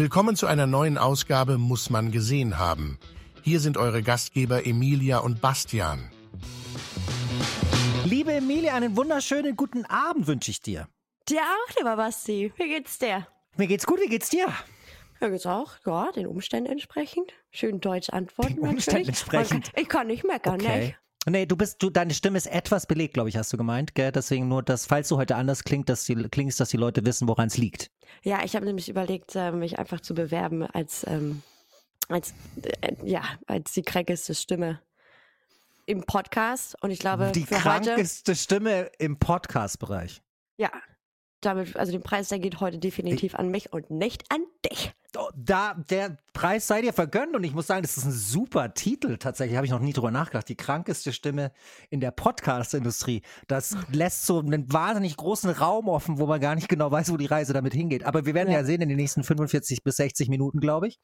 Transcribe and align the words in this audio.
Willkommen 0.00 0.34
zu 0.34 0.46
einer 0.46 0.66
neuen 0.66 0.96
Ausgabe 0.96 1.58
Muss 1.58 1.90
man 1.90 2.10
gesehen 2.10 2.58
haben. 2.58 2.98
Hier 3.42 3.60
sind 3.60 3.76
eure 3.76 4.02
Gastgeber 4.02 4.64
Emilia 4.66 5.18
und 5.18 5.42
Bastian. 5.42 6.10
Liebe 8.06 8.32
Emilia, 8.32 8.74
einen 8.74 8.96
wunderschönen 8.96 9.56
guten 9.56 9.84
Abend 9.84 10.26
wünsche 10.26 10.52
ich 10.52 10.62
dir. 10.62 10.88
Dir 11.28 11.42
auch, 11.42 11.76
lieber 11.76 11.96
Basti. 11.96 12.50
Wie 12.56 12.68
geht's 12.68 12.98
dir? 12.98 13.26
Mir 13.58 13.66
geht's 13.66 13.84
gut, 13.84 14.00
wie 14.00 14.08
geht's 14.08 14.30
dir? 14.30 14.46
Mir 15.20 15.32
geht's 15.32 15.44
auch, 15.44 15.72
ja, 15.84 16.10
den 16.12 16.26
Umständen 16.26 16.72
entsprechend. 16.72 17.34
Schön 17.50 17.78
deutsch 17.82 18.08
antworten 18.08 18.54
Den 18.54 18.60
Umständen 18.60 19.06
natürlich. 19.06 19.08
entsprechend. 19.08 19.64
Kann- 19.74 19.82
Ich 19.82 19.88
kann 19.90 20.06
nicht 20.06 20.24
meckern, 20.24 20.56
ne? 20.56 20.94
Nee, 21.28 21.44
du 21.44 21.56
bist, 21.56 21.82
du, 21.82 21.90
deine 21.90 22.14
Stimme 22.14 22.38
ist 22.38 22.46
etwas 22.46 22.86
belegt, 22.86 23.14
glaube 23.14 23.28
ich, 23.28 23.36
hast 23.36 23.52
du 23.52 23.58
gemeint, 23.58 23.94
gell? 23.94 24.10
Deswegen 24.10 24.48
nur, 24.48 24.62
dass, 24.62 24.86
falls 24.86 25.08
du 25.08 25.18
heute 25.18 25.36
anders 25.36 25.64
klingt, 25.64 25.88
dass 25.90 26.04
die, 26.04 26.14
klingst, 26.14 26.58
dass 26.60 26.70
die 26.70 26.78
Leute 26.78 27.04
wissen, 27.04 27.28
woran 27.28 27.48
es 27.48 27.58
liegt. 27.58 27.90
Ja, 28.22 28.42
ich 28.42 28.56
habe 28.56 28.64
nämlich 28.64 28.88
überlegt, 28.88 29.36
äh, 29.36 29.52
mich 29.52 29.78
einfach 29.78 30.00
zu 30.00 30.14
bewerben 30.14 30.62
als, 30.62 31.06
ähm, 31.06 31.42
als, 32.08 32.32
äh, 32.80 32.94
ja, 33.04 33.22
als 33.46 33.72
die 33.72 33.82
krankeste 33.82 34.34
Stimme 34.34 34.80
im 35.84 36.04
Podcast. 36.04 36.74
Und 36.82 36.90
ich 36.90 37.00
glaube, 37.00 37.32
die 37.34 37.44
für 37.44 37.62
heute, 37.64 37.90
krankeste 37.90 38.34
Stimme 38.34 38.90
im 38.98 39.18
Podcast-Bereich. 39.18 40.22
ja, 40.56 40.70
damit, 41.40 41.76
also 41.76 41.92
den 41.92 42.02
Preis, 42.02 42.28
der 42.28 42.38
geht 42.38 42.60
heute 42.60 42.78
definitiv 42.78 43.34
an 43.34 43.50
mich 43.50 43.72
und 43.72 43.90
nicht 43.90 44.24
an 44.30 44.40
dich. 44.64 44.92
Oh, 45.18 45.28
Da, 45.34 45.74
der 45.74 46.18
Preis 46.32 46.66
sei 46.68 46.82
dir 46.82 46.92
vergönnt 46.92 47.34
und 47.34 47.42
ich 47.42 47.52
muss 47.52 47.66
sagen, 47.66 47.82
das 47.82 47.96
ist 47.96 48.04
ein 48.04 48.12
super 48.12 48.74
Titel. 48.74 49.16
Tatsächlich 49.16 49.56
habe 49.56 49.66
ich 49.66 49.72
noch 49.72 49.80
nie 49.80 49.92
drüber 49.92 50.10
nachgedacht. 50.12 50.48
Die 50.48 50.54
krankeste 50.56 51.12
Stimme 51.12 51.50
in 51.88 52.00
der 52.00 52.12
Podcast-Industrie. 52.12 53.22
Das 53.48 53.76
lässt 53.90 54.26
so 54.26 54.38
einen 54.38 54.72
wahnsinnig 54.72 55.16
großen 55.16 55.50
Raum 55.50 55.88
offen, 55.88 56.18
wo 56.18 56.26
man 56.26 56.40
gar 56.40 56.54
nicht 56.54 56.68
genau 56.68 56.90
weiß, 56.92 57.10
wo 57.12 57.16
die 57.16 57.26
Reise 57.26 57.52
damit 57.52 57.72
hingeht. 57.74 58.04
Aber 58.04 58.24
wir 58.26 58.34
werden 58.34 58.50
ja, 58.52 58.58
Ja. 58.60 58.64
sehen 58.64 58.82
in 58.82 58.88
den 58.88 58.96
nächsten 58.98 59.24
45 59.24 59.82
bis 59.82 59.96
60 59.96 60.28
Minuten, 60.28 60.60
glaube 60.60 60.86
ich, 60.88 60.98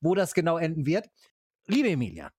wo 0.00 0.14
das 0.14 0.34
genau 0.34 0.58
enden 0.58 0.86
wird. 0.86 1.06
Liebe 1.66 1.88
Emilia, 1.90 2.30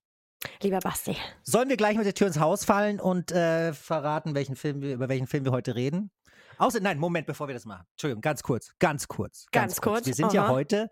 Lieber 0.61 0.80
Basti. 0.80 1.17
sollen 1.44 1.67
wir 1.67 1.75
gleich 1.78 1.97
mit 1.97 2.06
der 2.06 2.13
Tür 2.13 2.28
ins 2.28 2.39
Haus 2.39 2.63
fallen 2.63 3.00
und 3.02 3.31
äh, 3.34 3.73
verraten, 3.73 4.36
welchen 4.36 4.56
Film 4.56 4.81
wir, 4.81 4.94
über 4.94 5.09
welchen 5.09 5.28
Film 5.28 5.44
wir 5.44 5.52
heute 5.52 5.75
reden? 5.75 6.11
Außer, 6.59 6.81
nein, 6.81 6.99
Moment, 6.99 7.25
bevor 7.25 7.47
wir 7.47 7.53
das 7.53 7.65
machen. 7.65 7.85
Entschuldigung, 7.91 8.21
ganz 8.21 8.43
kurz, 8.43 8.73
ganz 8.79 9.07
kurz. 9.07 9.47
Ganz 9.52 9.79
kurz, 9.79 10.05
Wir 10.05 10.13
sind 10.13 10.33
ja 10.33 10.43
aha. 10.43 10.52
heute 10.52 10.89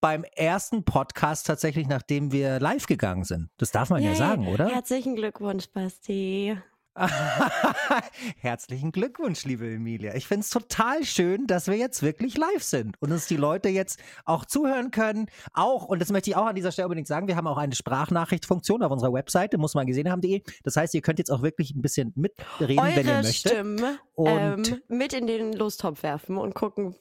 beim 0.00 0.22
ersten 0.36 0.84
Podcast 0.84 1.46
tatsächlich, 1.46 1.88
nachdem 1.88 2.30
wir 2.30 2.60
live 2.60 2.86
gegangen 2.86 3.24
sind. 3.24 3.48
Das 3.56 3.72
darf 3.72 3.88
man 3.90 4.02
ja 4.02 4.10
Yay. 4.10 4.18
sagen, 4.18 4.46
oder? 4.46 4.68
Herzlichen 4.68 5.16
Glückwunsch, 5.16 5.68
Basti. 5.72 6.60
Herzlichen 8.38 8.92
Glückwunsch, 8.92 9.44
liebe 9.44 9.70
Emilia. 9.70 10.14
Ich 10.14 10.26
finde 10.26 10.42
es 10.42 10.50
total 10.50 11.04
schön, 11.04 11.46
dass 11.46 11.66
wir 11.68 11.76
jetzt 11.76 12.02
wirklich 12.02 12.36
live 12.36 12.62
sind 12.62 13.00
und 13.00 13.12
uns 13.12 13.26
die 13.26 13.36
Leute 13.36 13.68
jetzt 13.68 14.00
auch 14.24 14.44
zuhören 14.44 14.90
können. 14.90 15.26
Auch, 15.52 15.84
und 15.86 16.00
das 16.00 16.10
möchte 16.10 16.30
ich 16.30 16.36
auch 16.36 16.46
an 16.46 16.54
dieser 16.56 16.72
Stelle 16.72 16.86
unbedingt 16.86 17.06
sagen, 17.08 17.28
wir 17.28 17.36
haben 17.36 17.46
auch 17.46 17.56
eine 17.58 17.74
Sprachnachrichtfunktion 17.74 18.82
auf 18.82 18.90
unserer 18.90 19.12
Webseite, 19.12 19.58
muss 19.58 19.74
man 19.74 19.86
gesehen 19.86 20.10
haben.de. 20.10 20.42
Das 20.64 20.76
heißt, 20.76 20.94
ihr 20.94 21.02
könnt 21.02 21.18
jetzt 21.18 21.30
auch 21.30 21.42
wirklich 21.42 21.74
ein 21.74 21.82
bisschen 21.82 22.12
mitreden, 22.16 22.84
wenn 22.84 23.06
ihr 23.06 23.12
Eure 23.12 23.22
möchtet. 23.22 23.52
Stimme 23.52 23.98
Und- 24.14 24.68
ähm, 24.72 24.82
mit 24.88 25.12
in 25.12 25.26
den 25.26 25.52
Lostopf 25.52 26.02
werfen 26.02 26.36
und 26.36 26.54
gucken, 26.54 26.96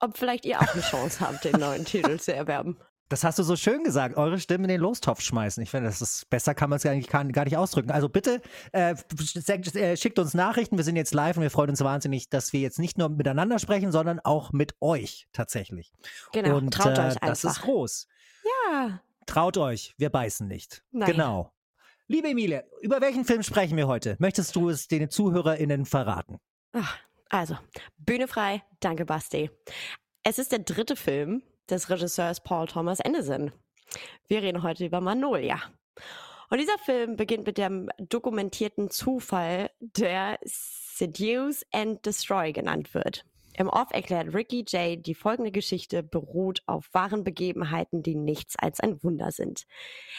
ob 0.00 0.18
vielleicht 0.18 0.44
ihr 0.44 0.60
auch 0.60 0.72
eine 0.74 0.82
Chance 0.82 1.20
habt, 1.20 1.44
den 1.44 1.58
neuen 1.60 1.84
Titel 1.84 2.18
zu 2.18 2.34
erwerben. 2.34 2.78
Das 3.14 3.22
hast 3.22 3.38
du 3.38 3.44
so 3.44 3.54
schön 3.54 3.84
gesagt, 3.84 4.16
eure 4.16 4.40
Stimme 4.40 4.64
in 4.64 4.70
den 4.70 4.80
Lostopf 4.80 5.20
schmeißen. 5.20 5.62
Ich 5.62 5.70
finde, 5.70 5.88
das 5.88 6.02
ist 6.02 6.28
besser 6.30 6.52
kann 6.52 6.68
man 6.68 6.78
es 6.78 6.84
eigentlich 6.84 7.06
gar, 7.06 7.24
gar 7.26 7.44
nicht 7.44 7.56
ausdrücken. 7.56 7.92
Also 7.92 8.08
bitte 8.08 8.42
äh, 8.72 8.96
äh, 8.96 9.96
schickt 9.96 10.18
uns 10.18 10.34
Nachrichten. 10.34 10.76
Wir 10.76 10.82
sind 10.82 10.96
jetzt 10.96 11.14
live 11.14 11.36
und 11.36 11.44
wir 11.44 11.50
freuen 11.52 11.70
uns 11.70 11.80
wahnsinnig, 11.80 12.28
dass 12.28 12.52
wir 12.52 12.58
jetzt 12.58 12.80
nicht 12.80 12.98
nur 12.98 13.08
miteinander 13.10 13.60
sprechen, 13.60 13.92
sondern 13.92 14.18
auch 14.18 14.50
mit 14.50 14.74
euch 14.80 15.28
tatsächlich. 15.32 15.92
Genau, 16.32 16.56
und 16.56 16.74
traut 16.74 16.98
äh, 16.98 17.02
euch 17.02 17.14
das 17.20 17.44
ist 17.44 17.50
einfach. 17.50 17.62
groß. 17.62 18.08
Ja, 18.72 19.00
Traut 19.26 19.58
euch, 19.58 19.94
wir 19.96 20.10
beißen 20.10 20.48
nicht. 20.48 20.82
Nein. 20.90 21.12
Genau. 21.12 21.52
Liebe 22.08 22.30
Emilia, 22.30 22.64
über 22.82 23.00
welchen 23.00 23.24
Film 23.24 23.44
sprechen 23.44 23.76
wir 23.76 23.86
heute? 23.86 24.16
Möchtest 24.18 24.56
du 24.56 24.70
es 24.70 24.88
den 24.88 25.08
ZuhörerInnen 25.08 25.86
verraten? 25.86 26.40
Ach, 26.72 26.98
also, 27.30 27.56
Bühne 27.96 28.26
frei, 28.26 28.64
danke 28.80 29.04
Basti. 29.04 29.52
Es 30.24 30.40
ist 30.40 30.50
der 30.50 30.58
dritte 30.58 30.96
Film 30.96 31.44
des 31.70 31.90
Regisseurs 31.90 32.40
Paul 32.40 32.66
Thomas 32.66 33.00
Anderson. 33.00 33.52
Wir 34.28 34.42
reden 34.42 34.62
heute 34.62 34.86
über 34.86 35.00
Magnolia. 35.00 35.60
Und 36.50 36.58
dieser 36.58 36.78
Film 36.78 37.16
beginnt 37.16 37.46
mit 37.46 37.58
dem 37.58 37.88
dokumentierten 37.98 38.90
Zufall, 38.90 39.70
der 39.80 40.38
Seduce 40.44 41.64
and 41.72 42.04
Destroy 42.04 42.52
genannt 42.52 42.94
wird. 42.94 43.24
Im 43.56 43.68
Off 43.68 43.88
erklärt 43.92 44.34
Ricky 44.34 44.64
Jay, 44.66 44.96
die 44.96 45.14
folgende 45.14 45.52
Geschichte 45.52 46.02
beruht 46.02 46.62
auf 46.66 46.88
wahren 46.92 47.22
Begebenheiten, 47.22 48.02
die 48.02 48.16
nichts 48.16 48.56
als 48.58 48.80
ein 48.80 49.00
Wunder 49.04 49.30
sind. 49.30 49.64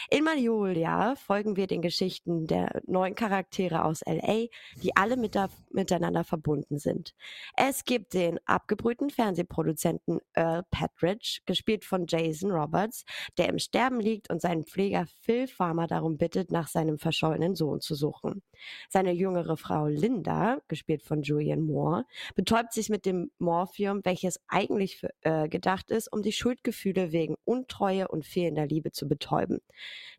In 0.09 0.23
Magnolia 0.23 1.15
folgen 1.15 1.57
wir 1.57 1.67
den 1.67 1.81
Geschichten 1.81 2.47
der 2.47 2.81
neuen 2.87 3.13
Charaktere 3.13 3.83
aus 3.83 4.01
LA, 4.05 4.45
die 4.81 4.95
alle 4.95 5.17
mit 5.17 5.37
miteinander 5.69 6.23
verbunden 6.23 6.79
sind. 6.79 7.13
Es 7.57 7.83
gibt 7.83 8.13
den 8.13 8.39
abgebrühten 8.45 9.09
Fernsehproduzenten 9.09 10.19
Earl 10.33 10.63
Patridge, 10.71 11.39
gespielt 11.45 11.83
von 11.83 12.05
Jason 12.07 12.51
Roberts, 12.51 13.03
der 13.37 13.49
im 13.49 13.59
Sterben 13.59 13.99
liegt 13.99 14.29
und 14.29 14.39
seinen 14.39 14.63
Pfleger 14.63 15.07
Phil 15.21 15.47
Farmer 15.47 15.87
darum 15.87 16.17
bittet, 16.17 16.51
nach 16.51 16.69
seinem 16.69 16.99
verschollenen 16.99 17.55
Sohn 17.55 17.81
zu 17.81 17.95
suchen. 17.95 18.43
Seine 18.89 19.11
jüngere 19.11 19.57
Frau 19.57 19.87
Linda, 19.87 20.59
gespielt 20.69 21.03
von 21.03 21.21
Julianne 21.21 21.63
Moore, 21.63 22.05
betäubt 22.35 22.71
sich 22.71 22.89
mit 22.89 23.05
dem 23.05 23.24
Morphium, 23.39 24.01
welches 24.03 24.39
eigentlich 24.47 24.97
für 24.97 25.09
Earl 25.21 25.49
gedacht 25.49 25.91
ist, 25.91 26.11
um 26.11 26.21
die 26.21 26.31
Schuldgefühle 26.31 27.11
wegen 27.11 27.35
Untreue 27.45 28.07
und 28.07 28.25
fehlender 28.25 28.65
Liebe 28.65 28.91
zu 28.91 29.07
betäuben. 29.07 29.59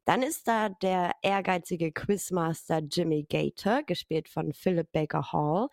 Dann 0.05 0.22
ist 0.22 0.49
da 0.49 0.69
der 0.69 1.12
ehrgeizige 1.22 1.93
Quizmaster 1.93 2.78
Jimmy 2.78 3.25
Gator, 3.28 3.83
gespielt 3.83 4.28
von 4.28 4.53
Philip 4.53 4.91
Baker 4.93 5.33
Hall, 5.33 5.69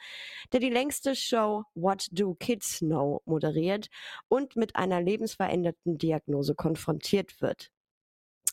der 0.51 0.59
die 0.59 0.69
längste 0.69 1.15
Show 1.15 1.63
What 1.75 2.07
Do 2.11 2.35
Kids 2.35 2.79
Know 2.79 3.21
moderiert 3.25 3.89
und 4.27 4.55
mit 4.55 4.75
einer 4.75 5.01
lebensveränderten 5.01 5.97
Diagnose 5.97 6.55
konfrontiert 6.55 7.41
wird. 7.41 7.69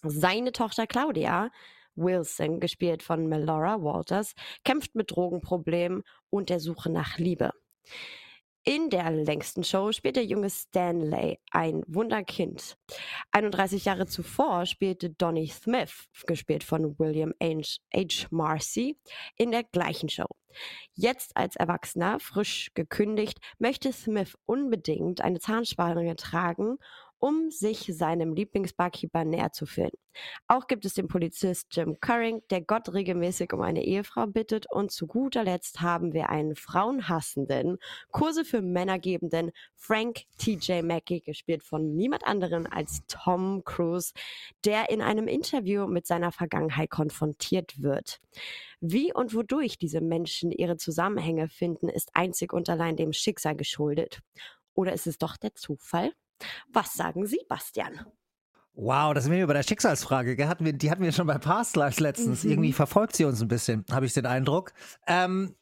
Seine 0.03 0.53
Tochter 0.53 0.87
Claudia 0.87 1.51
Wilson, 1.97 2.61
gespielt 2.61 3.03
von 3.03 3.27
Melora 3.27 3.83
Walters, 3.83 4.35
kämpft 4.65 4.95
mit 4.95 5.11
Drogenproblemen 5.11 6.03
und 6.31 6.49
der 6.49 6.61
Suche 6.61 6.91
nach 6.91 7.19
Liebe. 7.19 7.53
In 8.65 8.91
der 8.91 9.11
längsten 9.11 9.65
Show 9.65 9.91
spielt 9.91 10.17
der 10.17 10.27
junge 10.27 10.51
Stanley 10.51 11.39
ein 11.51 11.83
Wunderkind. 11.87 12.77
31 13.33 13.87
Jahre 13.87 14.07
zuvor 14.07 14.67
spielte 14.67 15.09
Donny 15.09 15.49
Smith, 15.49 16.09
gespielt 16.27 16.63
von 16.63 16.99
William 16.99 17.33
H. 17.43 17.79
H. 17.95 18.27
Marcy, 18.31 18.99
in 19.37 19.51
der 19.51 19.65
gleichen 19.65 20.11
Show. 20.11 20.27
Jetzt 20.93 21.35
als 21.39 21.57
Erwachsener, 21.57 22.21
frisch 22.21 22.71
gekündigt, 22.75 23.39
möchte 23.59 23.95
Smith 23.95 24.37
unbedingt 24.45 25.23
eine 25.23 25.41
Zahnspange 25.41 26.17
tragen, 26.17 26.77
um 27.21 27.51
sich 27.51 27.91
seinem 27.95 28.35
Lieblingsbarkeeper 28.35 29.25
näher 29.25 29.53
zu 29.53 29.67
fühlen. 29.67 29.93
Auch 30.49 30.67
gibt 30.67 30.85
es 30.85 30.95
den 30.95 31.07
Polizist 31.07 31.69
Jim 31.71 31.99
Curring, 32.01 32.43
der 32.51 32.63
Gott 32.63 32.93
regelmäßig 32.93 33.53
um 33.53 33.61
eine 33.61 33.85
Ehefrau 33.85 34.27
bittet. 34.27 34.67
Und 34.71 34.91
zu 34.91 35.07
guter 35.07 35.45
Letzt 35.45 35.81
haben 35.81 36.13
wir 36.13 36.31
einen 36.31 36.57
frauenhassenden, 36.57 37.79
Kurse 38.11 38.45
für 38.45 38.61
Männer 38.61 38.99
gebenden 38.99 39.53
Frank 39.77 40.23
T.J. 40.39 40.83
Mackey, 40.83 41.21
gespielt 41.21 41.63
von 41.63 41.95
niemand 41.95 42.27
anderen 42.27 42.67
als 42.67 43.03
Tom 43.07 43.63
Cruise, 43.65 44.13
der 44.65 44.91
in 44.91 45.03
einem 45.03 45.29
Interview 45.29 45.87
mit 45.87 46.07
seiner 46.07 46.33
Vergangenheit 46.33 46.91
konfrontiert 46.91 47.81
wird. 47.81 48.21
Wie 48.81 49.13
und 49.13 49.35
wodurch 49.35 49.79
diese 49.79 50.01
Menschen 50.01 50.51
ihre 50.51 50.79
Zusammenhänge 50.79 51.49
finden, 51.49 51.89
ist 51.89 52.11
einzig 52.15 52.53
und 52.53 52.69
allein 52.69 52.97
dem 52.97 53.13
Schicksal 53.13 53.55
geschuldet. 53.55 54.21
Oder 54.75 54.95
ist 54.95 55.07
es 55.07 55.19
doch 55.19 55.37
der 55.37 55.55
Zufall? 55.55 56.13
Was 56.73 56.95
sagen 56.95 57.27
Sie, 57.27 57.41
Bastian? 57.49 58.07
Wow, 58.75 59.13
das 59.15 59.25
sind 59.25 59.33
wir 59.33 59.47
bei 59.47 59.53
der 59.53 59.63
Schicksalsfrage. 59.63 60.37
Gell? 60.37 60.49
Hatten 60.49 60.65
wir, 60.65 60.73
die 60.73 60.91
hatten 60.91 61.03
wir 61.03 61.13
schon 61.13 61.27
bei 61.27 61.39
Past 61.39 61.77
Lives 61.77 62.01
letztens. 62.01 62.45
Mhm. 62.45 62.51
Irgendwie 62.51 62.73
verfolgt 62.73 63.17
sie 63.17 63.25
uns 63.25 63.43
ein 63.43 63.49
bisschen, 63.49 63.85
habe 63.91 64.07
ich 64.07 64.13
den 64.13 64.27
Eindruck. 64.27 64.73
Ähm, 65.07 65.55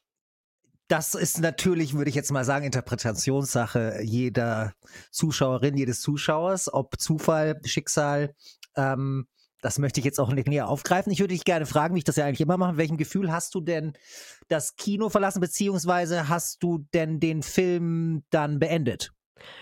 das 0.89 1.15
ist 1.15 1.41
natürlich, 1.41 1.95
würde 1.95 2.09
ich 2.09 2.15
jetzt 2.15 2.33
mal 2.33 2.45
sagen, 2.45 2.65
Interpretationssache 2.65 4.01
jeder 4.03 4.73
Zuschauerin, 5.11 5.77
jedes 5.77 6.01
Zuschauers, 6.01 6.73
ob 6.73 6.99
Zufall, 6.99 7.61
Schicksal. 7.65 8.35
Ähm, 8.75 9.27
das 9.61 9.79
möchte 9.79 10.01
ich 10.01 10.07
jetzt 10.07 10.21
auch 10.21 10.33
nicht 10.33 10.49
näher 10.49 10.69
aufgreifen. 10.69 11.13
Ich 11.13 11.19
würde 11.19 11.35
dich 11.35 11.45
gerne 11.45 11.67
fragen, 11.67 11.95
wie 11.95 11.99
ich 11.99 12.05
das 12.05 12.17
ja 12.17 12.25
eigentlich 12.25 12.41
immer 12.41 12.57
mache. 12.57 12.73
Mit 12.73 12.79
welchem 12.79 12.97
Gefühl 12.97 13.33
hast 13.33 13.55
du 13.55 13.61
denn 13.61 13.95
das 14.49 14.77
Kino 14.77 15.09
verlassen, 15.09 15.41
beziehungsweise 15.41 16.29
hast 16.29 16.63
du 16.63 16.87
denn 16.95 17.21
den 17.21 17.43
Film 17.43 18.23
dann 18.31 18.59
beendet? 18.59 19.13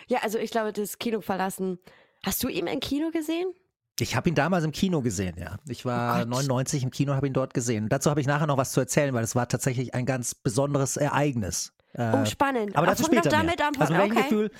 Ja, 0.08 0.20
also 0.22 0.38
ich 0.38 0.50
glaube, 0.50 0.72
das 0.72 0.98
Kino 0.98 1.20
verlassen. 1.20 1.78
Hast 2.24 2.42
du 2.42 2.48
ihn 2.48 2.66
im 2.66 2.80
Kino 2.80 3.10
gesehen? 3.10 3.52
Ich 3.98 4.14
habe 4.14 4.28
ihn 4.28 4.34
damals 4.34 4.64
im 4.64 4.72
Kino 4.72 5.00
gesehen, 5.00 5.36
ja. 5.38 5.56
Ich 5.68 5.84
war 5.86 6.16
Oh 6.16 6.18
Gott. 6.20 6.28
99 6.28 6.82
im 6.82 6.90
Kino, 6.90 7.14
habe 7.14 7.26
ihn 7.26 7.32
dort 7.32 7.54
gesehen. 7.54 7.88
Dazu 7.88 8.10
habe 8.10 8.20
ich 8.20 8.26
nachher 8.26 8.46
noch 8.46 8.58
was 8.58 8.72
zu 8.72 8.80
erzählen, 8.80 9.14
weil 9.14 9.24
es 9.24 9.34
war 9.34 9.48
tatsächlich 9.48 9.94
ein 9.94 10.04
ganz 10.04 10.34
besonderes 10.34 10.96
Ereignis. 10.98 11.72
Äh, 11.94 12.12
oh, 12.14 12.24
spannend. 12.26 12.76
aber 12.76 12.86
dazu 12.88 13.04
doch 13.04 13.10
später 13.12 13.30
damit 13.30 13.58
mehr. 13.58 13.68
an. 13.68 13.74
Also 13.78 13.94
mit 13.94 14.02
okay. 14.12 14.22
Gefühl? 14.22 14.50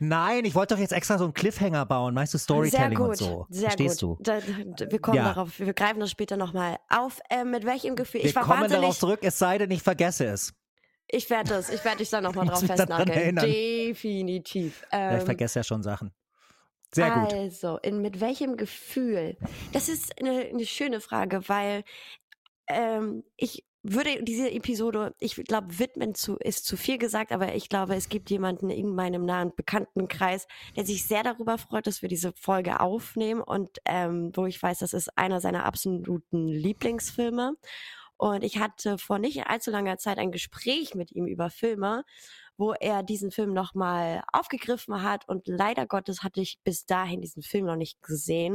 Nein, 0.00 0.44
ich 0.44 0.54
wollte 0.54 0.74
doch 0.74 0.80
jetzt 0.80 0.92
extra 0.92 1.18
so 1.18 1.24
einen 1.24 1.34
Cliffhanger 1.34 1.84
bauen, 1.84 2.14
meinst 2.14 2.32
du 2.32 2.38
Storytelling 2.38 2.88
sehr 2.90 2.96
gut, 2.96 3.08
und 3.08 3.16
so. 3.16 3.46
Sehr 3.50 3.62
Verstehst 3.70 4.00
gut. 4.02 4.18
du? 4.20 4.22
Da, 4.22 4.38
da, 4.76 4.90
wir 4.92 4.98
kommen 5.00 5.16
Ja. 5.16 5.24
darauf, 5.24 5.58
wir 5.58 5.72
greifen 5.74 5.98
das 5.98 6.10
später 6.10 6.36
nochmal 6.36 6.76
auf. 6.88 7.18
Äh, 7.30 7.44
mit 7.44 7.64
welchem 7.64 7.96
Gefühl? 7.96 8.20
Wir 8.22 8.28
ich 8.30 8.36
war 8.36 8.44
kommen 8.44 8.68
darauf 8.70 8.96
zurück, 8.98 9.20
es 9.22 9.38
sei 9.38 9.58
denn, 9.58 9.70
ich 9.72 9.82
vergesse 9.82 10.26
es. 10.26 10.54
Ich 11.08 11.30
werde 11.30 11.50
das, 11.50 11.70
ich 11.70 11.84
werde 11.84 11.98
dich 11.98 12.10
da 12.10 12.20
nochmal 12.20 12.46
drauf 12.48 12.60
festnageln. 12.60 13.36
Definitiv. 13.36 14.86
Ja, 14.92 15.14
ich 15.14 15.20
Ähm, 15.20 15.26
vergesse 15.26 15.60
ja 15.60 15.64
schon 15.64 15.82
Sachen. 15.82 16.12
Sehr 16.92 17.10
gut. 17.10 17.32
Also, 17.32 17.78
in, 17.78 18.00
mit 18.00 18.20
welchem 18.20 18.56
Gefühl? 18.56 19.36
Das 19.72 19.88
ist 19.88 20.18
eine, 20.20 20.46
eine 20.46 20.64
schöne 20.66 21.00
Frage, 21.00 21.48
weil 21.48 21.84
ähm, 22.68 23.24
ich 23.36 23.64
würde 23.82 24.22
diese 24.22 24.50
Episode, 24.50 25.14
ich 25.20 25.36
glaube, 25.36 25.78
widmen 25.78 26.14
zu, 26.14 26.36
ist 26.36 26.66
zu 26.66 26.76
viel 26.76 26.98
gesagt, 26.98 27.30
aber 27.32 27.54
ich 27.54 27.68
glaube, 27.68 27.94
es 27.94 28.08
gibt 28.08 28.28
jemanden 28.30 28.70
in 28.70 28.94
meinem 28.94 29.24
nahen 29.24 29.52
Bekanntenkreis, 29.54 30.46
der 30.76 30.84
sich 30.84 31.06
sehr 31.06 31.22
darüber 31.22 31.58
freut, 31.58 31.86
dass 31.86 32.02
wir 32.02 32.08
diese 32.08 32.32
Folge 32.32 32.80
aufnehmen 32.80 33.40
und 33.40 33.78
ähm, 33.84 34.32
wo 34.34 34.46
ich 34.46 34.62
weiß, 34.62 34.80
das 34.80 34.94
ist 34.94 35.16
einer 35.16 35.40
seiner 35.40 35.64
absoluten 35.64 36.48
Lieblingsfilme. 36.48 37.54
Und 38.18 38.42
ich 38.42 38.58
hatte 38.58 38.98
vor 38.98 39.20
nicht 39.20 39.46
allzu 39.46 39.70
langer 39.70 39.96
Zeit 39.96 40.18
ein 40.18 40.32
Gespräch 40.32 40.94
mit 40.94 41.12
ihm 41.12 41.26
über 41.26 41.50
Filme, 41.50 42.04
wo 42.56 42.72
er 42.72 43.04
diesen 43.04 43.30
Film 43.30 43.54
nochmal 43.54 44.24
aufgegriffen 44.32 45.04
hat 45.04 45.28
und 45.28 45.46
leider 45.46 45.86
Gottes 45.86 46.24
hatte 46.24 46.40
ich 46.40 46.58
bis 46.64 46.84
dahin 46.84 47.20
diesen 47.20 47.44
Film 47.44 47.66
noch 47.66 47.76
nicht 47.76 48.02
gesehen. 48.02 48.54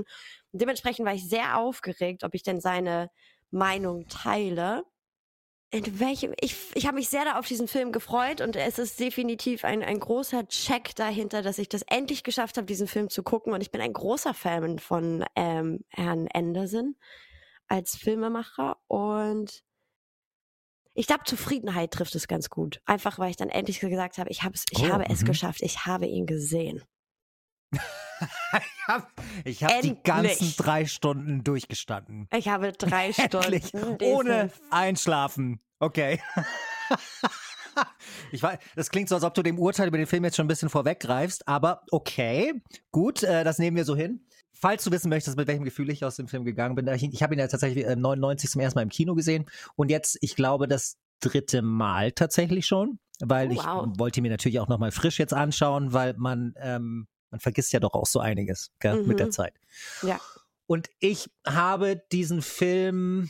Und 0.51 0.61
dementsprechend 0.61 1.05
war 1.05 1.13
ich 1.13 1.27
sehr 1.27 1.57
aufgeregt, 1.57 2.25
ob 2.25 2.35
ich 2.35 2.43
denn 2.43 2.59
seine 2.59 3.09
Meinung 3.51 4.05
teile. 4.09 4.83
In 5.71 5.97
welchem, 5.99 6.33
ich, 6.41 6.57
ich 6.75 6.85
habe 6.85 6.97
mich 6.97 7.07
sehr 7.07 7.39
auf 7.39 7.47
diesen 7.47 7.69
Film 7.69 7.93
gefreut 7.93 8.41
und 8.41 8.57
es 8.57 8.77
ist 8.77 8.99
definitiv 8.99 9.63
ein, 9.63 9.81
ein 9.81 9.99
großer 9.99 10.45
Check 10.49 10.93
dahinter, 10.95 11.41
dass 11.41 11.57
ich 11.57 11.69
das 11.69 11.83
endlich 11.83 12.23
geschafft 12.23 12.57
habe, 12.57 12.67
diesen 12.67 12.87
Film 12.87 13.09
zu 13.09 13.23
gucken. 13.23 13.53
Und 13.53 13.61
ich 13.61 13.71
bin 13.71 13.79
ein 13.79 13.93
großer 13.93 14.33
Fan 14.33 14.77
von 14.77 15.23
ähm, 15.37 15.85
Herrn 15.87 16.27
Anderson 16.33 16.95
als 17.67 17.95
Filmemacher 17.95 18.77
und 18.87 19.63
ich 20.95 21.07
glaube, 21.07 21.23
Zufriedenheit 21.25 21.91
trifft 21.91 22.13
es 22.15 22.27
ganz 22.27 22.49
gut. 22.49 22.79
Einfach, 22.85 23.17
weil 23.17 23.31
ich 23.31 23.35
dann 23.35 23.49
endlich 23.49 23.79
gesagt 23.79 24.19
habe, 24.19 24.29
ich, 24.29 24.43
hab's, 24.43 24.65
ich 24.69 24.83
Oh, 24.83 24.89
habe 24.89 25.05
es 25.09 25.21
mhm. 25.21 25.25
geschafft, 25.25 25.61
ich 25.61 25.85
habe 25.85 26.05
ihn 26.05 26.27
gesehen. 26.27 26.83
ich 29.43 29.63
habe 29.63 29.73
hab 29.73 29.81
die 29.81 29.97
ganzen 30.03 30.53
drei 30.55 30.85
Stunden 30.85 31.43
durchgestanden. 31.43 32.27
Ich 32.31 32.47
habe 32.47 32.71
drei 32.77 33.09
Endlich. 33.09 33.67
Stunden. 33.69 34.03
Ohne 34.03 34.51
Einschlafen. 34.69 35.59
Okay. 35.79 36.21
Ich 38.31 38.43
weiß, 38.43 38.59
das 38.75 38.91
klingt 38.91 39.09
so, 39.09 39.15
als 39.15 39.23
ob 39.23 39.33
du 39.33 39.41
dem 39.41 39.57
Urteil 39.57 39.87
über 39.87 39.97
den 39.97 40.05
Film 40.05 40.23
jetzt 40.23 40.35
schon 40.35 40.45
ein 40.45 40.47
bisschen 40.47 40.69
vorweggreifst, 40.69 41.47
aber 41.47 41.81
okay, 41.89 42.61
gut, 42.91 43.23
äh, 43.23 43.43
das 43.43 43.57
nehmen 43.57 43.75
wir 43.75 43.83
so 43.83 43.95
hin. 43.95 44.27
Falls 44.63 44.85
du 44.85 44.91
wissen 44.91 45.09
möchtest, 45.09 45.35
mit 45.35 45.45
welchem 45.49 45.65
Gefühl 45.65 45.89
ich 45.89 46.05
aus 46.05 46.15
dem 46.15 46.29
Film 46.29 46.45
gegangen 46.45 46.73
bin, 46.75 46.87
ich, 46.87 47.03
ich 47.03 47.21
habe 47.21 47.35
ihn 47.35 47.39
ja 47.39 47.47
tatsächlich 47.47 47.85
äh, 47.85 47.97
99 47.97 48.49
zum 48.49 48.61
ersten 48.61 48.77
Mal 48.79 48.83
im 48.83 48.87
Kino 48.89 49.13
gesehen 49.13 49.43
und 49.75 49.89
jetzt, 49.91 50.17
ich 50.21 50.37
glaube, 50.37 50.69
das 50.69 50.95
dritte 51.19 51.61
Mal 51.61 52.13
tatsächlich 52.13 52.65
schon, 52.65 52.97
weil 53.19 53.49
Oh, 53.49 53.51
ich 53.51 53.57
wow. 53.57 53.87
wollte 53.97 54.21
mir 54.21 54.31
natürlich 54.31 54.61
auch 54.61 54.69
nochmal 54.69 54.93
frisch 54.93 55.19
jetzt 55.19 55.33
anschauen, 55.33 55.91
weil 55.91 56.13
man, 56.13 56.53
ähm, 56.55 57.07
man 57.29 57.41
vergisst 57.41 57.73
ja 57.73 57.81
doch 57.81 57.93
auch 57.93 58.05
so 58.05 58.21
einiges 58.21 58.71
gell, 58.79 59.03
mit 59.03 59.19
der 59.19 59.25
Mhm. 59.27 59.31
Zeit. 59.33 59.53
Ja. 60.01 60.17
Und 60.65 60.89
ich 61.01 61.29
habe 61.45 62.01
diesen 62.13 62.41
Film 62.41 63.29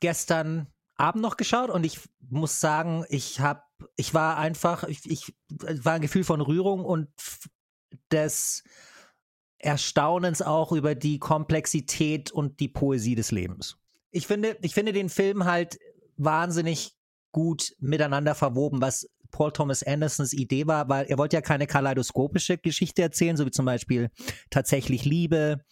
gestern 0.00 0.66
Abend 0.96 1.22
noch 1.22 1.36
geschaut 1.36 1.70
und 1.70 1.86
ich 1.86 2.00
muss 2.18 2.58
sagen, 2.58 3.04
ich 3.10 3.38
habe, 3.38 3.62
ich 3.94 4.12
war 4.12 4.38
einfach, 4.38 4.82
ich, 4.84 5.08
ich 5.08 5.36
war 5.48 5.92
ein 5.94 6.02
Gefühl 6.02 6.24
von 6.24 6.40
Rührung 6.40 6.84
und 6.84 7.08
des 8.10 8.64
Erstaunens 9.62 10.42
auch 10.42 10.72
über 10.72 10.94
die 10.94 11.18
Komplexität 11.18 12.32
und 12.32 12.60
die 12.60 12.68
Poesie 12.68 13.14
des 13.14 13.30
Lebens. 13.30 13.76
Ich 14.10 14.26
finde, 14.26 14.56
ich 14.62 14.74
finde 14.74 14.92
den 14.92 15.08
Film 15.08 15.44
halt 15.44 15.78
wahnsinnig 16.16 16.96
gut 17.32 17.74
miteinander 17.78 18.34
verwoben, 18.34 18.80
was 18.80 19.08
Paul 19.30 19.52
Thomas 19.52 19.82
Andersons 19.82 20.32
Idee 20.32 20.66
war, 20.66 20.88
weil 20.88 21.06
er 21.06 21.18
wollte 21.18 21.36
ja 21.36 21.40
keine 21.40 21.66
kaleidoskopische 21.66 22.58
Geschichte 22.58 23.02
erzählen, 23.02 23.36
so 23.36 23.46
wie 23.46 23.50
zum 23.50 23.66
Beispiel 23.66 24.10
tatsächlich 24.50 25.04
Liebe 25.04 25.64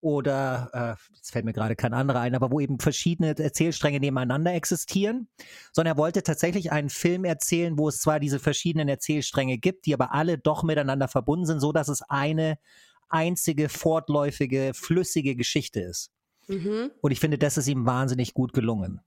oder 0.00 0.70
äh, 0.72 1.14
jetzt 1.16 1.32
fällt 1.32 1.46
mir 1.46 1.52
gerade 1.52 1.74
kein 1.74 1.94
anderer 1.94 2.20
ein, 2.20 2.34
aber 2.34 2.50
wo 2.50 2.60
eben 2.60 2.78
verschiedene 2.78 3.36
Erzählstränge 3.36 3.98
nebeneinander 3.98 4.52
existieren, 4.54 5.28
sondern 5.72 5.94
er 5.94 5.98
wollte 5.98 6.22
tatsächlich 6.22 6.70
einen 6.70 6.90
Film 6.90 7.24
erzählen, 7.24 7.78
wo 7.78 7.88
es 7.88 8.00
zwar 8.00 8.20
diese 8.20 8.38
verschiedenen 8.38 8.88
Erzählstränge 8.88 9.58
gibt, 9.58 9.86
die 9.86 9.94
aber 9.94 10.12
alle 10.12 10.38
doch 10.38 10.62
miteinander 10.62 11.08
verbunden 11.08 11.46
sind, 11.46 11.60
so 11.60 11.72
dass 11.72 11.88
es 11.88 12.02
eine 12.02 12.58
einzige 13.08 13.68
fortläufige, 13.68 14.72
flüssige 14.74 15.36
Geschichte 15.36 15.80
ist. 15.80 16.10
Mhm. 16.48 16.90
Und 17.00 17.10
ich 17.10 17.20
finde, 17.20 17.38
das 17.38 17.56
ist 17.56 17.68
ihm 17.68 17.86
wahnsinnig 17.86 18.34
gut 18.34 18.52
gelungen. 18.52 19.00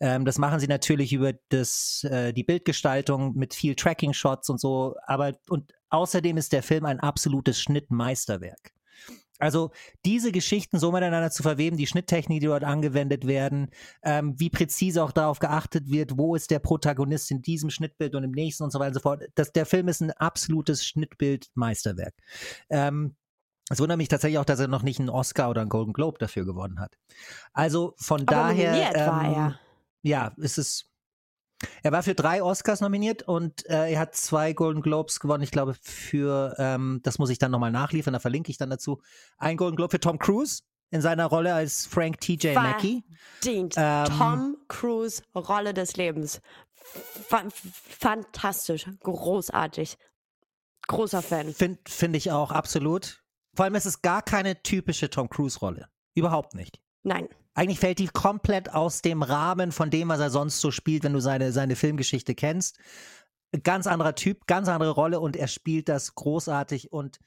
Ähm, 0.00 0.24
das 0.24 0.38
machen 0.38 0.60
sie 0.60 0.68
natürlich 0.68 1.12
über 1.12 1.32
das, 1.48 2.04
äh, 2.04 2.32
die 2.32 2.44
Bildgestaltung 2.44 3.34
mit 3.36 3.54
viel 3.54 3.74
Tracking-Shots 3.74 4.48
und 4.48 4.60
so, 4.60 4.94
aber 5.06 5.32
und 5.48 5.72
außerdem 5.90 6.36
ist 6.36 6.52
der 6.52 6.62
Film 6.62 6.84
ein 6.84 7.00
absolutes 7.00 7.60
Schnittmeisterwerk. 7.60 8.72
Also 9.40 9.70
diese 10.04 10.32
Geschichten 10.32 10.78
so 10.80 10.90
miteinander 10.90 11.30
zu 11.30 11.44
verweben, 11.44 11.76
die 11.76 11.86
Schnitttechnik, 11.86 12.40
die 12.40 12.46
dort 12.46 12.64
angewendet 12.64 13.26
werden, 13.26 13.70
ähm, 14.02 14.34
wie 14.38 14.50
präzise 14.50 15.02
auch 15.02 15.12
darauf 15.12 15.38
geachtet 15.38 15.90
wird, 15.90 16.18
wo 16.18 16.34
ist 16.34 16.50
der 16.50 16.58
Protagonist 16.58 17.30
in 17.30 17.42
diesem 17.42 17.70
Schnittbild 17.70 18.16
und 18.16 18.24
im 18.24 18.32
nächsten 18.32 18.64
und 18.64 18.72
so 18.72 18.80
weiter 18.80 18.88
und 18.88 18.94
so 18.94 19.00
fort. 19.00 19.22
Das, 19.36 19.52
der 19.52 19.64
Film 19.64 19.86
ist 19.86 20.00
ein 20.00 20.10
absolutes 20.10 20.84
Schnittbild-Meisterwerk. 20.84 22.14
Ähm, 22.68 23.14
es 23.68 23.80
wundert 23.80 23.98
mich 23.98 24.08
tatsächlich 24.08 24.38
auch, 24.38 24.44
dass 24.44 24.60
er 24.60 24.68
noch 24.68 24.82
nicht 24.82 24.98
einen 24.98 25.10
Oscar 25.10 25.50
oder 25.50 25.60
einen 25.60 25.70
Golden 25.70 25.92
Globe 25.92 26.18
dafür 26.18 26.44
gewonnen 26.44 26.80
hat. 26.80 26.96
Also 27.52 27.94
von 27.98 28.22
Aber 28.22 28.34
daher. 28.34 28.70
nominiert 28.72 28.94
war 28.94 29.24
ähm, 29.24 29.34
er. 29.34 29.60
Ja, 30.02 30.32
es 30.38 30.58
ist. 30.58 30.86
Er 31.82 31.90
war 31.90 32.04
für 32.04 32.14
drei 32.14 32.40
Oscars 32.40 32.80
nominiert 32.80 33.24
und 33.24 33.66
äh, 33.66 33.90
er 33.90 33.98
hat 33.98 34.14
zwei 34.14 34.52
Golden 34.52 34.80
Globes 34.80 35.18
gewonnen. 35.18 35.42
Ich 35.42 35.50
glaube, 35.50 35.74
für, 35.82 36.54
ähm, 36.56 37.00
das 37.02 37.18
muss 37.18 37.30
ich 37.30 37.38
dann 37.38 37.50
nochmal 37.50 37.72
nachliefern, 37.72 38.12
da 38.12 38.20
verlinke 38.20 38.52
ich 38.52 38.58
dann 38.58 38.70
dazu. 38.70 39.02
Ein 39.38 39.56
Golden 39.56 39.74
Globe 39.74 39.90
für 39.90 39.98
Tom 39.98 40.20
Cruise 40.20 40.62
in 40.90 41.00
seiner 41.00 41.26
Rolle 41.26 41.52
als 41.52 41.84
Frank 41.84 42.20
T.J. 42.20 42.54
Mackey. 42.54 43.02
Dient. 43.42 43.74
Ähm, 43.76 44.04
Tom 44.06 44.56
Cruise 44.68 45.22
Rolle 45.34 45.74
des 45.74 45.96
Lebens. 45.96 46.40
Fa 47.28 47.42
fantastisch, 47.50 48.86
großartig. 49.02 49.98
Großer 50.86 51.22
Fan. 51.22 51.52
Finde 51.52 51.80
find 51.86 52.16
ich 52.16 52.30
auch 52.30 52.52
absolut. 52.52 53.22
Vor 53.58 53.64
allem 53.64 53.74
ist 53.74 53.86
es 53.86 54.02
gar 54.02 54.22
keine 54.22 54.62
typische 54.62 55.10
Tom 55.10 55.28
Cruise-Rolle. 55.28 55.88
Überhaupt 56.14 56.54
nicht. 56.54 56.80
Nein. 57.02 57.28
Eigentlich 57.54 57.80
fällt 57.80 57.98
die 57.98 58.06
komplett 58.06 58.72
aus 58.72 59.02
dem 59.02 59.20
Rahmen 59.24 59.72
von 59.72 59.90
dem, 59.90 60.10
was 60.10 60.20
er 60.20 60.30
sonst 60.30 60.60
so 60.60 60.70
spielt, 60.70 61.02
wenn 61.02 61.12
du 61.12 61.18
seine, 61.18 61.50
seine 61.50 61.74
Filmgeschichte 61.74 62.36
kennst. 62.36 62.78
Ganz 63.64 63.88
anderer 63.88 64.14
Typ, 64.14 64.46
ganz 64.46 64.68
andere 64.68 64.90
Rolle 64.92 65.18
und 65.18 65.34
er 65.34 65.48
spielt 65.48 65.88
das 65.88 66.14
großartig 66.14 66.92
und 66.92 67.18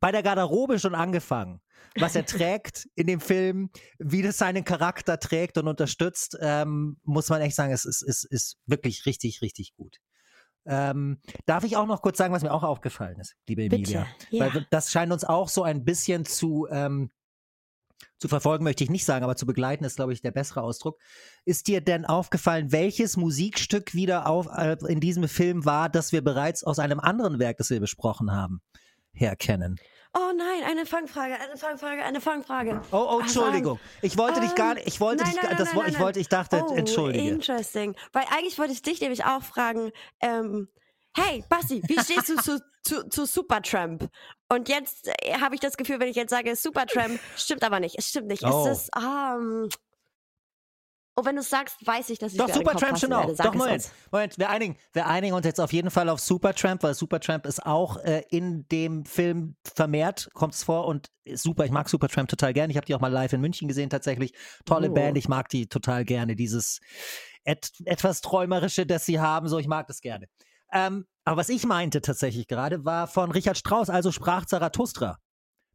bei 0.00 0.12
der 0.12 0.22
Garderobe 0.22 0.78
schon 0.78 0.94
angefangen, 0.94 1.62
was 1.98 2.14
er 2.14 2.26
trägt 2.26 2.86
in 2.94 3.06
dem 3.06 3.20
Film, 3.20 3.70
wie 3.98 4.20
das 4.20 4.36
seinen 4.36 4.64
Charakter 4.64 5.18
trägt 5.18 5.56
und 5.56 5.66
unterstützt, 5.66 6.36
ähm, 6.42 6.98
muss 7.04 7.30
man 7.30 7.40
echt 7.40 7.56
sagen, 7.56 7.72
es 7.72 7.86
ist, 7.86 8.02
ist, 8.02 8.24
ist 8.24 8.58
wirklich 8.66 9.06
richtig, 9.06 9.40
richtig 9.40 9.72
gut. 9.78 9.96
Ähm, 10.72 11.18
darf 11.46 11.64
ich 11.64 11.76
auch 11.76 11.86
noch 11.86 12.00
kurz 12.00 12.16
sagen, 12.16 12.32
was 12.32 12.44
mir 12.44 12.52
auch 12.52 12.62
aufgefallen 12.62 13.18
ist, 13.18 13.34
liebe 13.48 13.64
Emilia? 13.64 14.06
Bitte. 14.20 14.36
Ja. 14.36 14.54
Weil 14.54 14.66
das 14.70 14.92
scheint 14.92 15.12
uns 15.12 15.24
auch 15.24 15.48
so 15.48 15.64
ein 15.64 15.84
bisschen 15.84 16.24
zu, 16.24 16.68
ähm, 16.70 17.10
zu 18.18 18.28
verfolgen, 18.28 18.62
möchte 18.62 18.84
ich 18.84 18.90
nicht 18.90 19.04
sagen, 19.04 19.24
aber 19.24 19.34
zu 19.34 19.46
begleiten 19.46 19.82
ist, 19.82 19.96
glaube 19.96 20.12
ich, 20.12 20.22
der 20.22 20.30
bessere 20.30 20.62
Ausdruck. 20.62 21.00
Ist 21.44 21.66
dir 21.66 21.80
denn 21.80 22.04
aufgefallen, 22.04 22.70
welches 22.70 23.16
Musikstück 23.16 23.94
wieder 23.94 24.28
auf, 24.28 24.46
äh, 24.46 24.76
in 24.86 25.00
diesem 25.00 25.26
Film 25.26 25.64
war, 25.64 25.88
das 25.88 26.12
wir 26.12 26.22
bereits 26.22 26.62
aus 26.62 26.78
einem 26.78 27.00
anderen 27.00 27.40
Werk, 27.40 27.56
das 27.56 27.70
wir 27.70 27.80
besprochen 27.80 28.30
haben, 28.30 28.60
herkennen? 29.10 29.76
Oh 30.12 30.32
nein, 30.36 30.64
eine 30.68 30.86
Fangfrage, 30.86 31.34
eine 31.34 31.56
Fangfrage, 31.56 32.02
eine 32.02 32.20
Fangfrage. 32.20 32.82
Oh, 32.90 33.06
oh, 33.12 33.20
Entschuldigung. 33.20 33.78
Ich 34.02 34.18
wollte 34.18 34.40
dich 34.40 34.54
gar 34.56 34.74
nicht, 34.74 34.88
ich 34.88 35.00
wollte 35.00 35.22
nein, 35.22 35.32
dich, 35.32 35.42
nein, 35.42 35.56
das, 35.56 35.68
nein, 35.72 35.82
nein, 35.84 35.92
ich 35.92 36.00
wollte, 36.00 36.18
ich 36.18 36.28
dachte, 36.28 36.64
Oh, 36.66 36.74
entschuldige. 36.74 37.28
interesting. 37.28 37.94
Weil 38.12 38.24
eigentlich 38.30 38.58
wollte 38.58 38.72
ich 38.72 38.82
dich 38.82 39.00
nämlich 39.00 39.24
auch 39.24 39.42
fragen, 39.42 39.92
ähm, 40.20 40.68
hey, 41.16 41.44
Basti, 41.48 41.82
wie 41.86 42.00
stehst 42.00 42.28
du 42.28 42.36
zu, 42.36 42.60
zu, 42.82 43.08
zu 43.08 43.24
Supertramp? 43.24 44.08
Und 44.48 44.68
jetzt 44.68 45.08
äh, 45.22 45.34
habe 45.40 45.54
ich 45.54 45.60
das 45.60 45.76
Gefühl, 45.76 46.00
wenn 46.00 46.08
ich 46.08 46.16
jetzt 46.16 46.30
sage 46.30 46.56
Supertramp, 46.56 47.20
stimmt 47.36 47.62
aber 47.62 47.78
nicht. 47.78 47.96
Es 47.96 48.08
stimmt 48.08 48.26
nicht. 48.26 48.42
Oh. 48.44 48.66
Es 48.66 48.78
ist, 48.78 48.90
ähm, 48.96 49.68
oh, 51.20 51.24
wenn 51.24 51.36
du 51.36 51.40
es 51.40 51.50
sagst, 51.50 51.86
weiß 51.86 52.10
ich, 52.10 52.18
dass 52.18 52.32
ich 52.32 52.38
Doch, 52.38 52.48
Supertramp 52.48 52.98
stimmt 52.98 53.14
auch. 53.14 53.34
Doch, 53.36 53.54
Moment. 53.54 53.90
Moment, 54.10 54.38
wir 54.38 54.50
einigen, 54.50 54.76
wir 54.92 55.06
einigen 55.06 55.34
uns 55.34 55.46
jetzt 55.46 55.60
auf 55.60 55.72
jeden 55.72 55.90
Fall 55.90 56.08
auf 56.08 56.20
Supertramp, 56.20 56.82
weil 56.82 56.94
Supertramp 56.94 57.46
ist 57.46 57.64
auch 57.64 57.96
äh, 57.98 58.22
in 58.30 58.66
dem 58.68 59.04
Film 59.04 59.56
vermehrt, 59.74 60.28
kommt 60.34 60.54
es 60.54 60.64
vor 60.64 60.86
und 60.86 61.08
ist 61.24 61.42
super. 61.42 61.64
Ich 61.64 61.70
mag 61.70 61.88
Supertramp 61.88 62.28
total 62.28 62.52
gerne. 62.52 62.70
Ich 62.70 62.76
habe 62.76 62.86
die 62.86 62.94
auch 62.94 63.00
mal 63.00 63.12
live 63.12 63.32
in 63.32 63.40
München 63.40 63.68
gesehen, 63.68 63.90
tatsächlich. 63.90 64.32
Tolle 64.64 64.90
Oh. 64.90 64.94
Band, 64.94 65.16
ich 65.18 65.28
mag 65.28 65.48
die 65.48 65.68
total 65.68 66.04
gerne. 66.04 66.36
Dieses 66.36 66.80
et 67.44 67.70
etwas 67.84 68.20
Träumerische, 68.20 68.86
das 68.86 69.06
sie 69.06 69.20
haben, 69.20 69.48
so, 69.48 69.58
ich 69.58 69.68
mag 69.68 69.86
das 69.86 70.00
gerne. 70.00 70.26
Ähm, 70.72 71.06
aber 71.24 71.38
was 71.38 71.48
ich 71.48 71.64
meinte 71.64 72.00
tatsächlich 72.00 72.46
gerade, 72.46 72.84
war 72.84 73.06
von 73.06 73.30
Richard 73.30 73.58
Strauss, 73.58 73.90
also 73.90 74.12
sprach 74.12 74.46
Zarathustra 74.46 75.18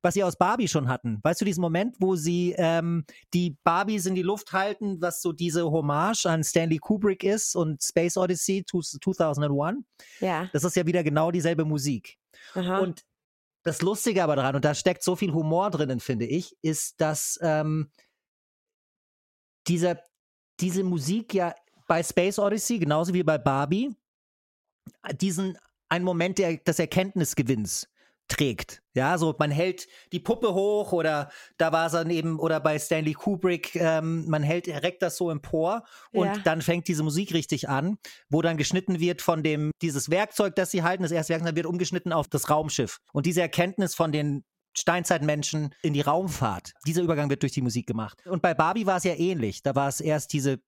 was 0.05 0.13
sie 0.13 0.23
aus 0.23 0.37
Barbie 0.37 0.67
schon 0.67 0.87
hatten. 0.87 1.19
Weißt 1.23 1.41
du, 1.41 1.45
diesen 1.45 1.61
Moment, 1.61 1.95
wo 1.99 2.15
sie 2.15 2.53
ähm, 2.59 3.05
die 3.33 3.57
Barbies 3.63 4.05
in 4.05 4.13
die 4.13 4.21
Luft 4.21 4.53
halten, 4.53 5.01
was 5.01 5.19
so 5.19 5.33
diese 5.33 5.65
Hommage 5.65 6.27
an 6.27 6.43
Stanley 6.43 6.77
Kubrick 6.77 7.23
ist 7.23 7.55
und 7.55 7.83
Space 7.83 8.15
Odyssey 8.15 8.63
2001? 8.65 9.83
Ja. 10.19 10.47
Das 10.53 10.63
ist 10.63 10.75
ja 10.75 10.85
wieder 10.85 11.03
genau 11.03 11.31
dieselbe 11.31 11.65
Musik. 11.65 12.19
Aha. 12.53 12.77
Und 12.79 13.03
das 13.63 13.81
Lustige 13.81 14.23
aber 14.23 14.35
daran, 14.35 14.55
und 14.55 14.63
da 14.63 14.75
steckt 14.75 15.01
so 15.01 15.15
viel 15.15 15.33
Humor 15.33 15.71
drinnen, 15.71 15.99
finde 15.99 16.27
ich, 16.27 16.55
ist, 16.61 17.01
dass 17.01 17.39
ähm, 17.41 17.89
diese, 19.67 19.99
diese 20.59 20.83
Musik 20.83 21.33
ja 21.33 21.55
bei 21.87 22.03
Space 22.03 22.37
Odyssey, 22.37 22.77
genauso 22.77 23.11
wie 23.15 23.23
bei 23.23 23.39
Barbie, 23.39 23.95
diesen 25.19 25.57
einen 25.89 26.05
Moment 26.05 26.37
der, 26.37 26.57
des 26.57 26.77
Erkenntnisgewinns 26.77 27.87
trägt. 28.27 28.81
Ja, 28.93 29.17
so 29.17 29.35
man 29.37 29.51
hält 29.51 29.87
die 30.11 30.19
Puppe 30.19 30.53
hoch 30.53 30.91
oder 30.93 31.29
da 31.57 31.71
war 31.71 31.87
es 31.87 31.91
dann 31.91 32.09
eben, 32.09 32.39
oder 32.39 32.59
bei 32.59 32.79
Stanley 32.79 33.13
Kubrick, 33.13 33.75
ähm, 33.75 34.25
man 34.27 34.41
hält, 34.43 34.67
reckt 34.67 35.01
das 35.01 35.17
so 35.17 35.29
empor 35.29 35.83
und 36.11 36.25
Ja. 36.27 36.37
dann 36.43 36.61
fängt 36.61 36.87
diese 36.87 37.03
Musik 37.03 37.33
richtig 37.33 37.69
an, 37.69 37.97
wo 38.29 38.41
dann 38.41 38.57
geschnitten 38.57 38.99
wird 38.99 39.21
von 39.21 39.43
dem, 39.43 39.71
dieses 39.81 40.09
Werkzeug, 40.09 40.55
das 40.55 40.71
sie 40.71 40.83
halten, 40.83 41.03
das 41.03 41.11
erste 41.11 41.33
Werkzeug, 41.33 41.55
wird 41.55 41.65
umgeschnitten 41.65 42.13
auf 42.13 42.27
das 42.27 42.49
Raumschiff. 42.49 42.97
Und 43.13 43.25
diese 43.25 43.41
Erkenntnis 43.41 43.95
von 43.95 44.11
den 44.11 44.43
Steinzeitmenschen 44.77 45.73
in 45.81 45.93
die 45.93 46.01
Raumfahrt. 46.01 46.73
Dieser 46.85 47.01
Übergang 47.01 47.29
wird 47.29 47.41
durch 47.43 47.53
die 47.53 47.61
Musik 47.61 47.87
gemacht. 47.87 48.21
Und 48.25 48.41
bei 48.41 48.53
Barbie 48.53 48.85
war 48.85 48.97
es 48.97 49.03
ja 49.03 49.13
ähnlich. 49.15 49.63
Da 49.63 49.73
war 49.75 49.87
es 49.87 50.01
erst 50.01 50.33
diese 50.33 50.59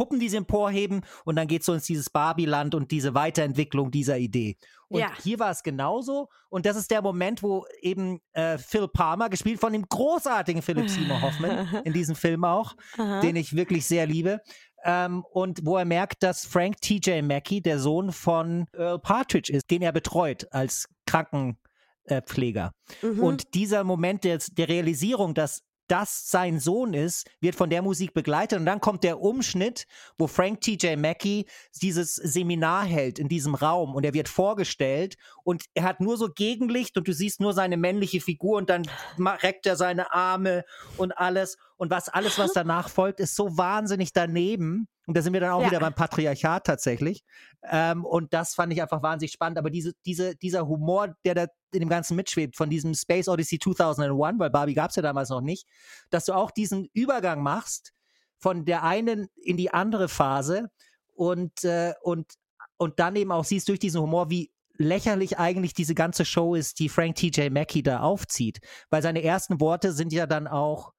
Puppen, 0.00 0.18
die 0.18 0.30
sie 0.30 0.38
emporheben 0.38 1.02
und 1.26 1.36
dann 1.36 1.46
geht 1.46 1.60
es 1.60 1.66
so 1.66 1.74
ins 1.74 1.84
dieses 1.84 2.08
Barbie-Land 2.08 2.74
und 2.74 2.90
diese 2.90 3.12
Weiterentwicklung 3.12 3.90
dieser 3.90 4.16
Idee. 4.16 4.56
Und 4.88 5.00
Ja. 5.00 5.10
hier 5.22 5.38
war 5.38 5.50
es 5.50 5.62
genauso. 5.62 6.28
Und 6.48 6.64
das 6.64 6.78
ist 6.78 6.90
der 6.90 7.02
Moment, 7.02 7.42
wo 7.42 7.66
eben 7.82 8.18
äh, 8.32 8.56
Phil 8.56 8.88
Palmer, 8.88 9.28
gespielt 9.28 9.60
von 9.60 9.74
dem 9.74 9.86
großartigen 9.86 10.62
Philip 10.62 10.88
Seymour 10.88 11.20
Hoffman, 11.20 11.50
in 11.84 11.92
diesem 11.92 12.16
Film 12.16 12.44
auch, 12.44 12.76
Aha. 12.96 13.20
den 13.20 13.36
ich 13.36 13.54
wirklich 13.54 13.84
sehr 13.84 14.06
liebe. 14.06 14.40
Ähm, 14.86 15.22
und 15.32 15.66
wo 15.66 15.76
er 15.76 15.84
merkt, 15.84 16.22
dass 16.22 16.46
Frank 16.46 16.80
T.J. 16.80 17.22
Mackey 17.22 17.60
der 17.60 17.78
Sohn 17.78 18.10
von 18.10 18.68
Earl 18.72 19.00
Partridge 19.00 19.52
ist, 19.52 19.70
den 19.70 19.82
er 19.82 19.92
betreut 19.92 20.46
als 20.50 20.88
Krankenpfleger. 21.04 22.72
Mhm. 23.02 23.20
Und 23.20 23.52
dieser 23.52 23.84
Moment 23.84 24.24
der, 24.24 24.38
der 24.52 24.68
Realisierung, 24.70 25.34
dass 25.34 25.60
das 25.90 26.30
sein 26.30 26.60
Sohn 26.60 26.94
ist, 26.94 27.28
wird 27.40 27.54
von 27.54 27.68
der 27.68 27.82
Musik 27.82 28.14
begleitet. 28.14 28.58
Und 28.58 28.66
dann 28.66 28.80
kommt 28.80 29.02
der 29.02 29.20
Umschnitt, 29.20 29.86
wo 30.18 30.26
Frank 30.26 30.60
T.J. 30.60 30.98
Mackey 30.98 31.46
dieses 31.82 32.14
Seminar 32.14 32.84
hält 32.84 33.18
in 33.18 33.28
diesem 33.28 33.54
Raum 33.54 33.94
und 33.94 34.04
er 34.04 34.14
wird 34.14 34.28
vorgestellt 34.28 35.16
und 35.42 35.64
er 35.74 35.84
hat 35.84 36.00
nur 36.00 36.16
so 36.16 36.28
Gegenlicht 36.28 36.96
und 36.96 37.08
du 37.08 37.12
siehst 37.12 37.40
nur 37.40 37.52
seine 37.52 37.76
männliche 37.76 38.20
Figur 38.20 38.58
und 38.58 38.70
dann 38.70 38.86
reckt 39.18 39.66
er 39.66 39.76
seine 39.76 40.12
Arme 40.12 40.64
und 40.96 41.12
alles. 41.12 41.56
Und 41.80 41.90
was 41.90 42.10
alles, 42.10 42.38
was 42.38 42.52
danach 42.52 42.90
folgt, 42.90 43.20
ist 43.20 43.34
so 43.34 43.56
wahnsinnig 43.56 44.12
daneben. 44.12 44.86
Und 45.06 45.16
da 45.16 45.22
sind 45.22 45.32
wir 45.32 45.40
dann 45.40 45.52
auch 45.52 45.62
Ja. 45.62 45.68
wieder 45.68 45.80
beim 45.80 45.94
Patriarchat 45.94 46.66
tatsächlich. 46.66 47.24
Ähm, 47.62 48.04
und 48.04 48.34
das 48.34 48.54
fand 48.54 48.70
ich 48.74 48.82
einfach 48.82 49.02
wahnsinnig 49.02 49.32
spannend. 49.32 49.56
Aber 49.58 49.70
diese, 49.70 49.94
diese, 50.04 50.36
dieser 50.36 50.68
Humor, 50.68 51.16
der 51.24 51.34
da 51.34 51.46
in 51.72 51.80
dem 51.80 51.88
Ganzen 51.88 52.16
mitschwebt, 52.16 52.54
von 52.54 52.68
diesem 52.68 52.92
Space 52.92 53.28
Odyssey 53.28 53.58
2001, 53.58 54.38
weil 54.38 54.50
Barbie 54.50 54.74
gab 54.74 54.90
es 54.90 54.96
ja 54.96 55.02
damals 55.02 55.30
noch 55.30 55.40
nicht, 55.40 55.66
dass 56.10 56.26
du 56.26 56.34
auch 56.34 56.50
diesen 56.50 56.86
Übergang 56.92 57.42
machst 57.42 57.92
von 58.36 58.66
der 58.66 58.82
einen 58.82 59.28
in 59.36 59.56
die 59.56 59.72
andere 59.72 60.10
Phase 60.10 60.68
und, 61.14 61.64
äh, 61.64 61.94
und, 62.02 62.34
und 62.76 63.00
dann 63.00 63.16
eben 63.16 63.32
auch 63.32 63.44
siehst 63.44 63.70
durch 63.70 63.78
diesen 63.78 64.02
Humor, 64.02 64.28
wie 64.28 64.52
lächerlich 64.74 65.38
eigentlich 65.38 65.72
diese 65.72 65.94
ganze 65.94 66.26
Show 66.26 66.54
ist, 66.54 66.78
die 66.78 66.90
Frank 66.90 67.14
T.J. 67.16 67.50
Mackey 67.50 67.82
da 67.82 68.00
aufzieht. 68.00 68.58
Weil 68.90 69.00
seine 69.00 69.22
ersten 69.22 69.60
Worte 69.62 69.94
sind 69.94 70.12
ja 70.12 70.26
dann 70.26 70.46
auch 70.46 70.92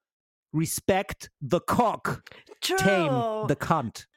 Respect 0.53 1.31
the 1.39 1.59
cock, 1.65 2.23
tame 2.61 3.45
the 3.47 3.55
cunt. 3.55 4.07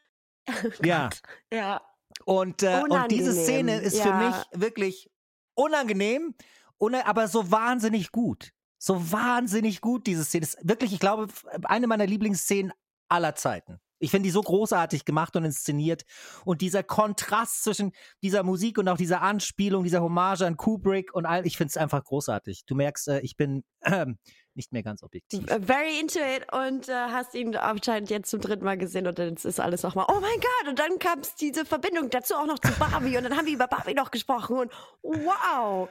Ja. 0.83 1.09
Ja. 1.53 1.81
Und, 2.27 2.63
äh, 2.63 2.83
und 2.89 3.11
diese 3.11 3.33
Szene 3.33 3.81
ist 3.81 4.01
für 4.01 4.11
ja. 4.11 4.19
mich 4.29 4.61
wirklich 4.61 5.11
unangenehm, 5.55 6.35
una- 6.79 7.07
aber 7.07 7.29
so 7.29 7.51
wahnsinnig 7.51 8.13
gut. 8.13 8.51
So 8.79 9.11
wahnsinnig 9.13 9.81
gut, 9.81 10.07
diese 10.07 10.25
Szene. 10.25 10.45
Ist 10.45 10.59
wirklich, 10.63 10.93
ich 10.93 11.01
glaube, 11.01 11.29
eine 11.63 11.87
meiner 11.87 12.07
Lieblingsszenen 12.07 12.73
aller 13.09 13.35
Zeiten. 13.35 13.81
Ich 13.99 14.11
finde 14.11 14.27
die 14.27 14.33
so 14.33 14.43
großartig 14.43 15.07
gemacht 15.07 15.35
und 15.37 15.45
inszeniert. 15.45 16.03
Und 16.45 16.61
dieser 16.61 16.83
Kontrast 16.83 17.65
zwischen 17.65 17.93
dieser 18.23 18.43
Musik 18.43 18.77
und 18.77 18.89
auch 18.89 18.99
dieser 18.99 19.23
Anspielung, 19.23 19.85
dieser 19.85 20.03
Hommage 20.03 20.43
an 20.43 20.59
Kubrick 20.59 21.15
und 21.15 21.25
all, 21.25 21.47
ich 21.47 21.57
finde 21.57 21.71
es 21.71 21.77
einfach 21.79 22.05
großartig. 22.05 22.65
Du 22.67 22.75
merkst, 22.75 23.09
äh, 23.09 23.21
ich 23.21 23.37
bin 23.37 23.65
ähm, 23.85 24.19
nicht 24.57 24.73
mehr 24.73 24.83
ganz 24.83 25.03
objektiv. 25.03 25.45
Very 25.47 25.99
into 25.99 26.21
it 26.21 26.47
und 26.53 26.89
äh, 26.89 26.93
hast 26.93 27.35
ihn 27.35 27.55
anscheinend 27.57 28.11
jetzt 28.11 28.31
zum 28.31 28.41
dritten 28.41 28.65
Mal 28.65 28.79
gesehen 28.79 29.07
und 29.07 29.19
dann 29.19 29.35
ist 29.35 29.61
alles 29.61 29.83
nochmal, 29.83 30.07
oh 30.09 30.21
mein 30.21 30.41
Gott, 30.41 30.69
und 30.69 30.79
dann 30.79 30.99
kam 30.99 31.21
es 31.21 31.35
diese 31.35 31.65
Verbindung 31.65 32.11
dazu 32.11 32.35
auch 32.35 32.47
noch 32.47 32.59
zu 32.59 32.73
Barbie 32.79 33.17
und 33.17 33.25
dann 33.25 33.37
haben 33.37 33.47
wir 33.47 33.55
über 33.55 33.67
Barbie 33.67 33.95
noch 33.95 34.11
gesprochen 34.11 34.57
und 34.59 34.73
wow. 35.03 35.89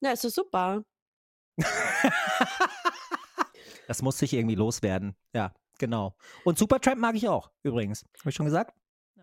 Ja, 0.00 0.12
ist 0.12 0.24
doch 0.24 0.30
super. 0.30 0.84
Das 3.86 4.02
muss 4.02 4.18
sich 4.18 4.32
irgendwie 4.32 4.54
loswerden. 4.54 5.16
Ja, 5.34 5.52
genau. 5.78 6.16
Und 6.44 6.58
Supertramp 6.58 7.00
mag 7.00 7.14
ich 7.16 7.28
auch, 7.28 7.50
übrigens. 7.62 8.04
Habe 8.20 8.30
ich 8.30 8.34
schon 8.34 8.46
gesagt? 8.46 8.74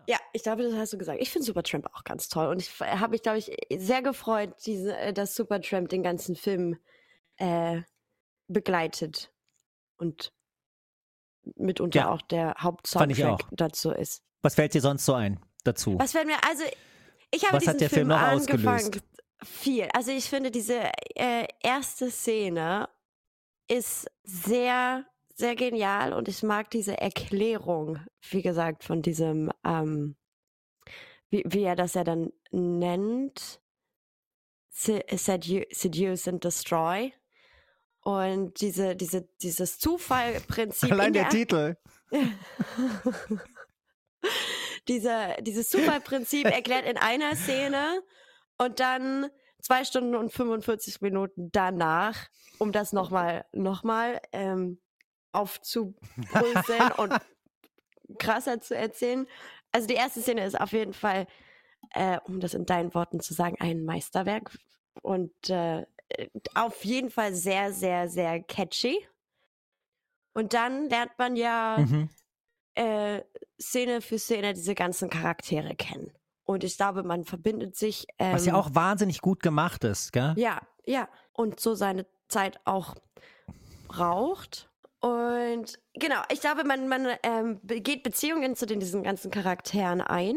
Ja, 0.06 0.18
ich 0.32 0.42
glaube, 0.42 0.62
das 0.62 0.74
hast 0.74 0.92
du 0.92 0.98
gesagt. 0.98 1.20
Ich 1.20 1.30
finde 1.30 1.46
Supertramp 1.46 1.86
auch 1.94 2.04
ganz 2.04 2.28
toll 2.28 2.48
und 2.48 2.60
ich 2.60 2.80
habe 2.80 3.12
mich, 3.12 3.22
glaube 3.22 3.38
ich, 3.38 3.52
sehr 3.76 4.02
gefreut, 4.02 4.54
diese, 4.66 4.96
äh, 4.96 5.12
dass 5.12 5.36
Supertramp 5.36 5.88
den 5.88 6.02
ganzen 6.02 6.34
Film 6.34 6.76
äh, 7.36 7.82
begleitet 8.48 9.32
und 9.98 10.32
mitunter 11.56 12.00
Ja, 12.00 12.10
auch 12.10 12.22
der 12.22 12.54
Hauptsoundtrack 12.58 13.44
dazu 13.52 13.90
ist. 13.90 14.22
Was 14.42 14.54
fällt 14.54 14.74
dir 14.74 14.80
sonst 14.80 15.04
so 15.04 15.14
ein 15.14 15.40
dazu? 15.64 15.98
Was 15.98 16.14
werden 16.14 16.28
wir, 16.28 16.42
also 16.48 16.64
ich 17.30 17.44
habe 17.44 17.54
Was 17.54 17.60
diesen 17.60 17.72
hat 17.74 17.80
der 17.80 17.90
Film 17.90 18.08
noch 18.08 18.18
angefangen, 18.20 18.86
ausgelöst? 18.86 19.04
Viel. 19.44 19.88
Also 19.92 20.12
ich 20.12 20.28
finde, 20.28 20.50
diese 20.52 20.90
äh, 21.16 21.48
erste 21.62 22.10
Szene 22.10 22.88
ist 23.68 24.08
sehr, 24.22 25.04
sehr 25.34 25.56
genial 25.56 26.12
und 26.12 26.28
ich 26.28 26.42
mag 26.44 26.70
diese 26.70 26.98
Erklärung, 26.98 27.98
wie 28.30 28.42
gesagt, 28.42 28.84
von 28.84 29.02
diesem, 29.02 29.50
ähm, 29.64 30.16
wie, 31.30 31.42
wie 31.46 31.62
er 31.62 31.74
das 31.74 31.94
ja 31.94 32.04
dann 32.04 32.32
nennt, 32.52 33.60
Se- 34.68 35.04
sedu 35.10 35.64
Seduce 35.70 36.28
and 36.28 36.44
Destroy. 36.44 37.12
Und 38.02 38.60
diese, 38.60 38.96
diese, 38.96 39.28
dieses 39.42 39.78
Zufallprinzip. 39.78 40.88
in 40.88 40.92
Allein 40.92 41.12
der 41.12 41.28
Titel. 41.28 41.76
Diese, 44.88 45.36
dieses 45.40 45.68
Zufallprinzip 45.70 46.44
erklärt 46.44 46.86
in 46.86 46.96
einer 46.96 47.36
Szene 47.36 48.02
und 48.58 48.80
dann 48.80 49.30
zwei 49.60 49.84
Stunden 49.84 50.16
und 50.16 50.32
45 50.32 51.00
Minuten 51.00 51.50
danach, 51.52 52.26
um 52.58 52.72
das 52.72 52.92
nochmal 52.92 53.44
noch 53.52 53.84
mal, 53.84 54.20
ähm, 54.32 54.80
aufzubröseln 55.30 56.92
und 56.96 57.14
krasser 58.18 58.60
zu 58.60 58.76
erzählen. 58.76 59.26
Also 59.70 59.86
die 59.86 59.94
erste 59.94 60.20
Szene 60.20 60.44
ist 60.44 60.60
auf 60.60 60.72
jeden 60.72 60.94
Fall, 60.94 61.26
äh, 61.90 62.18
um 62.24 62.40
das 62.40 62.54
in 62.54 62.66
deinen 62.66 62.92
Worten 62.94 63.20
zu 63.20 63.34
sagen, 63.34 63.56
ein 63.60 63.84
Meisterwerk 63.84 64.50
und 65.00 65.32
äh, 65.48 65.86
auf 66.54 66.84
jeden 66.84 67.10
Fall 67.10 67.34
sehr, 67.34 67.72
sehr, 67.72 68.08
sehr 68.08 68.40
catchy. 68.42 68.96
Und 70.34 70.54
dann 70.54 70.88
lernt 70.88 71.12
man 71.18 71.36
ja 71.36 71.78
Mhm. 71.78 72.08
äh, 72.74 73.20
Szene 73.60 74.00
für 74.00 74.18
Szene 74.18 74.54
diese 74.54 74.74
ganzen 74.74 75.10
Charaktere 75.10 75.74
kennen. 75.74 76.10
Und 76.44 76.64
ich 76.64 76.76
glaube, 76.76 77.02
man 77.02 77.24
verbindet 77.24 77.76
sich. 77.76 78.06
Ähm, 78.18 78.34
Was 78.34 78.46
ja 78.46 78.54
auch 78.54 78.74
wahnsinnig 78.74 79.20
gut 79.20 79.42
gemacht 79.42 79.84
ist, 79.84 80.12
gell? 80.12 80.34
Ja, 80.36 80.60
ja. 80.86 81.08
Und 81.32 81.60
so 81.60 81.74
seine 81.74 82.06
Zeit 82.28 82.60
auch 82.64 82.94
braucht. 83.88 84.70
Und 85.00 85.78
genau, 85.94 86.22
ich 86.30 86.40
glaube, 86.40 86.64
man, 86.64 86.88
man 86.88 87.06
ähm, 87.22 87.60
geht 87.64 88.02
Beziehungen 88.02 88.56
zu 88.56 88.66
den, 88.66 88.80
diesen 88.80 89.02
ganzen 89.02 89.30
Charakteren 89.30 90.00
ein. 90.00 90.36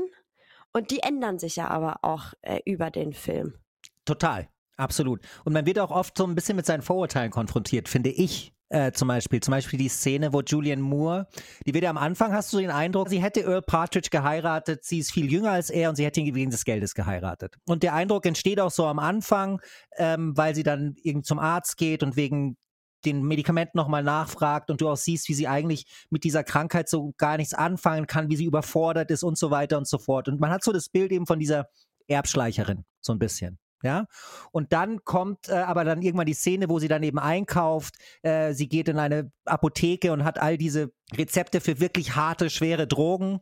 Und 0.73 0.91
die 0.91 0.99
ändern 0.99 1.39
sich 1.39 1.55
ja 1.55 1.69
aber 1.69 1.99
auch 2.01 2.33
äh, 2.41 2.59
über 2.65 2.91
den 2.91 3.13
Film. 3.13 3.57
Total. 4.03 4.49
Absolut. 4.77 5.21
Und 5.45 5.53
man 5.53 5.65
wird 5.65 5.79
auch 5.79 5.91
oft 5.91 6.17
so 6.17 6.25
ein 6.25 6.35
bisschen 6.35 6.55
mit 6.55 6.65
seinen 6.65 6.81
Vorurteilen 6.81 7.31
konfrontiert, 7.31 7.87
finde 7.87 8.09
ich. 8.09 8.53
Äh, 8.69 8.91
zum 8.93 9.07
Beispiel, 9.07 9.41
zum 9.41 9.51
Beispiel 9.51 9.77
die 9.77 9.89
Szene, 9.89 10.33
wo 10.33 10.41
Julian 10.41 10.81
Moore, 10.81 11.27
die 11.67 11.73
wird 11.73 11.83
ja 11.83 11.91
am 11.91 11.97
Anfang, 11.97 12.33
hast 12.33 12.51
du 12.51 12.57
den 12.57 12.71
Eindruck, 12.71 13.09
sie 13.09 13.21
hätte 13.21 13.41
Earl 13.41 13.61
Partridge 13.61 14.09
geheiratet, 14.09 14.83
sie 14.83 14.97
ist 14.97 15.11
viel 15.11 15.31
jünger 15.31 15.51
als 15.51 15.69
er 15.69 15.89
und 15.89 15.95
sie 15.95 16.03
hätte 16.03 16.19
ihn 16.19 16.33
wegen 16.33 16.49
des 16.49 16.65
Geldes 16.65 16.95
geheiratet. 16.95 17.55
Und 17.67 17.83
der 17.83 17.93
Eindruck 17.93 18.25
entsteht 18.25 18.59
auch 18.59 18.71
so 18.71 18.87
am 18.87 18.97
Anfang, 18.97 19.61
ähm, 19.97 20.35
weil 20.35 20.55
sie 20.55 20.63
dann 20.63 20.95
irgend 21.03 21.27
zum 21.27 21.37
Arzt 21.37 21.77
geht 21.77 22.01
und 22.01 22.15
wegen 22.15 22.57
den 23.05 23.21
Medikamenten 23.21 23.77
nochmal 23.77 24.01
nachfragt 24.01 24.71
und 24.71 24.81
du 24.81 24.89
auch 24.89 24.97
siehst, 24.97 25.29
wie 25.29 25.35
sie 25.35 25.47
eigentlich 25.47 25.85
mit 26.09 26.23
dieser 26.23 26.43
Krankheit 26.43 26.89
so 26.89 27.13
gar 27.17 27.37
nichts 27.37 27.53
anfangen 27.53 28.07
kann, 28.07 28.29
wie 28.29 28.35
sie 28.35 28.45
überfordert 28.45 29.11
ist 29.11 29.21
und 29.21 29.37
so 29.37 29.51
weiter 29.51 29.77
und 29.77 29.87
so 29.87 29.99
fort. 29.99 30.27
Und 30.27 30.39
man 30.39 30.49
hat 30.49 30.63
so 30.63 30.73
das 30.73 30.89
Bild 30.89 31.11
eben 31.11 31.27
von 31.27 31.39
dieser 31.39 31.69
Erbschleicherin, 32.07 32.83
so 32.99 33.13
ein 33.13 33.19
bisschen. 33.19 33.59
Ja, 33.85 34.07
und 34.51 34.73
dann 34.73 35.03
kommt 35.03 35.47
äh, 35.47 35.53
aber 35.53 35.83
dann 35.83 36.01
irgendwann 36.01 36.25
die 36.25 36.33
Szene, 36.33 36.69
wo 36.69 36.79
sie 36.79 36.87
dann 36.87 37.03
eben 37.03 37.19
einkauft. 37.19 37.93
Äh, 38.23 38.53
sie 38.53 38.67
geht 38.67 38.89
in 38.89 38.97
eine 38.97 39.31
Apotheke 39.45 40.11
und 40.11 40.23
hat 40.23 40.39
all 40.41 40.57
diese 40.57 40.91
Rezepte 41.15 41.61
für 41.61 41.79
wirklich 41.79 42.15
harte, 42.15 42.49
schwere 42.49 42.87
Drogen, 42.87 43.41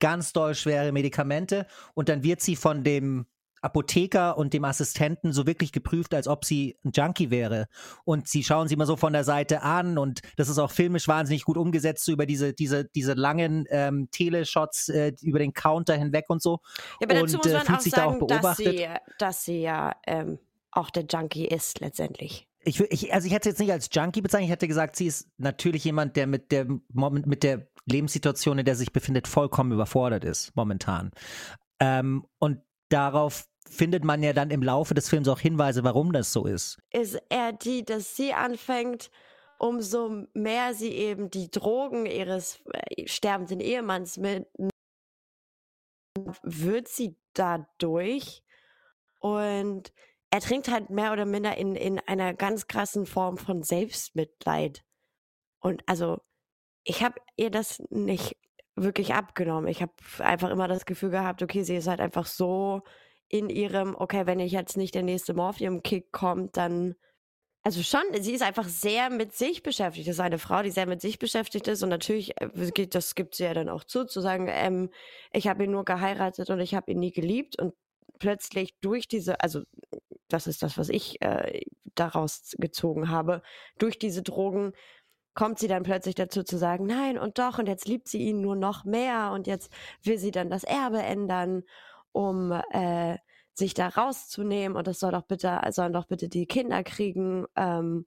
ganz 0.00 0.32
doll 0.32 0.56
schwere 0.56 0.90
Medikamente. 0.90 1.68
Und 1.94 2.08
dann 2.08 2.24
wird 2.24 2.40
sie 2.40 2.56
von 2.56 2.82
dem 2.82 3.26
Apotheker 3.64 4.36
und 4.36 4.52
dem 4.52 4.64
Assistenten 4.64 5.32
so 5.32 5.46
wirklich 5.46 5.72
geprüft, 5.72 6.14
als 6.14 6.28
ob 6.28 6.44
sie 6.44 6.76
ein 6.84 6.92
Junkie 6.94 7.30
wäre. 7.30 7.66
Und 8.04 8.28
sie 8.28 8.44
schauen 8.44 8.68
sie 8.68 8.76
mal 8.76 8.86
so 8.86 8.96
von 8.96 9.12
der 9.12 9.24
Seite 9.24 9.62
an 9.62 9.98
und 9.98 10.20
das 10.36 10.48
ist 10.48 10.58
auch 10.58 10.70
filmisch 10.70 11.08
wahnsinnig 11.08 11.44
gut 11.44 11.56
umgesetzt, 11.56 12.04
so 12.04 12.12
über 12.12 12.26
diese, 12.26 12.52
diese, 12.52 12.84
diese 12.84 13.14
langen 13.14 13.66
ähm, 13.70 14.08
Teleshots 14.10 14.88
äh, 14.88 15.12
über 15.22 15.38
den 15.38 15.52
Counter 15.52 15.96
hinweg 15.96 16.26
und 16.28 16.42
so. 16.42 16.60
Ja, 17.00 17.06
aber 17.08 17.14
dazu 17.14 17.36
und 17.36 17.44
muss 17.44 17.46
äh, 17.46 17.54
man 17.54 17.66
fühlt 17.66 17.78
auch 17.78 17.82
sich 17.82 17.92
da 17.92 18.04
auch 18.04 18.12
sagen, 18.12 18.26
dass 18.26 18.40
beobachtet. 18.40 18.78
sie, 18.78 18.88
dass 19.18 19.44
sie 19.44 19.60
ja 19.60 19.96
ähm, 20.06 20.38
auch 20.70 20.90
der 20.90 21.04
Junkie 21.04 21.46
ist 21.46 21.80
letztendlich. 21.80 22.46
Ich, 22.66 22.80
ich, 22.80 23.12
also 23.12 23.26
ich 23.26 23.32
hätte 23.32 23.50
jetzt 23.50 23.58
nicht 23.58 23.72
als 23.72 23.88
Junkie 23.92 24.22
bezeichnet, 24.22 24.46
ich 24.46 24.52
hätte 24.52 24.68
gesagt, 24.68 24.96
sie 24.96 25.06
ist 25.06 25.28
natürlich 25.36 25.84
jemand, 25.84 26.16
der 26.16 26.26
mit 26.26 26.50
der 26.50 26.66
mit 26.66 27.42
der 27.42 27.68
Lebenssituation, 27.86 28.58
in 28.58 28.64
der 28.64 28.74
sie 28.74 28.80
sich 28.80 28.92
befindet, 28.92 29.28
vollkommen 29.28 29.72
überfordert 29.72 30.24
ist, 30.24 30.54
momentan. 30.56 31.10
Ähm, 31.80 32.24
und 32.38 32.60
darauf 32.88 33.44
findet 33.68 34.04
man 34.04 34.22
ja 34.22 34.32
dann 34.32 34.50
im 34.50 34.62
Laufe 34.62 34.94
des 34.94 35.08
Films 35.08 35.28
auch 35.28 35.40
Hinweise, 35.40 35.84
warum 35.84 36.12
das 36.12 36.32
so 36.32 36.46
ist. 36.46 36.78
Ist 36.92 37.20
er 37.28 37.52
die, 37.52 37.84
dass 37.84 38.16
sie 38.16 38.32
anfängt, 38.32 39.10
umso 39.58 40.26
mehr 40.34 40.74
sie 40.74 40.92
eben 40.92 41.30
die 41.30 41.50
Drogen 41.50 42.06
ihres 42.06 42.62
äh, 42.72 43.06
sterbenden 43.06 43.60
Ehemanns 43.60 44.16
mit 44.16 44.46
wird 46.42 46.88
sie 46.88 47.16
dadurch 47.32 48.42
und 49.20 49.92
er 50.30 50.40
trinkt 50.40 50.68
halt 50.68 50.90
mehr 50.90 51.12
oder 51.12 51.26
minder 51.26 51.56
in, 51.56 51.76
in 51.76 51.98
einer 52.00 52.34
ganz 52.34 52.66
krassen 52.66 53.06
Form 53.06 53.36
von 53.36 53.62
Selbstmitleid. 53.62 54.84
Und 55.60 55.82
also, 55.86 56.20
ich 56.84 57.02
habe 57.02 57.20
ihr 57.36 57.50
das 57.50 57.82
nicht 57.90 58.36
wirklich 58.74 59.14
abgenommen. 59.14 59.68
Ich 59.68 59.80
habe 59.80 59.92
einfach 60.18 60.50
immer 60.50 60.68
das 60.68 60.86
Gefühl 60.86 61.10
gehabt, 61.10 61.42
okay, 61.42 61.62
sie 61.62 61.76
ist 61.76 61.86
halt 61.86 62.00
einfach 62.00 62.26
so 62.26 62.82
in 63.28 63.48
ihrem, 63.48 63.94
okay, 63.96 64.26
wenn 64.26 64.40
ich 64.40 64.52
jetzt 64.52 64.76
nicht 64.76 64.94
der 64.94 65.02
nächste 65.02 65.34
Morphium-Kick 65.34 66.12
kommt, 66.12 66.56
dann. 66.56 66.94
Also 67.66 67.82
schon, 67.82 68.02
sie 68.20 68.34
ist 68.34 68.42
einfach 68.42 68.68
sehr 68.68 69.08
mit 69.08 69.32
sich 69.32 69.62
beschäftigt. 69.62 70.06
Das 70.06 70.16
ist 70.16 70.20
eine 70.20 70.38
Frau, 70.38 70.62
die 70.62 70.70
sehr 70.70 70.86
mit 70.86 71.00
sich 71.00 71.18
beschäftigt 71.18 71.66
ist. 71.66 71.82
Und 71.82 71.88
natürlich, 71.88 72.38
äh, 72.38 72.86
das 72.86 73.14
gibt 73.14 73.34
sie 73.34 73.44
ja 73.44 73.54
dann 73.54 73.70
auch 73.70 73.84
zu, 73.84 74.04
zu 74.04 74.20
sagen, 74.20 74.48
ähm, 74.50 74.90
ich 75.32 75.48
habe 75.48 75.64
ihn 75.64 75.70
nur 75.70 75.86
geheiratet 75.86 76.50
und 76.50 76.60
ich 76.60 76.74
habe 76.74 76.92
ihn 76.92 76.98
nie 76.98 77.12
geliebt. 77.12 77.58
Und 77.58 77.72
plötzlich 78.18 78.74
durch 78.80 79.08
diese, 79.08 79.40
also 79.40 79.62
das 80.28 80.46
ist 80.46 80.62
das, 80.62 80.76
was 80.76 80.90
ich 80.90 81.22
äh, 81.22 81.62
daraus 81.94 82.54
gezogen 82.58 83.08
habe, 83.08 83.42
durch 83.78 83.98
diese 83.98 84.22
Drogen 84.22 84.72
kommt 85.34 85.58
sie 85.58 85.68
dann 85.68 85.82
plötzlich 85.82 86.14
dazu 86.14 86.44
zu 86.44 86.56
sagen, 86.58 86.86
nein 86.86 87.18
und 87.18 87.38
doch, 87.38 87.58
und 87.58 87.66
jetzt 87.66 87.88
liebt 87.88 88.08
sie 88.08 88.22
ihn 88.22 88.40
nur 88.40 88.56
noch 88.56 88.84
mehr 88.84 89.32
und 89.32 89.46
jetzt 89.46 89.72
will 90.02 90.18
sie 90.18 90.30
dann 90.30 90.48
das 90.48 90.64
Erbe 90.64 91.02
ändern, 91.02 91.64
um 92.14 92.52
äh, 92.70 93.18
sich 93.54 93.74
da 93.74 93.88
rauszunehmen 93.88 94.76
und 94.76 94.86
das 94.86 95.00
soll 95.00 95.12
doch 95.12 95.26
bitte, 95.26 95.60
sollen 95.70 95.92
doch 95.92 96.06
bitte 96.06 96.28
die 96.28 96.46
Kinder 96.46 96.82
kriegen. 96.82 97.44
Ähm, 97.56 98.06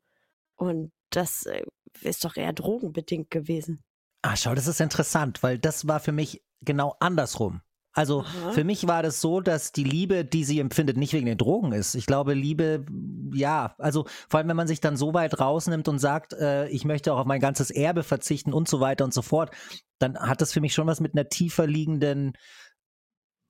und 0.55 0.91
das 1.09 1.45
äh, 1.45 1.63
ist 2.01 2.25
doch 2.25 2.35
eher 2.35 2.53
drogenbedingt 2.53 3.29
gewesen. 3.29 3.83
Ah, 4.23 4.35
schau, 4.35 4.55
das 4.55 4.67
ist 4.67 4.81
interessant, 4.81 5.43
weil 5.43 5.59
das 5.59 5.87
war 5.87 5.99
für 5.99 6.11
mich 6.11 6.43
genau 6.61 6.95
andersrum. 6.99 7.61
Also 7.93 8.21
Aha. 8.21 8.51
für 8.51 8.63
mich 8.63 8.87
war 8.87 9.01
das 9.01 9.21
so, 9.21 9.41
dass 9.41 9.71
die 9.71 9.83
Liebe, 9.83 10.23
die 10.23 10.43
sie 10.43 10.59
empfindet, 10.59 10.97
nicht 10.97 11.13
wegen 11.13 11.25
den 11.25 11.37
Drogen 11.37 11.71
ist. 11.71 11.95
Ich 11.95 12.05
glaube, 12.05 12.35
Liebe, 12.35 12.85
ja, 13.33 13.73
also 13.79 14.05
vor 14.29 14.37
allem, 14.37 14.49
wenn 14.49 14.55
man 14.55 14.67
sich 14.67 14.81
dann 14.81 14.97
so 14.97 15.15
weit 15.15 15.39
rausnimmt 15.39 15.87
und 15.87 15.97
sagt, 15.97 16.33
äh, 16.33 16.67
ich 16.67 16.85
möchte 16.85 17.11
auch 17.11 17.19
auf 17.19 17.25
mein 17.25 17.39
ganzes 17.39 17.71
Erbe 17.71 18.03
verzichten 18.03 18.53
und 18.53 18.67
so 18.67 18.79
weiter 18.79 19.03
und 19.03 19.15
so 19.15 19.23
fort, 19.23 19.49
dann 19.97 20.15
hat 20.19 20.41
das 20.41 20.53
für 20.53 20.61
mich 20.61 20.73
schon 20.73 20.85
was 20.85 20.99
mit 20.99 21.15
einer 21.15 21.27
tiefer 21.27 21.65
liegenden 21.65 22.33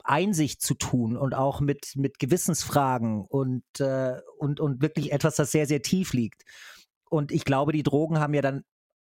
Einsicht 0.07 0.61
zu 0.61 0.73
tun 0.73 1.17
und 1.17 1.35
auch 1.35 1.59
mit, 1.59 1.93
mit 1.95 2.19
Gewissensfragen 2.19 3.25
und, 3.25 3.63
äh, 3.79 4.19
und, 4.37 4.59
und 4.59 4.81
wirklich 4.81 5.11
etwas, 5.11 5.35
das 5.35 5.51
sehr, 5.51 5.67
sehr 5.67 5.81
tief 5.81 6.13
liegt. 6.13 6.43
Und 7.09 7.31
ich 7.31 7.45
glaube, 7.45 7.71
die 7.73 7.83
Drogen 7.83 8.19
haben 8.19 8.33
ja 8.33 8.41
dann 8.41 8.63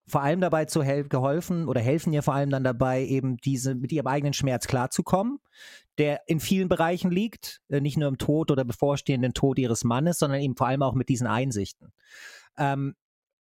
vor 0.09 0.23
allem 0.23 0.41
dabei 0.41 0.65
zu 0.65 0.81
geholfen 0.81 1.69
oder 1.69 1.81
helfen 1.81 2.13
ihr 2.13 2.23
vor 2.23 2.35
allem 2.35 2.51
dann 2.51 2.65
dabei, 2.65 3.05
eben 3.05 3.37
diese 3.37 3.75
mit 3.75 3.93
ihrem 3.93 4.09
eigenen 4.09 4.33
Schmerz 4.33 4.67
klarzukommen, 4.67 5.39
der 5.99 6.23
in 6.27 6.41
vielen 6.41 6.69
Bereichen 6.69 7.11
liegt, 7.11 7.61
äh, 7.69 7.81
nicht 7.81 7.97
nur 7.97 8.09
im 8.09 8.19
Tod 8.19 8.51
oder 8.51 8.65
bevorstehenden 8.65 9.33
Tod 9.33 9.59
ihres 9.59 9.85
Mannes, 9.85 10.19
sondern 10.19 10.41
eben 10.41 10.57
vor 10.57 10.67
allem 10.67 10.83
auch 10.83 10.95
mit 10.95 11.09
diesen 11.09 11.27
Einsichten. 11.27 11.93
Ähm, 12.59 12.95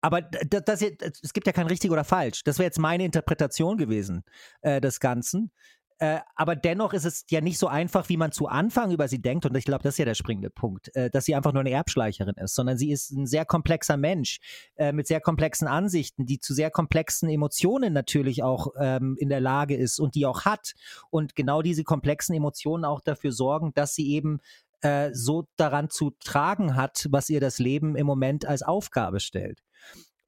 aber 0.02 0.22
das, 0.22 0.80
hier- 0.80 0.96
es 1.00 1.32
gibt 1.34 1.46
ja 1.46 1.52
kein 1.52 1.66
richtig 1.66 1.90
oder 1.90 2.04
falsch. 2.04 2.42
Das 2.44 2.58
wäre 2.58 2.66
jetzt 2.66 2.78
meine 2.78 3.04
Interpretation 3.04 3.76
gewesen 3.76 4.22
äh, 4.62 4.80
des 4.80 4.98
Ganzen. 5.00 5.52
Äh, 6.00 6.20
aber 6.34 6.56
dennoch 6.56 6.94
ist 6.94 7.04
es 7.04 7.26
ja 7.28 7.42
nicht 7.42 7.58
so 7.58 7.68
einfach, 7.68 8.08
wie 8.08 8.16
man 8.16 8.32
zu 8.32 8.46
Anfang 8.46 8.90
über 8.90 9.06
sie 9.06 9.20
denkt. 9.20 9.44
Und 9.44 9.54
ich 9.54 9.66
glaube, 9.66 9.82
das 9.82 9.94
ist 9.94 9.98
ja 9.98 10.06
der 10.06 10.14
springende 10.14 10.48
Punkt, 10.48 10.94
äh, 10.96 11.10
dass 11.10 11.26
sie 11.26 11.34
einfach 11.34 11.52
nur 11.52 11.60
eine 11.60 11.70
Erbschleicherin 11.70 12.36
ist, 12.36 12.54
sondern 12.54 12.78
sie 12.78 12.90
ist 12.90 13.10
ein 13.10 13.26
sehr 13.26 13.44
komplexer 13.44 13.98
Mensch 13.98 14.38
äh, 14.76 14.92
mit 14.92 15.06
sehr 15.06 15.20
komplexen 15.20 15.68
Ansichten, 15.68 16.24
die 16.24 16.40
zu 16.40 16.54
sehr 16.54 16.70
komplexen 16.70 17.28
Emotionen 17.28 17.92
natürlich 17.92 18.42
auch 18.42 18.68
ähm, 18.80 19.16
in 19.18 19.28
der 19.28 19.40
Lage 19.40 19.76
ist 19.76 20.00
und 20.00 20.14
die 20.14 20.24
auch 20.24 20.46
hat. 20.46 20.72
Und 21.10 21.36
genau 21.36 21.60
diese 21.60 21.84
komplexen 21.84 22.34
Emotionen 22.34 22.86
auch 22.86 23.02
dafür 23.02 23.32
sorgen, 23.32 23.72
dass 23.74 23.94
sie 23.94 24.10
eben 24.10 24.40
äh, 24.80 25.10
so 25.12 25.48
daran 25.56 25.90
zu 25.90 26.12
tragen 26.24 26.76
hat, 26.76 27.08
was 27.10 27.28
ihr 27.28 27.40
das 27.40 27.58
Leben 27.58 27.94
im 27.94 28.06
Moment 28.06 28.46
als 28.46 28.62
Aufgabe 28.62 29.20
stellt. 29.20 29.60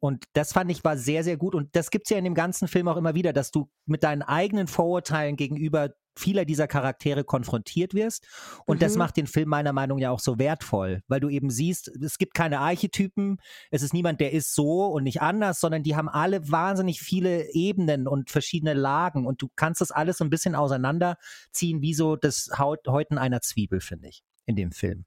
Und 0.03 0.25
das 0.33 0.53
fand 0.53 0.69
ich 0.73 0.83
war 0.83 0.97
sehr, 0.97 1.23
sehr 1.23 1.37
gut. 1.37 1.55
Und 1.55 1.77
das 1.77 1.91
gibt's 1.91 2.11
ja 2.11 2.19
in 2.19 2.25
dem 2.25 2.35
ganzen 2.35 2.67
Film 2.67 2.88
auch 2.88 2.97
immer 2.97 3.15
wieder, 3.15 3.33
dass 3.33 3.53
du 3.53 3.69
mit 3.87 4.03
deinen 4.03 4.23
eigenen 4.23 4.67
Vorurteilen 4.67 5.37
gegenüber 5.37 5.91
vieler 6.19 6.45
dieser 6.45 6.67
Charaktere 6.67 7.23
konfrontiert 7.23 7.95
wirst. 7.95 8.27
Und 8.67 8.83
das 8.83 8.95
Mhm. 8.95 8.99
macht 8.99 9.17
den 9.17 9.29
Film 9.29 9.49
meiner 9.49 9.73
Meinung 9.73 9.99
nach 9.99 10.03
ja 10.03 10.11
auch 10.11 10.19
so 10.19 10.41
wertvoll, 10.41 11.03
weil 11.07 11.21
du 11.21 11.29
eben 11.29 11.51
siehst, 11.51 11.87
es 12.03 12.19
gibt 12.19 12.35
keine 12.35 12.59
Archetypen, 12.59 13.37
es 13.71 13.83
ist 13.83 13.95
niemand, 13.95 14.21
der 14.21 14.33
ist 14.33 14.55
so 14.57 14.87
und 14.87 15.05
nicht 15.05 15.23
anders, 15.23 15.61
sondern 15.61 15.85
die 15.85 15.95
haben 15.95 16.09
alle 16.09 16.51
wahnsinnig 16.51 17.01
viele 17.01 17.53
Ebenen 17.55 18.09
und 18.09 18.29
verschiedene 18.29 18.75
Lagen 18.75 19.25
und 19.25 19.41
du 19.41 19.49
kannst 19.55 19.81
das 19.81 19.93
alles 19.93 20.19
so 20.19 20.25
ein 20.25 20.31
bisschen 20.31 20.57
auseinanderziehen, 20.57 21.81
wie 21.81 21.95
so 21.95 22.17
das 22.17 22.51
Haut, 22.59 22.81
Häuten 22.88 23.19
einer 23.19 23.41
Zwiebel, 23.41 23.81
finde 23.81 24.09
ich, 24.09 24.23
in 24.47 24.57
dem 24.57 24.73
Film. 24.73 25.05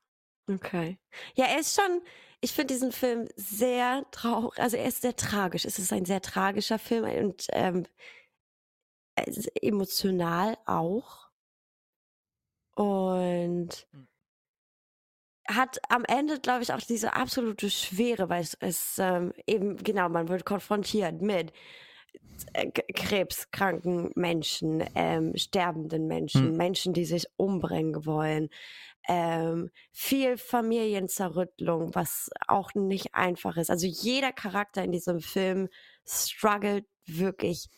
Okay. 0.49 0.97
Ja, 1.35 1.45
er 1.45 1.59
ist 1.59 1.75
schon, 1.75 2.01
ich 2.41 2.51
finde 2.53 2.73
diesen 2.73 2.91
Film 2.91 3.27
sehr 3.35 4.05
traurig, 4.11 4.59
also 4.59 4.77
er 4.77 4.85
ist 4.85 5.01
sehr 5.01 5.15
tragisch. 5.15 5.65
Es 5.65 5.79
ist 5.79 5.91
ein 5.91 6.05
sehr 6.05 6.21
tragischer 6.21 6.77
Film 6.79 7.05
und 7.25 7.47
ähm, 7.51 7.85
emotional 9.61 10.57
auch. 10.65 11.29
Und 12.77 13.87
Hm. 13.93 14.07
hat 15.47 15.79
am 15.89 16.03
Ende, 16.05 16.39
glaube 16.39 16.63
ich, 16.63 16.73
auch 16.73 16.79
diese 16.81 17.13
absolute 17.13 17.69
Schwere, 17.69 18.29
weil 18.29 18.41
es, 18.41 18.55
es 18.59 18.97
ähm, 18.99 19.31
eben, 19.47 19.77
genau, 19.77 20.09
man 20.09 20.27
wird 20.27 20.45
konfrontiert 20.45 21.21
mit 21.21 21.53
äh, 22.53 22.69
krebskranken 22.71 24.11
Menschen, 24.15 24.83
ähm, 24.95 25.33
sterbenden 25.35 26.07
Menschen, 26.07 26.49
Hm. 26.49 26.57
Menschen, 26.57 26.93
die 26.93 27.05
sich 27.05 27.27
umbringen 27.37 28.05
wollen, 28.05 28.49
ähm, 29.07 29.69
viel 29.91 30.37
Familienzerrüttlung, 30.37 31.93
was 31.93 32.29
auch 32.47 32.73
nicht 32.73 33.13
einfach 33.13 33.57
ist. 33.57 33.69
Also 33.69 33.87
jeder 33.87 34.31
Charakter 34.31 34.83
in 34.83 34.91
diesem 34.91 35.19
Film 35.19 35.69
struggelt 36.05 36.85
wirklich 37.05 37.69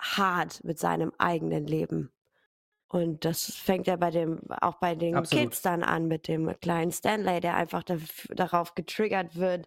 hart 0.00 0.62
mit 0.64 0.78
seinem 0.78 1.12
eigenen 1.18 1.66
Leben. 1.66 2.12
Und 2.88 3.24
das 3.24 3.54
fängt 3.54 3.86
ja 3.86 3.96
bei 3.96 4.10
dem, 4.10 4.40
auch 4.60 4.76
bei 4.80 4.96
den 4.96 5.14
Absolut. 5.14 5.44
Kids 5.44 5.62
dann 5.62 5.84
an, 5.84 6.08
mit 6.08 6.26
dem 6.26 6.58
kleinen 6.60 6.90
Stanley, 6.90 7.40
der 7.40 7.54
einfach 7.54 7.84
darauf 8.30 8.74
getriggert 8.74 9.36
wird, 9.36 9.66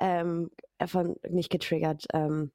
ähm, 0.00 0.50
äh, 0.78 0.86
von, 0.86 1.16
nicht 1.28 1.50
getriggert, 1.50 2.06
ähm, 2.12 2.52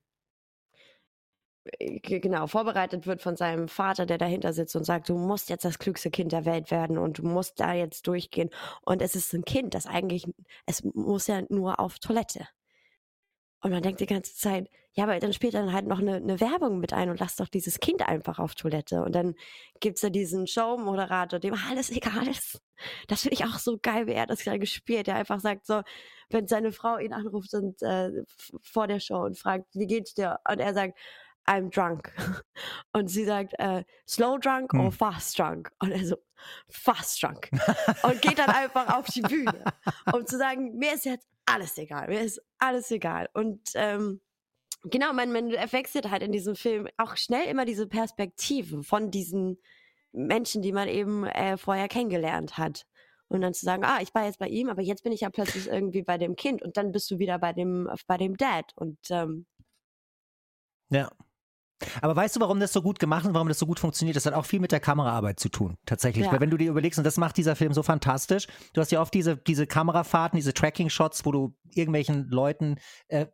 genau, 1.80 2.48
vorbereitet 2.48 3.08
wird 3.08 3.22
von 3.22 3.36
seinem 3.36 3.68
Vater, 3.68 4.06
der 4.06 4.18
dahinter 4.18 4.54
sitzt 4.54 4.76
und 4.76 4.84
sagt, 4.84 5.10
du 5.10 5.18
musst 5.18 5.50
jetzt 5.50 5.66
das 5.66 5.80
klügste 5.80 6.12
Kind 6.12 6.32
der 6.32 6.46
Welt 6.46 6.72
werden 6.72 6.98
und 6.98 7.18
du 7.18 7.24
musst 7.24 7.60
da 7.60 7.74
jetzt 7.74 8.08
durchgehen. 8.08 8.50
Und 8.82 9.02
es 9.02 9.16
ist 9.16 9.34
ein 9.34 9.46
Kind, 9.46 9.74
das 9.74 9.88
eigentlich, 9.88 10.28
es 10.66 10.84
muss 10.84 11.28
ja 11.28 11.42
nur 11.50 11.80
auf 11.80 12.00
Toilette. 12.00 12.48
Und 13.62 13.72
man 13.72 13.82
denkt 13.82 14.00
die 14.00 14.06
ganze 14.06 14.36
Zeit, 14.36 14.70
ja, 14.94 15.04
aber 15.04 15.20
dann 15.20 15.34
spielt 15.34 15.56
dann 15.56 15.74
halt 15.74 15.88
noch 15.88 16.00
eine, 16.00 16.16
eine 16.16 16.40
Werbung 16.40 16.80
mit 16.80 16.94
ein 16.94 17.10
und 17.10 17.20
lasst 17.20 17.40
doch 17.40 17.50
dieses 17.50 17.80
Kind 17.80 18.08
einfach 18.08 18.40
auf 18.40 18.56
Toilette. 18.56 19.02
Und 19.02 19.14
dann 19.14 19.36
gibt's 19.80 20.04
ja 20.04 20.10
diesen 20.10 20.48
Showmoderator, 20.48 21.40
dem 21.40 21.56
alles 21.70 21.90
egal 21.92 22.28
ist. 22.28 22.62
Das 23.08 23.24
finde 23.24 23.34
ich 23.36 23.44
auch 23.44 23.58
so 23.58 23.78
geil, 23.82 24.08
wie 24.08 24.14
er 24.14 24.28
das 24.28 24.44
gerade 24.44 24.60
gespielt. 24.60 25.08
Der 25.08 25.16
einfach 25.16 25.40
sagt 25.40 25.66
so, 25.66 25.82
wenn 26.30 26.48
seine 26.48 26.72
Frau 26.72 26.98
ihn 26.98 27.12
anruft 27.12 27.54
und 27.56 27.82
äh, 27.82 28.12
vor 28.62 28.88
der 28.88 29.00
Show 29.00 29.22
und 29.24 29.38
fragt, 29.38 29.66
wie 29.74 29.88
geht's 29.88 30.14
dir? 30.14 30.40
Und 30.50 30.60
er 30.60 30.74
sagt, 30.74 30.98
I'm 31.48 31.70
drunk. 31.70 32.12
Und 32.94 33.08
sie 33.08 33.26
sagt, 33.26 33.54
äh, 33.60 33.84
slow 34.08 34.38
drunk 34.38 34.74
hm. 34.74 34.80
or 34.80 34.92
fast 34.92 35.38
drunk? 35.38 35.72
Und 35.80 35.92
er 35.92 36.06
so, 36.06 36.18
fast 36.70 37.22
drunk. 37.22 37.50
und 38.04 38.22
geht 38.22 38.40
dann 38.40 38.50
einfach 38.50 38.96
auf 38.96 39.06
die 39.08 39.22
Bühne, 39.22 39.64
um 40.14 40.26
zu 40.26 40.38
sagen, 40.38 40.76
mir 40.78 40.94
ist 40.94 41.06
jetzt 41.06 41.28
alles 41.46 41.78
egal, 41.78 42.08
mir 42.08 42.22
ist 42.22 42.42
alles 42.60 42.92
egal. 42.92 43.30
Und 43.34 43.62
ähm, 43.76 44.22
genau, 44.84 45.14
man, 45.14 45.32
man 45.32 45.52
wechselt 45.52 46.10
halt 46.10 46.24
in 46.24 46.32
diesem 46.32 46.56
Film 46.56 46.88
auch 46.98 47.18
schnell 47.18 47.48
immer 47.48 47.66
diese 47.66 47.88
Perspektive 47.88 48.84
von 48.84 49.12
diesen 49.12 49.60
Menschen, 50.12 50.62
die 50.62 50.72
man 50.72 50.88
eben 50.88 51.26
äh, 51.26 51.58
vorher 51.58 51.88
kennengelernt 51.88 52.58
hat. 52.58 52.86
Und 53.28 53.42
dann 53.42 53.56
zu 53.56 53.66
sagen, 53.66 53.84
ah, 53.84 54.00
ich 54.02 54.14
war 54.14 54.26
jetzt 54.26 54.38
bei 54.38 54.48
ihm, 54.48 54.70
aber 54.70 54.84
jetzt 54.84 55.04
bin 55.04 55.12
ich 55.12 55.22
ja 55.22 55.30
plötzlich 55.30 55.68
irgendwie 55.68 56.04
bei 56.04 56.18
dem 56.18 56.36
Kind 56.36 56.62
und 56.62 56.78
dann 56.78 56.92
bist 56.92 57.10
du 57.10 57.18
wieder 57.18 57.40
bei 57.40 57.54
dem, 57.54 57.90
bei 58.06 58.18
dem 58.18 58.38
Dad. 58.38 58.72
Und 58.76 59.00
ähm, 59.10 59.48
ja. 60.90 61.10
Aber 62.02 62.16
weißt 62.16 62.36
du, 62.36 62.40
warum 62.40 62.60
das 62.60 62.72
so 62.72 62.82
gut 62.82 63.00
gemacht 63.00 63.26
ist, 63.26 63.34
warum 63.34 63.48
das 63.48 63.60
so 63.60 63.66
gut 63.66 63.80
funktioniert? 63.80 64.16
Das 64.16 64.26
hat 64.26 64.34
auch 64.34 64.46
viel 64.46 64.60
mit 64.60 64.72
der 64.72 64.80
Kameraarbeit 64.80 65.40
zu 65.40 65.50
tun, 65.50 65.78
tatsächlich. 65.86 66.26
Ja. 66.26 66.32
Weil 66.32 66.40
wenn 66.40 66.50
du 66.50 66.58
dir 66.58 66.70
überlegst, 66.70 66.98
und 66.98 67.04
das 67.04 67.18
macht 67.18 67.38
dieser 67.38 67.56
Film 67.56 67.74
so 67.74 67.84
fantastisch, 67.84 68.48
du 68.74 68.82
hast 68.82 68.92
ja 68.92 69.02
oft 69.02 69.14
diese, 69.14 69.38
diese 69.38 69.68
Kamerafahrten, 69.68 70.38
diese 70.38 70.54
Tracking-Shots, 70.54 71.26
wo 71.26 71.32
du 71.32 71.56
irgendwelchen 71.74 72.30
Leuten 72.30 72.78
äh, 73.10 73.26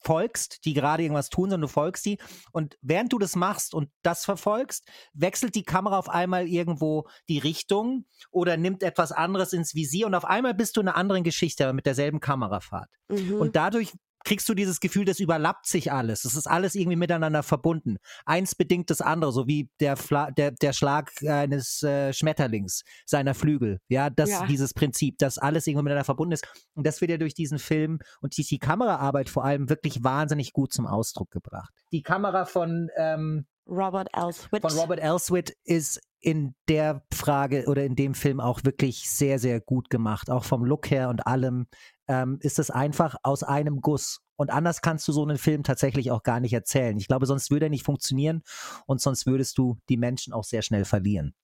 folgst, 0.00 0.64
die 0.64 0.72
gerade 0.72 1.02
irgendwas 1.02 1.28
tun, 1.28 1.50
sondern 1.50 1.62
du 1.62 1.68
folgst 1.68 2.06
die. 2.06 2.18
Und 2.52 2.78
während 2.80 3.12
du 3.12 3.18
das 3.18 3.36
machst 3.36 3.74
und 3.74 3.90
das 4.02 4.24
verfolgst, 4.24 4.88
wechselt 5.12 5.54
die 5.54 5.64
Kamera 5.64 5.98
auf 5.98 6.08
einmal 6.08 6.48
irgendwo 6.48 7.06
die 7.28 7.38
Richtung 7.38 8.06
oder 8.30 8.56
nimmt 8.56 8.82
etwas 8.82 9.12
anderes 9.12 9.52
ins 9.52 9.74
Visier 9.74 10.06
und 10.06 10.14
auf 10.14 10.24
einmal 10.24 10.54
bist 10.54 10.76
du 10.76 10.80
in 10.80 10.88
einer 10.88 10.96
anderen 10.96 11.24
Geschichte 11.24 11.72
mit 11.72 11.84
derselben 11.84 12.20
Kamerafahrt. 12.20 12.88
Mhm. 13.08 13.34
Und 13.34 13.56
dadurch 13.56 13.92
kriegst 14.24 14.48
du 14.48 14.54
dieses 14.54 14.80
Gefühl, 14.80 15.04
das 15.04 15.20
überlappt 15.20 15.66
sich 15.66 15.92
alles. 15.92 16.24
Es 16.24 16.34
ist 16.34 16.46
alles 16.46 16.74
irgendwie 16.74 16.96
miteinander 16.96 17.42
verbunden. 17.42 17.96
Eins 18.24 18.54
bedingt 18.54 18.90
das 18.90 19.00
andere, 19.00 19.32
so 19.32 19.46
wie 19.46 19.70
der, 19.80 19.96
Fla 19.96 20.30
der, 20.30 20.52
der 20.52 20.72
Schlag 20.72 21.10
eines 21.26 21.82
äh, 21.82 22.12
Schmetterlings, 22.12 22.82
seiner 23.06 23.34
Flügel. 23.34 23.80
Ja, 23.88 24.10
das, 24.10 24.30
ja. 24.30 24.46
dieses 24.46 24.74
Prinzip, 24.74 25.18
dass 25.18 25.38
alles 25.38 25.66
irgendwie 25.66 25.84
miteinander 25.84 26.04
verbunden 26.04 26.32
ist. 26.32 26.46
Und 26.74 26.86
das 26.86 27.00
wird 27.00 27.10
ja 27.10 27.16
durch 27.16 27.34
diesen 27.34 27.58
Film 27.58 27.98
und 28.20 28.36
die, 28.36 28.44
die 28.44 28.58
Kameraarbeit 28.58 29.28
vor 29.28 29.44
allem 29.44 29.68
wirklich 29.68 30.04
wahnsinnig 30.04 30.52
gut 30.52 30.72
zum 30.72 30.86
Ausdruck 30.86 31.30
gebracht. 31.30 31.72
Die 31.92 32.02
Kamera 32.02 32.44
von 32.44 32.90
ähm, 32.96 33.46
Robert 33.66 34.08
Elswit. 34.12 34.62
Von 34.62 34.72
Robert 34.72 35.00
Elswit 35.00 35.56
ist 35.64 36.00
in 36.20 36.54
der 36.68 37.02
Frage 37.14 37.64
oder 37.66 37.84
in 37.84 37.96
dem 37.96 38.14
Film 38.14 38.40
auch 38.40 38.64
wirklich 38.64 39.08
sehr, 39.08 39.38
sehr 39.38 39.60
gut 39.60 39.88
gemacht. 39.88 40.28
Auch 40.30 40.44
vom 40.44 40.64
Look 40.64 40.90
her 40.90 41.08
und 41.08 41.26
allem 41.26 41.66
ähm, 42.10 42.38
ist 42.42 42.58
es 42.58 42.72
einfach 42.72 43.14
aus 43.22 43.44
einem 43.44 43.80
Guss. 43.80 44.20
Und 44.34 44.50
anders 44.50 44.82
kannst 44.82 45.06
du 45.06 45.12
so 45.12 45.22
einen 45.22 45.38
Film 45.38 45.62
tatsächlich 45.62 46.10
auch 46.10 46.24
gar 46.24 46.40
nicht 46.40 46.52
erzählen. 46.52 46.98
Ich 46.98 47.06
glaube, 47.06 47.24
sonst 47.24 47.52
würde 47.52 47.66
er 47.66 47.70
nicht 47.70 47.84
funktionieren 47.84 48.42
und 48.86 49.00
sonst 49.00 49.26
würdest 49.26 49.56
du 49.58 49.78
die 49.88 49.96
Menschen 49.96 50.32
auch 50.32 50.42
sehr 50.42 50.62
schnell 50.62 50.84
verlieren. 50.84 51.34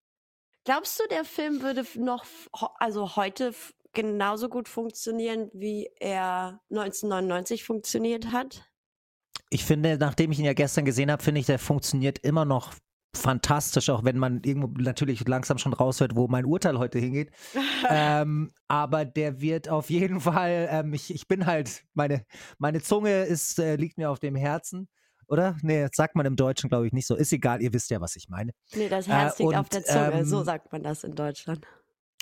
Glaubst 0.64 0.98
du, 0.98 1.04
der 1.08 1.24
Film 1.24 1.62
würde 1.62 1.84
noch, 1.94 2.26
also 2.78 3.14
heute 3.14 3.54
genauso 3.92 4.48
gut 4.48 4.68
funktionieren, 4.68 5.50
wie 5.52 5.88
er 6.00 6.60
1999 6.70 7.62
funktioniert 7.62 8.32
hat? 8.32 8.68
Ich 9.50 9.64
finde, 9.64 9.96
nachdem 9.98 10.32
ich 10.32 10.40
ihn 10.40 10.44
ja 10.44 10.54
gestern 10.54 10.84
gesehen 10.84 11.12
habe, 11.12 11.22
finde 11.22 11.40
ich, 11.40 11.46
der 11.46 11.60
funktioniert 11.60 12.18
immer 12.18 12.44
noch 12.44 12.74
fantastisch, 13.16 13.90
auch 13.90 14.04
wenn 14.04 14.18
man 14.18 14.42
irgendwo 14.44 14.68
natürlich 14.80 15.26
langsam 15.26 15.58
schon 15.58 15.72
raushört, 15.72 16.16
wo 16.16 16.28
mein 16.28 16.44
Urteil 16.44 16.78
heute 16.78 16.98
hingeht. 16.98 17.30
ähm, 17.90 18.52
aber 18.68 19.04
der 19.04 19.40
wird 19.40 19.68
auf 19.68 19.90
jeden 19.90 20.20
Fall, 20.20 20.68
ähm, 20.70 20.94
ich, 20.94 21.12
ich 21.12 21.28
bin 21.28 21.46
halt, 21.46 21.82
meine, 21.94 22.24
meine 22.58 22.80
Zunge 22.80 23.24
ist, 23.24 23.58
äh, 23.58 23.76
liegt 23.76 23.98
mir 23.98 24.10
auf 24.10 24.20
dem 24.20 24.36
Herzen. 24.36 24.88
Oder? 25.28 25.56
Nee, 25.62 25.82
das 25.82 25.90
sagt 25.94 26.14
man 26.14 26.24
im 26.24 26.36
Deutschen, 26.36 26.68
glaube 26.68 26.86
ich, 26.86 26.92
nicht 26.92 27.06
so. 27.06 27.16
Ist 27.16 27.32
egal, 27.32 27.60
ihr 27.60 27.72
wisst 27.72 27.90
ja, 27.90 28.00
was 28.00 28.14
ich 28.14 28.28
meine. 28.28 28.52
Nee, 28.74 28.88
das 28.88 29.08
Herz 29.08 29.40
äh, 29.40 29.42
liegt 29.42 29.54
und, 29.54 29.58
auf 29.58 29.68
der 29.68 29.84
Zunge. 29.84 30.12
Ähm, 30.12 30.24
so 30.24 30.44
sagt 30.44 30.70
man 30.72 30.82
das 30.82 31.02
in 31.02 31.14
Deutschland. 31.14 31.66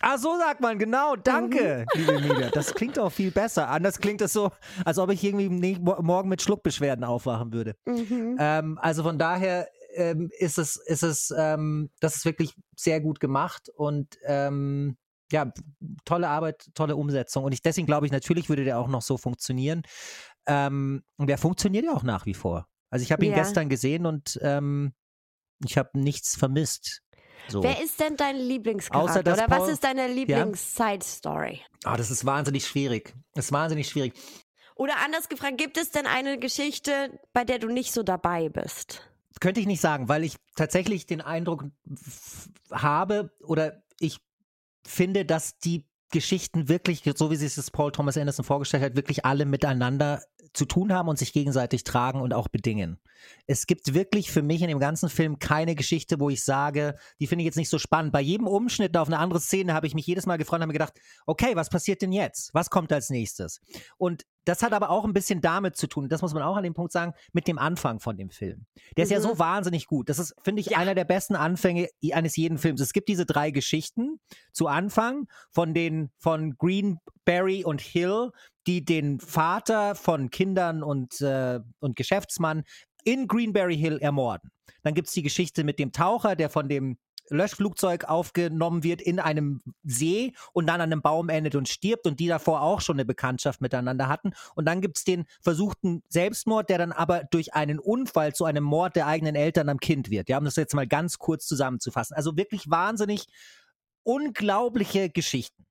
Ah, 0.00 0.18
so 0.18 0.36
sagt 0.36 0.60
man, 0.60 0.78
genau. 0.78 1.16
Danke, 1.16 1.86
mhm. 1.94 2.00
liebe 2.00 2.14
Emilia. 2.14 2.50
Das 2.50 2.74
klingt 2.74 2.98
auch 2.98 3.10
viel 3.10 3.30
besser. 3.30 3.68
Anders 3.68 3.98
klingt 3.98 4.20
es 4.20 4.32
so, 4.32 4.50
als 4.84 4.98
ob 4.98 5.10
ich 5.10 5.22
irgendwie 5.22 5.78
morgen 5.78 6.28
mit 6.28 6.42
Schluckbeschwerden 6.42 7.04
aufwachen 7.04 7.52
würde. 7.52 7.74
Mhm. 7.86 8.36
Ähm, 8.38 8.78
also 8.82 9.02
von 9.02 9.18
daher 9.18 9.68
ähm, 9.94 10.30
ist 10.38 10.58
es, 10.58 10.76
ist 10.76 11.02
es, 11.02 11.32
ähm, 11.36 11.90
das 12.00 12.16
ist 12.16 12.24
wirklich 12.24 12.54
sehr 12.76 13.00
gut 13.00 13.20
gemacht 13.20 13.68
und 13.68 14.18
ähm, 14.24 14.96
ja, 15.32 15.52
tolle 16.04 16.28
Arbeit, 16.28 16.70
tolle 16.74 16.96
Umsetzung. 16.96 17.44
Und 17.44 17.52
ich, 17.52 17.62
deswegen 17.62 17.86
glaube 17.86 18.06
ich, 18.06 18.12
natürlich 18.12 18.48
würde 18.48 18.64
der 18.64 18.78
auch 18.78 18.88
noch 18.88 19.02
so 19.02 19.16
funktionieren. 19.16 19.82
Ähm, 20.46 21.02
und 21.16 21.28
der 21.28 21.38
funktioniert 21.38 21.84
ja 21.84 21.94
auch 21.94 22.02
nach 22.02 22.26
wie 22.26 22.34
vor. 22.34 22.66
Also 22.90 23.02
ich 23.02 23.10
habe 23.10 23.24
ihn 23.24 23.32
ja. 23.32 23.38
gestern 23.38 23.68
gesehen 23.68 24.06
und 24.06 24.38
ähm, 24.42 24.92
ich 25.64 25.78
habe 25.78 25.98
nichts 25.98 26.36
vermisst. 26.36 27.02
So. 27.48 27.62
Wer 27.62 27.82
ist 27.82 28.00
denn 28.00 28.16
dein 28.16 28.36
Lieblingscharakter? 28.36 29.32
Oder 29.32 29.46
Paul, 29.48 29.60
was 29.60 29.68
ist 29.68 29.84
deine 29.84 30.08
Lieblings-Side-Story? 30.08 31.60
Ja? 31.84 31.92
Oh, 31.92 31.96
das 31.96 32.10
ist 32.10 32.24
wahnsinnig 32.24 32.66
schwierig. 32.66 33.14
Das 33.34 33.46
ist 33.46 33.52
wahnsinnig 33.52 33.88
schwierig. 33.88 34.14
Oder 34.76 34.94
anders 35.04 35.28
gefragt, 35.28 35.58
gibt 35.58 35.76
es 35.76 35.90
denn 35.90 36.06
eine 36.06 36.38
Geschichte, 36.38 37.18
bei 37.32 37.44
der 37.44 37.58
du 37.58 37.68
nicht 37.68 37.92
so 37.92 38.02
dabei 38.02 38.48
bist? 38.48 39.08
Könnte 39.44 39.60
ich 39.60 39.66
nicht 39.66 39.82
sagen, 39.82 40.08
weil 40.08 40.24
ich 40.24 40.36
tatsächlich 40.56 41.04
den 41.04 41.20
Eindruck 41.20 41.66
habe 42.72 43.30
oder 43.42 43.82
ich 44.00 44.16
finde, 44.86 45.26
dass 45.26 45.58
die 45.58 45.84
Geschichten 46.10 46.70
wirklich, 46.70 47.02
so 47.14 47.30
wie 47.30 47.36
sich 47.36 47.54
das 47.54 47.70
Paul 47.70 47.92
Thomas 47.92 48.16
Anderson 48.16 48.46
vorgestellt 48.46 48.82
hat, 48.82 48.96
wirklich 48.96 49.26
alle 49.26 49.44
miteinander 49.44 50.22
zu 50.54 50.64
tun 50.64 50.94
haben 50.94 51.10
und 51.10 51.18
sich 51.18 51.34
gegenseitig 51.34 51.84
tragen 51.84 52.22
und 52.22 52.32
auch 52.32 52.48
bedingen. 52.48 52.98
Es 53.46 53.66
gibt 53.66 53.92
wirklich 53.92 54.30
für 54.30 54.40
mich 54.40 54.62
in 54.62 54.68
dem 54.68 54.78
ganzen 54.78 55.10
Film 55.10 55.38
keine 55.38 55.74
Geschichte, 55.74 56.18
wo 56.20 56.30
ich 56.30 56.42
sage, 56.42 56.96
die 57.20 57.26
finde 57.26 57.42
ich 57.42 57.46
jetzt 57.46 57.56
nicht 57.56 57.68
so 57.68 57.78
spannend. 57.78 58.12
Bei 58.12 58.22
jedem 58.22 58.46
Umschnitt 58.46 58.96
auf 58.96 59.08
eine 59.08 59.18
andere 59.18 59.40
Szene 59.40 59.74
habe 59.74 59.86
ich 59.86 59.94
mich 59.94 60.06
jedes 60.06 60.24
Mal 60.24 60.38
gefreut 60.38 60.60
und 60.60 60.62
habe 60.62 60.68
mir 60.68 60.78
gedacht, 60.78 60.98
okay, 61.26 61.54
was 61.54 61.68
passiert 61.68 62.00
denn 62.00 62.12
jetzt? 62.12 62.54
Was 62.54 62.70
kommt 62.70 62.92
als 62.94 63.10
nächstes? 63.10 63.60
Und 63.98 64.24
das 64.44 64.62
hat 64.62 64.72
aber 64.72 64.90
auch 64.90 65.04
ein 65.04 65.12
bisschen 65.12 65.40
damit 65.40 65.76
zu 65.76 65.86
tun, 65.86 66.08
das 66.08 66.22
muss 66.22 66.34
man 66.34 66.42
auch 66.42 66.56
an 66.56 66.64
dem 66.64 66.74
Punkt 66.74 66.92
sagen, 66.92 67.12
mit 67.32 67.48
dem 67.48 67.58
Anfang 67.58 68.00
von 68.00 68.16
dem 68.16 68.30
Film. 68.30 68.66
Der 68.96 69.04
ist 69.04 69.10
mhm. 69.10 69.14
ja 69.14 69.20
so 69.20 69.34
mhm. 69.34 69.38
wahnsinnig 69.38 69.86
gut. 69.86 70.08
Das 70.08 70.18
ist, 70.18 70.34
finde 70.42 70.60
ich, 70.60 70.68
ja. 70.68 70.78
einer 70.78 70.94
der 70.94 71.04
besten 71.04 71.36
Anfänge 71.36 71.88
eines 72.12 72.36
jeden 72.36 72.58
Films. 72.58 72.80
Es 72.80 72.92
gibt 72.92 73.08
diese 73.08 73.26
drei 73.26 73.50
Geschichten 73.50 74.20
zu 74.52 74.66
Anfang 74.66 75.26
von 75.50 75.74
den, 75.74 76.10
von 76.18 76.56
Greenberry 76.58 77.64
und 77.64 77.80
Hill, 77.80 78.30
die 78.66 78.84
den 78.84 79.20
Vater 79.20 79.94
von 79.94 80.30
Kindern 80.30 80.82
und, 80.82 81.20
äh, 81.20 81.60
und 81.80 81.96
Geschäftsmann 81.96 82.64
in 83.04 83.28
Greenberry 83.28 83.76
Hill 83.76 83.98
ermorden. 83.98 84.50
Dann 84.82 84.94
gibt 84.94 85.08
es 85.08 85.14
die 85.14 85.22
Geschichte 85.22 85.64
mit 85.64 85.78
dem 85.78 85.92
Taucher, 85.92 86.36
der 86.36 86.50
von 86.50 86.68
dem 86.68 86.98
Löschflugzeug 87.28 88.04
aufgenommen 88.04 88.82
wird 88.82 89.00
in 89.00 89.18
einem 89.18 89.60
See 89.82 90.34
und 90.52 90.66
dann 90.66 90.80
an 90.80 90.92
einem 90.92 91.02
Baum 91.02 91.28
endet 91.28 91.54
und 91.54 91.68
stirbt 91.68 92.06
und 92.06 92.20
die 92.20 92.26
davor 92.26 92.62
auch 92.62 92.80
schon 92.80 92.96
eine 92.96 93.04
Bekanntschaft 93.04 93.60
miteinander 93.60 94.08
hatten. 94.08 94.32
Und 94.54 94.66
dann 94.66 94.80
gibt 94.80 94.98
es 94.98 95.04
den 95.04 95.24
versuchten 95.40 96.02
Selbstmord, 96.08 96.68
der 96.68 96.78
dann 96.78 96.92
aber 96.92 97.24
durch 97.24 97.54
einen 97.54 97.78
Unfall 97.78 98.34
zu 98.34 98.44
einem 98.44 98.64
Mord 98.64 98.96
der 98.96 99.06
eigenen 99.06 99.34
Eltern 99.34 99.68
am 99.68 99.78
Kind 99.78 100.10
wird. 100.10 100.28
Ja, 100.28 100.38
um 100.38 100.44
das 100.44 100.56
jetzt 100.56 100.74
mal 100.74 100.86
ganz 100.86 101.18
kurz 101.18 101.46
zusammenzufassen. 101.46 102.16
Also 102.16 102.36
wirklich 102.36 102.70
wahnsinnig 102.70 103.26
unglaubliche 104.02 105.10
Geschichten. 105.10 105.66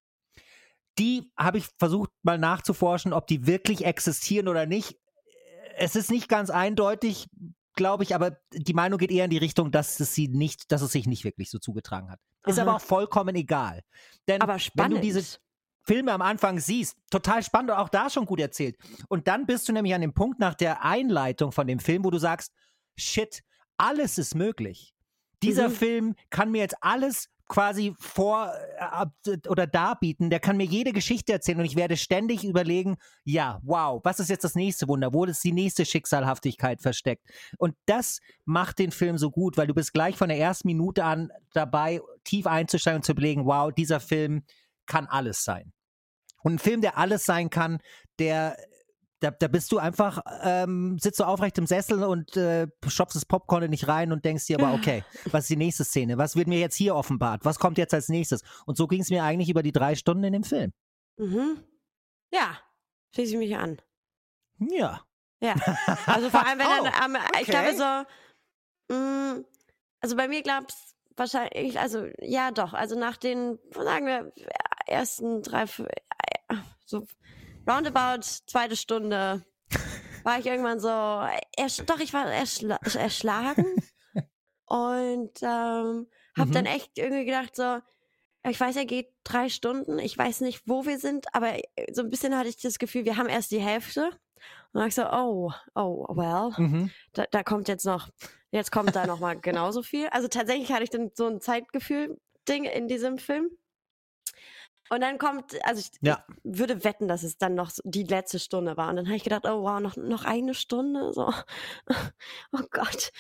Die 1.00 1.32
habe 1.38 1.58
ich 1.58 1.68
versucht 1.78 2.12
mal 2.22 2.38
nachzuforschen, 2.38 3.14
ob 3.14 3.28
die 3.28 3.48
wirklich 3.48 3.86
existieren 3.86 4.48
oder 4.48 4.66
nicht. 4.66 4.98
Es 5.76 5.96
ist 5.96 6.12
nicht 6.12 6.30
ganz 6.30 6.50
eindeutig 6.50 7.28
glaube 7.74 8.04
ich, 8.04 8.16
aber 8.16 8.38
die 8.52 8.74
Meinung 8.74 9.00
geht 9.00 9.12
eher 9.12 9.26
in 9.26 9.32
die 9.32 9.38
Richtung, 9.38 9.72
dass 9.72 10.00
es 10.00 10.14
sie 10.14 10.28
nicht, 10.28 10.72
dass 10.72 10.82
es 10.82 10.92
sich 10.92 11.08
nicht 11.08 11.24
wirklich 11.24 11.50
so 11.50 11.60
zugetragen 11.60 12.10
hat. 12.10 12.20
Ist 12.46 12.60
Aha. 12.60 12.68
aber 12.68 12.76
auch 12.78 12.82
vollkommen 12.82 13.36
egal. 13.36 13.82
Denn 14.28 14.42
aber 14.42 14.58
wenn 14.76 14.92
du 14.92 15.00
diese 15.00 15.40
Filme 15.84 16.14
am 16.14 16.22
Anfang 16.22 16.60
siehst, 16.60 16.98
total 17.10 17.44
spannend 17.44 17.72
und 17.72 17.78
auch 17.78 17.90
da 17.90 18.10
schon 18.10 18.26
gut 18.26 18.40
erzählt. 18.40 18.78
Und 19.10 19.28
dann 19.28 19.46
bist 19.46 19.68
du 19.68 19.74
nämlich 19.74 19.94
an 19.94 20.02
dem 20.02 20.14
Punkt 20.14 20.40
nach 20.40 20.56
der 20.56 20.84
Einleitung 20.84 21.52
von 21.52 21.68
dem 21.68 21.80
Film, 21.80 22.06
wo 22.06 22.10
du 22.10 22.18
sagst, 22.18 22.54
shit, 22.98 23.44
alles 23.78 24.18
ist 24.18 24.36
möglich. 24.36 24.94
Dieser 25.42 25.70
mhm. 25.70 25.74
Film 25.74 26.16
kann 26.30 26.52
mir 26.52 26.60
jetzt 26.60 26.78
alles 26.82 27.30
quasi 27.48 27.94
vor 28.00 28.54
äh, 28.78 29.38
oder 29.48 29.68
darbieten, 29.68 30.30
der 30.30 30.40
kann 30.40 30.58
mir 30.58 30.66
jede 30.66 30.94
Geschichte 30.94 31.34
erzählen 31.34 31.60
und 31.60 31.66
ich 31.66 31.76
werde 31.76 31.98
ständig 31.98 32.44
überlegen, 32.44 32.98
ja, 33.24 33.60
wow, 33.64 34.02
was 34.04 34.20
ist 34.20 34.30
jetzt 34.30 34.44
das 34.44 34.56
nächste 34.56 34.88
Wunder? 34.88 35.14
Wo 35.14 35.26
ist 35.26 35.44
die 35.44 35.52
nächste 35.52 35.86
Schicksalhaftigkeit 35.86 36.82
versteckt? 36.82 37.28
Und 37.58 37.76
das 37.86 38.20
macht 38.46 38.80
den 38.80 38.92
Film 38.92 39.18
so 39.18 39.30
gut, 39.30 39.58
weil 39.58 39.68
du 39.68 39.74
bist 39.74 39.94
gleich 39.94 40.16
von 40.16 40.30
der 40.30 40.40
ersten 40.40 40.68
Minute 40.68 41.04
an 41.04 41.32
dabei, 41.54 42.02
tief 42.24 42.48
einzusteigen 42.48 42.98
und 42.98 43.06
zu 43.06 43.12
überlegen, 43.12 43.46
wow, 43.46 43.72
dieser 43.72 44.00
Film 44.00 44.44
kann 44.86 45.06
alles 45.08 45.44
sein. 45.44 45.74
Und 46.44 46.56
ein 46.56 46.60
Film, 46.60 46.82
der 46.82 46.98
alles 46.98 47.26
sein 47.26 47.50
kann, 47.50 47.80
der 48.20 48.58
da, 49.24 49.32
da 49.32 49.48
bist 49.48 49.72
du 49.72 49.78
einfach, 49.78 50.22
ähm, 50.42 50.98
sitzt 51.00 51.20
du 51.20 51.24
aufrecht 51.24 51.58
im 51.58 51.66
Sessel 51.68 52.04
und 52.04 52.36
äh, 52.38 52.68
schopfst 52.88 53.16
das 53.16 53.26
Popcorn 53.26 53.70
nicht 53.70 53.88
rein 53.88 54.12
und 54.12 54.26
denkst 54.26 54.46
dir 54.48 54.60
aber, 54.60 54.74
okay, 54.76 55.04
was 55.32 55.46
ist 55.46 55.50
die 55.50 55.58
nächste 55.58 55.84
Szene? 55.84 56.18
Was 56.18 56.36
wird 56.36 56.48
mir 56.48 56.60
jetzt 56.60 56.76
hier 56.76 56.96
offenbart? 56.96 57.46
Was 57.46 57.60
kommt 57.60 57.78
jetzt 57.78 57.94
als 57.94 58.10
nächstes? 58.10 58.42
Und 58.66 58.78
so 58.78 58.88
ging 58.88 59.02
es 59.02 59.10
mir 59.10 59.24
eigentlich 59.24 59.50
über 59.50 59.64
die 59.64 59.72
drei 59.72 59.96
Stunden 59.96 60.24
in 60.24 60.34
dem 60.34 60.44
Film. 60.44 60.74
Mhm. 61.18 61.64
Ja, 62.32 62.58
schließe 63.14 63.34
ich 63.34 63.38
mich 63.38 63.56
an. 63.56 63.82
Ja. 64.60 65.02
Ja. 65.42 65.56
Also 66.06 66.30
vor 66.30 66.46
allem, 66.46 66.60
wenn 66.60 66.68
oh, 66.80 66.84
dann, 66.84 67.16
ähm, 67.16 67.22
okay. 67.22 67.42
ich 67.42 67.48
glaube 67.48 67.76
so, 67.76 68.06
Mm, 68.90 69.46
Also 70.02 70.16
bei 70.16 70.28
mir 70.28 70.44
gab 70.44 70.70
es 70.70 70.96
wahrscheinlich, 71.16 71.80
also 71.80 72.08
ja 72.20 72.52
doch, 72.52 72.74
also 72.74 73.00
nach 73.00 73.18
den, 73.18 73.60
sagen 73.72 74.06
wir, 74.06 74.34
ersten 74.88 75.42
drei, 75.42 75.64
äh, 75.64 76.56
so 76.86 77.08
roundabout 77.68 78.22
zweite 78.48 78.76
Stunde 78.76 79.46
war 80.24 80.40
ich 80.40 80.46
irgendwann 80.46 80.80
so, 80.80 80.88
ersch 81.58 81.78
doch, 81.86 82.00
ich 82.00 82.14
war 82.14 82.26
erschla 82.32 82.80
erschlagen 82.96 83.66
und 84.66 85.32
ähm, 85.42 86.08
habe 86.38 86.50
Mhm. 86.50 86.52
dann 86.52 86.66
echt 86.66 86.98
irgendwie 86.98 87.26
gedacht 87.26 87.56
so, 87.56 87.80
ich 88.46 88.60
weiß, 88.60 88.76
er 88.76 88.86
geht 88.86 89.14
drei 89.24 89.48
Stunden, 89.50 90.00
ich 90.00 90.18
weiß 90.18 90.42
nicht, 90.42 90.62
wo 90.66 90.86
wir 90.86 91.00
sind, 91.00 91.34
aber 91.34 91.58
so 91.92 92.02
ein 92.02 92.10
bisschen 92.10 92.38
hatte 92.38 92.50
ich 92.50 92.58
das 92.58 92.80
Gefühl, 92.80 93.06
wir 93.06 93.16
haben 93.18 93.30
erst 93.30 93.52
die 93.52 93.62
Hälfte. 93.62 94.08
Und 94.74 94.80
dann 94.80 94.88
ich 94.90 94.96
so, 94.96 95.06
oh, 95.10 95.54
oh, 95.76 96.06
well, 96.10 96.52
Mhm. 96.58 96.92
da, 97.14 97.26
da 97.32 97.44
kommt 97.44 97.68
jetzt 97.70 97.86
noch, 97.86 98.10
jetzt 98.52 98.72
kommt 98.72 98.96
da 98.96 99.06
noch 99.08 99.20
mal 99.20 99.40
genauso 99.40 99.82
viel. 99.84 100.08
Also 100.08 100.28
tatsächlich 100.28 100.72
hatte 100.74 100.84
ich 100.84 100.90
dann 100.90 101.12
so 101.14 101.28
ein 101.28 101.40
Zeitgefühl-Ding 101.40 102.66
in 102.66 102.88
diesem 102.90 103.18
Film. 103.18 103.50
Und 104.94 105.02
dann 105.02 105.18
kommt, 105.18 105.56
also 105.66 105.80
ich, 105.80 105.90
Ja. 106.02 106.24
ich 106.44 106.60
würde 106.60 106.84
wetten, 106.84 107.08
dass 107.08 107.24
es 107.24 107.40
dann 107.40 107.56
noch 107.56 107.72
die 107.84 108.04
letzte 108.04 108.38
Stunde 108.38 108.78
war. 108.78 108.90
Und 108.90 108.98
dann 108.98 109.08
habe 109.08 109.16
ich 109.16 109.24
gedacht, 109.24 109.46
oh 109.46 109.64
wow, 109.64 109.80
noch, 109.80 109.98
noch 109.98 110.24
eine 110.24 110.54
Stunde, 110.54 111.12
so, 111.14 111.34
oh 112.52 112.62
Gott. 112.70 113.12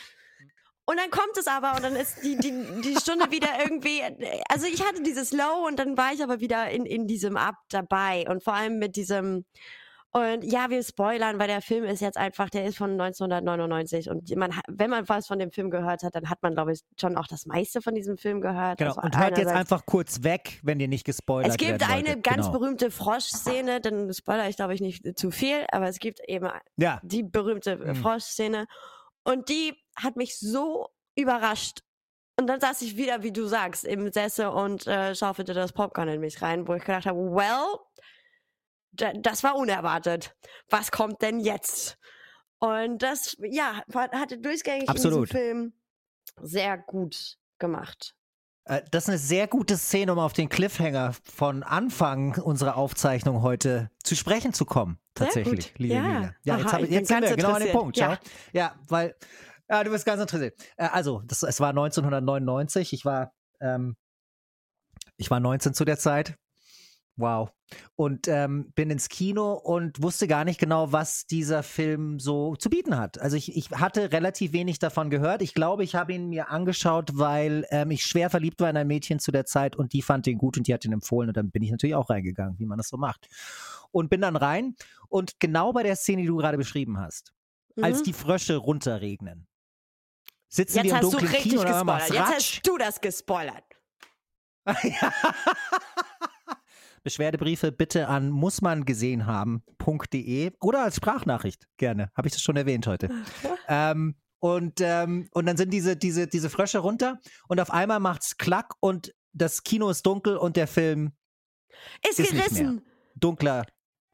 Und 0.86 0.97
dann 0.99 1.09
kommt 1.09 1.36
es 1.38 1.47
aber 1.47 1.75
und 1.75 1.83
dann 1.83 1.95
ist 1.95 2.23
die, 2.23 2.36
die, 2.38 2.81
die 2.81 2.95
Stunde 2.97 3.31
wieder 3.31 3.47
irgendwie, 3.59 4.01
also 4.49 4.67
ich 4.67 4.86
hatte 4.86 5.01
dieses 5.01 5.31
Low 5.31 5.65
und 5.65 5.79
dann 5.79 5.97
war 5.97 6.13
ich 6.13 6.21
aber 6.21 6.41
wieder 6.41 6.69
in, 6.69 6.86
in 6.86 7.07
diesem 7.07 7.38
Up 7.38 7.55
dabei 7.69 8.25
und 8.29 8.43
vor 8.43 8.53
allem 8.53 8.77
mit 8.77 8.95
diesem, 8.95 9.45
und 10.15 10.43
ja, 10.43 10.69
wir 10.69 10.84
spoilern, 10.84 11.39
weil 11.39 11.47
der 11.47 11.62
Film 11.62 11.84
ist 11.86 11.99
jetzt 11.99 12.17
einfach, 12.17 12.49
der 12.49 12.65
ist 12.65 12.78
von 12.78 12.91
1999 12.91 14.10
und 14.10 14.36
man, 14.36 14.52
wenn 14.67 14.89
man 14.91 15.10
was 15.10 15.26
von 15.28 15.39
dem 15.39 15.52
Film 15.52 15.71
gehört 15.71 16.04
hat, 16.04 16.13
dann 16.15 16.30
hat 16.30 16.43
man, 16.43 16.54
glaube 16.54 16.71
ich, 16.73 16.82
schon 17.02 17.17
auch 17.17 17.26
das 17.28 17.45
meiste 17.47 17.82
von 17.82 17.95
diesem 17.95 18.17
Film 18.17 18.39
gehört. 18.39 18.78
Genau. 18.78 18.91
Also 18.91 19.02
Und 19.02 19.17
hört 19.17 19.38
jetzt 19.39 19.52
einfach 19.52 19.86
kurz 19.88 20.21
weg, 20.23 20.60
wenn 20.63 20.80
ihr 20.80 20.88
nicht 20.88 21.04
gespoilert 21.06 21.49
es 21.52 21.58
gibt 21.58 21.82
eine 21.89 22.10
wolltet. 22.10 22.23
ganz 22.23 22.45
genau. 22.45 22.60
berühmte 22.60 22.91
Froschszene, 22.91 23.82
dann 23.82 24.13
spoiler 24.13 24.47
ich 24.47 24.56
glaube 24.56 24.76
ich 24.76 24.82
nicht 24.82 25.17
zu 25.17 25.32
viel, 25.32 25.65
aber 25.71 25.88
es 25.88 25.97
gibt 25.99 26.19
eben 26.28 26.49
Ja, 26.78 26.99
die 27.04 27.23
berühmte 27.23 27.76
Mhm. 27.78 27.95
Froschszene 27.95 28.67
und 29.23 29.49
die 29.49 29.73
hat 29.95 30.15
mich 30.15 30.38
so 30.39 30.89
überrascht. 31.15 31.80
Und 32.39 32.47
dann 32.47 32.60
saß 32.60 32.82
ich 32.82 32.97
wieder, 32.97 33.21
wie 33.23 33.32
du 33.32 33.45
sagst, 33.45 33.84
im 33.84 34.12
Sessel 34.12 34.47
und 34.47 34.88
äh, 34.88 35.13
schaufelte 35.15 35.54
das 35.54 35.71
Popcorn 35.71 36.08
in 36.10 36.19
mich 36.19 36.41
rein, 36.41 36.67
wo 36.67 36.73
ich 36.73 36.84
gedacht 36.84 37.06
habe, 37.06 37.19
well, 37.19 37.78
das 38.93 39.43
war 39.43 39.56
unerwartet. 39.56 40.36
Was 40.69 40.91
kommt 40.91 41.21
denn 41.21 41.39
jetzt? 41.39 41.97
Und 42.60 42.99
das, 43.03 43.36
ja, 43.41 43.82
hatte 43.93 44.38
durchgängig 44.39 44.88
Absolut. 44.89 45.29
in 45.32 45.36
diesem 45.36 45.38
Film 45.38 45.73
sehr 46.41 46.77
gut 46.77 47.38
gemacht. 47.60 48.15
Äh, 48.65 48.82
Das 48.91 49.03
ist 49.03 49.10
eine 49.10 49.17
sehr 49.17 49.47
gute 49.47 49.77
Szene, 49.77 50.13
um 50.13 50.19
auf 50.19 50.34
den 50.34 50.47
Cliffhanger 50.49 51.13
von 51.23 51.63
Anfang 51.63 52.36
unserer 52.41 52.77
Aufzeichnung 52.77 53.41
heute 53.41 53.91
zu 54.03 54.15
sprechen 54.15 54.53
zu 54.53 54.65
kommen. 54.65 54.97
Tatsächlich, 55.15 55.73
liebe 55.77 55.95
Ja. 55.95 55.99
Emilia. 56.06 56.36
Ja, 56.43 56.58
jetzt, 56.58 56.65
Aha, 56.67 56.73
hab 56.73 56.82
ich 56.82 56.89
bin 56.89 56.97
jetzt 56.99 57.08
sind 57.10 57.21
wir 57.21 57.36
genau 57.36 57.51
an 57.53 57.62
dem. 57.62 57.71
Punkt. 57.71 57.97
Ja. 57.97 58.12
Ja, 58.13 58.19
ja 58.53 58.75
weil 58.88 59.15
ja, 59.69 59.84
du 59.84 59.91
bist 59.91 60.06
ganz 60.06 60.21
interessiert. 60.21 60.56
Äh, 60.77 60.88
Also, 60.91 61.21
das, 61.25 61.43
es 61.43 61.60
war 61.60 61.69
1999. 61.69 62.93
Ich 62.93 63.06
war, 63.06 63.34
ähm, 63.60 63.95
ich 65.17 65.29
war 65.29 65.39
19 65.39 65.73
zu 65.73 65.86
der 65.86 65.97
Zeit. 65.97 66.36
Wow. 67.15 67.52
Und 67.95 68.28
ähm, 68.28 68.71
bin 68.73 68.89
ins 68.89 69.08
Kino 69.08 69.54
und 69.54 70.02
wusste 70.02 70.28
gar 70.28 70.45
nicht 70.45 70.60
genau, 70.60 70.91
was 70.91 71.26
dieser 71.26 71.63
Film 71.63 72.19
so 72.19 72.56
zu 72.56 72.69
bieten 72.69 72.97
hat. 72.97 73.19
Also 73.19 73.38
ich, 73.38 73.56
ich 73.56 73.69
hatte 73.71 74.12
relativ 74.12 74.52
wenig 74.52 74.80
davon 74.80 75.10
gehört. 75.10 75.41
Ich 75.41 75.54
glaube, 75.54 75.84
ich 75.84 75.95
habe 75.95 76.13
ihn 76.13 76.30
mir 76.30 76.49
angeschaut, 76.49 77.12
weil 77.13 77.65
ähm, 77.69 77.91
ich 77.91 78.06
schwer 78.06 78.30
verliebt 78.30 78.62
war 78.62 78.69
in 78.69 78.78
ein 78.78 78.88
Mädchen 78.88 79.19
zu 79.19 79.32
der 79.32 79.45
Zeit 79.45 79.76
und 79.76 79.93
die 79.93 80.02
fand 80.02 80.26
ihn 80.28 80.38
gut 80.38 80.58
und 80.58 80.67
die 80.67 80.73
hat 80.73 80.86
ihn 80.86 80.93
empfohlen 80.93 81.30
und 81.30 81.38
dann 81.38 81.52
bin 81.52 81.62
ich 81.63 81.71
natürlich 81.71 81.95
auch 81.95 82.10
reingegangen, 82.10 82.58
wie 82.60 82.65
man 82.65 82.78
das 82.78 82.89
so 82.89 82.97
macht. 82.97 83.28
Und 83.91 84.10
bin 84.10 84.21
dann 84.21 84.36
rein 84.36 84.76
und 85.08 85.39
genau 85.39 85.71
bei 85.71 85.84
der 85.84 85.95
Szene, 85.95 86.23
die 86.23 86.28
du 86.28 86.38
gerade 86.38 86.58
beschrieben 86.58 86.99
hast, 86.99 87.34
als 87.80 87.99
Mhm. 87.99 88.04
die 88.06 88.13
Frösche 88.13 88.56
runterregnen, 88.58 89.47
sitzen 90.49 90.78
Jetzt 90.78 90.84
wir 90.86 90.91
im 90.91 90.97
hast 90.97 91.04
du 91.06 91.12
dunklen 91.12 91.32
richtig 91.32 91.52
Kino 91.52 91.62
und 91.62 91.69
dann 91.69 91.86
gespoilert. 91.86 92.10
Jetzt 92.10 92.36
hast 92.36 92.67
du 92.67 92.78
das 92.78 93.02
gespoilert. 93.02 93.63
Ja. 94.84 95.13
Beschwerdebriefe 97.03 97.71
bitte 97.71 98.07
an 98.07 98.29
mussmangesehen 98.29 99.25
haben.de 99.25 100.51
oder 100.61 100.83
als 100.83 100.95
Sprachnachricht 100.97 101.67
gerne. 101.77 102.09
Habe 102.15 102.27
ich 102.27 102.33
das 102.33 102.41
schon 102.41 102.55
erwähnt 102.55 102.87
heute. 102.87 103.09
ähm, 103.67 104.15
und, 104.39 104.81
ähm, 104.81 105.29
und 105.31 105.45
dann 105.45 105.57
sind 105.57 105.71
diese, 105.71 105.95
diese, 105.95 106.27
diese 106.27 106.49
Frösche 106.49 106.79
runter 106.79 107.19
und 107.47 107.61
auf 107.61 107.71
einmal 107.71 107.99
macht's 107.99 108.37
Klack 108.37 108.73
und 108.79 109.13
das 109.31 109.63
Kino 109.63 109.89
ist 109.89 110.05
dunkel 110.05 110.37
und 110.37 110.57
der 110.57 110.67
Film 110.67 111.13
Ist, 112.07 112.19
Ist 112.19 112.31
gerissen. 112.31 112.81
dunkler, 113.15 113.65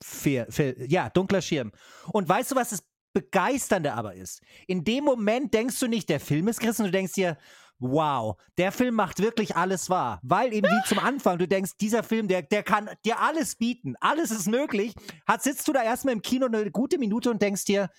Fe 0.02 0.46
Fe 0.50 0.76
ja, 0.88 1.10
dunkler 1.10 1.42
Schirm. 1.42 1.72
Und 2.12 2.30
weißt 2.30 2.52
du, 2.52 2.56
was 2.56 2.70
das 2.70 2.84
Begeisternde 3.14 3.94
aber 3.94 4.14
ist? 4.14 4.42
In 4.68 4.84
dem 4.84 5.04
Moment 5.04 5.54
denkst 5.54 5.80
du 5.80 5.88
nicht, 5.88 6.10
der 6.10 6.20
Film 6.20 6.48
ist 6.48 6.60
gerissen, 6.60 6.86
du 6.86 6.92
denkst 6.92 7.14
dir, 7.14 7.38
wow, 7.80 8.36
der 8.58 8.72
Film 8.72 8.96
macht 8.96 9.20
wirklich 9.20 9.56
alles 9.56 9.90
wahr. 9.90 10.20
Weil 10.22 10.54
eben 10.54 10.68
wie 10.68 10.88
zum 10.88 11.00
Anfang, 11.00 11.38
du 11.38 11.48
denkst, 11.48 11.72
dieser 11.80 12.04
Film, 12.04 12.28
der, 12.28 12.42
der 12.42 12.64
kann 12.64 12.90
dir 13.06 13.20
alles 13.20 13.56
bieten, 13.56 13.96
alles 14.00 14.32
ist 14.32 14.48
möglich. 14.48 14.94
Hat, 15.28 15.42
sitzt 15.42 15.68
du 15.68 15.74
da 15.74 15.84
erstmal 15.84 16.14
im 16.14 16.22
Kino 16.22 16.46
eine 16.46 16.72
gute 16.72 16.98
Minute 16.98 17.32
und 17.32 17.42
denkst 17.42 17.66
dir, 17.66 17.90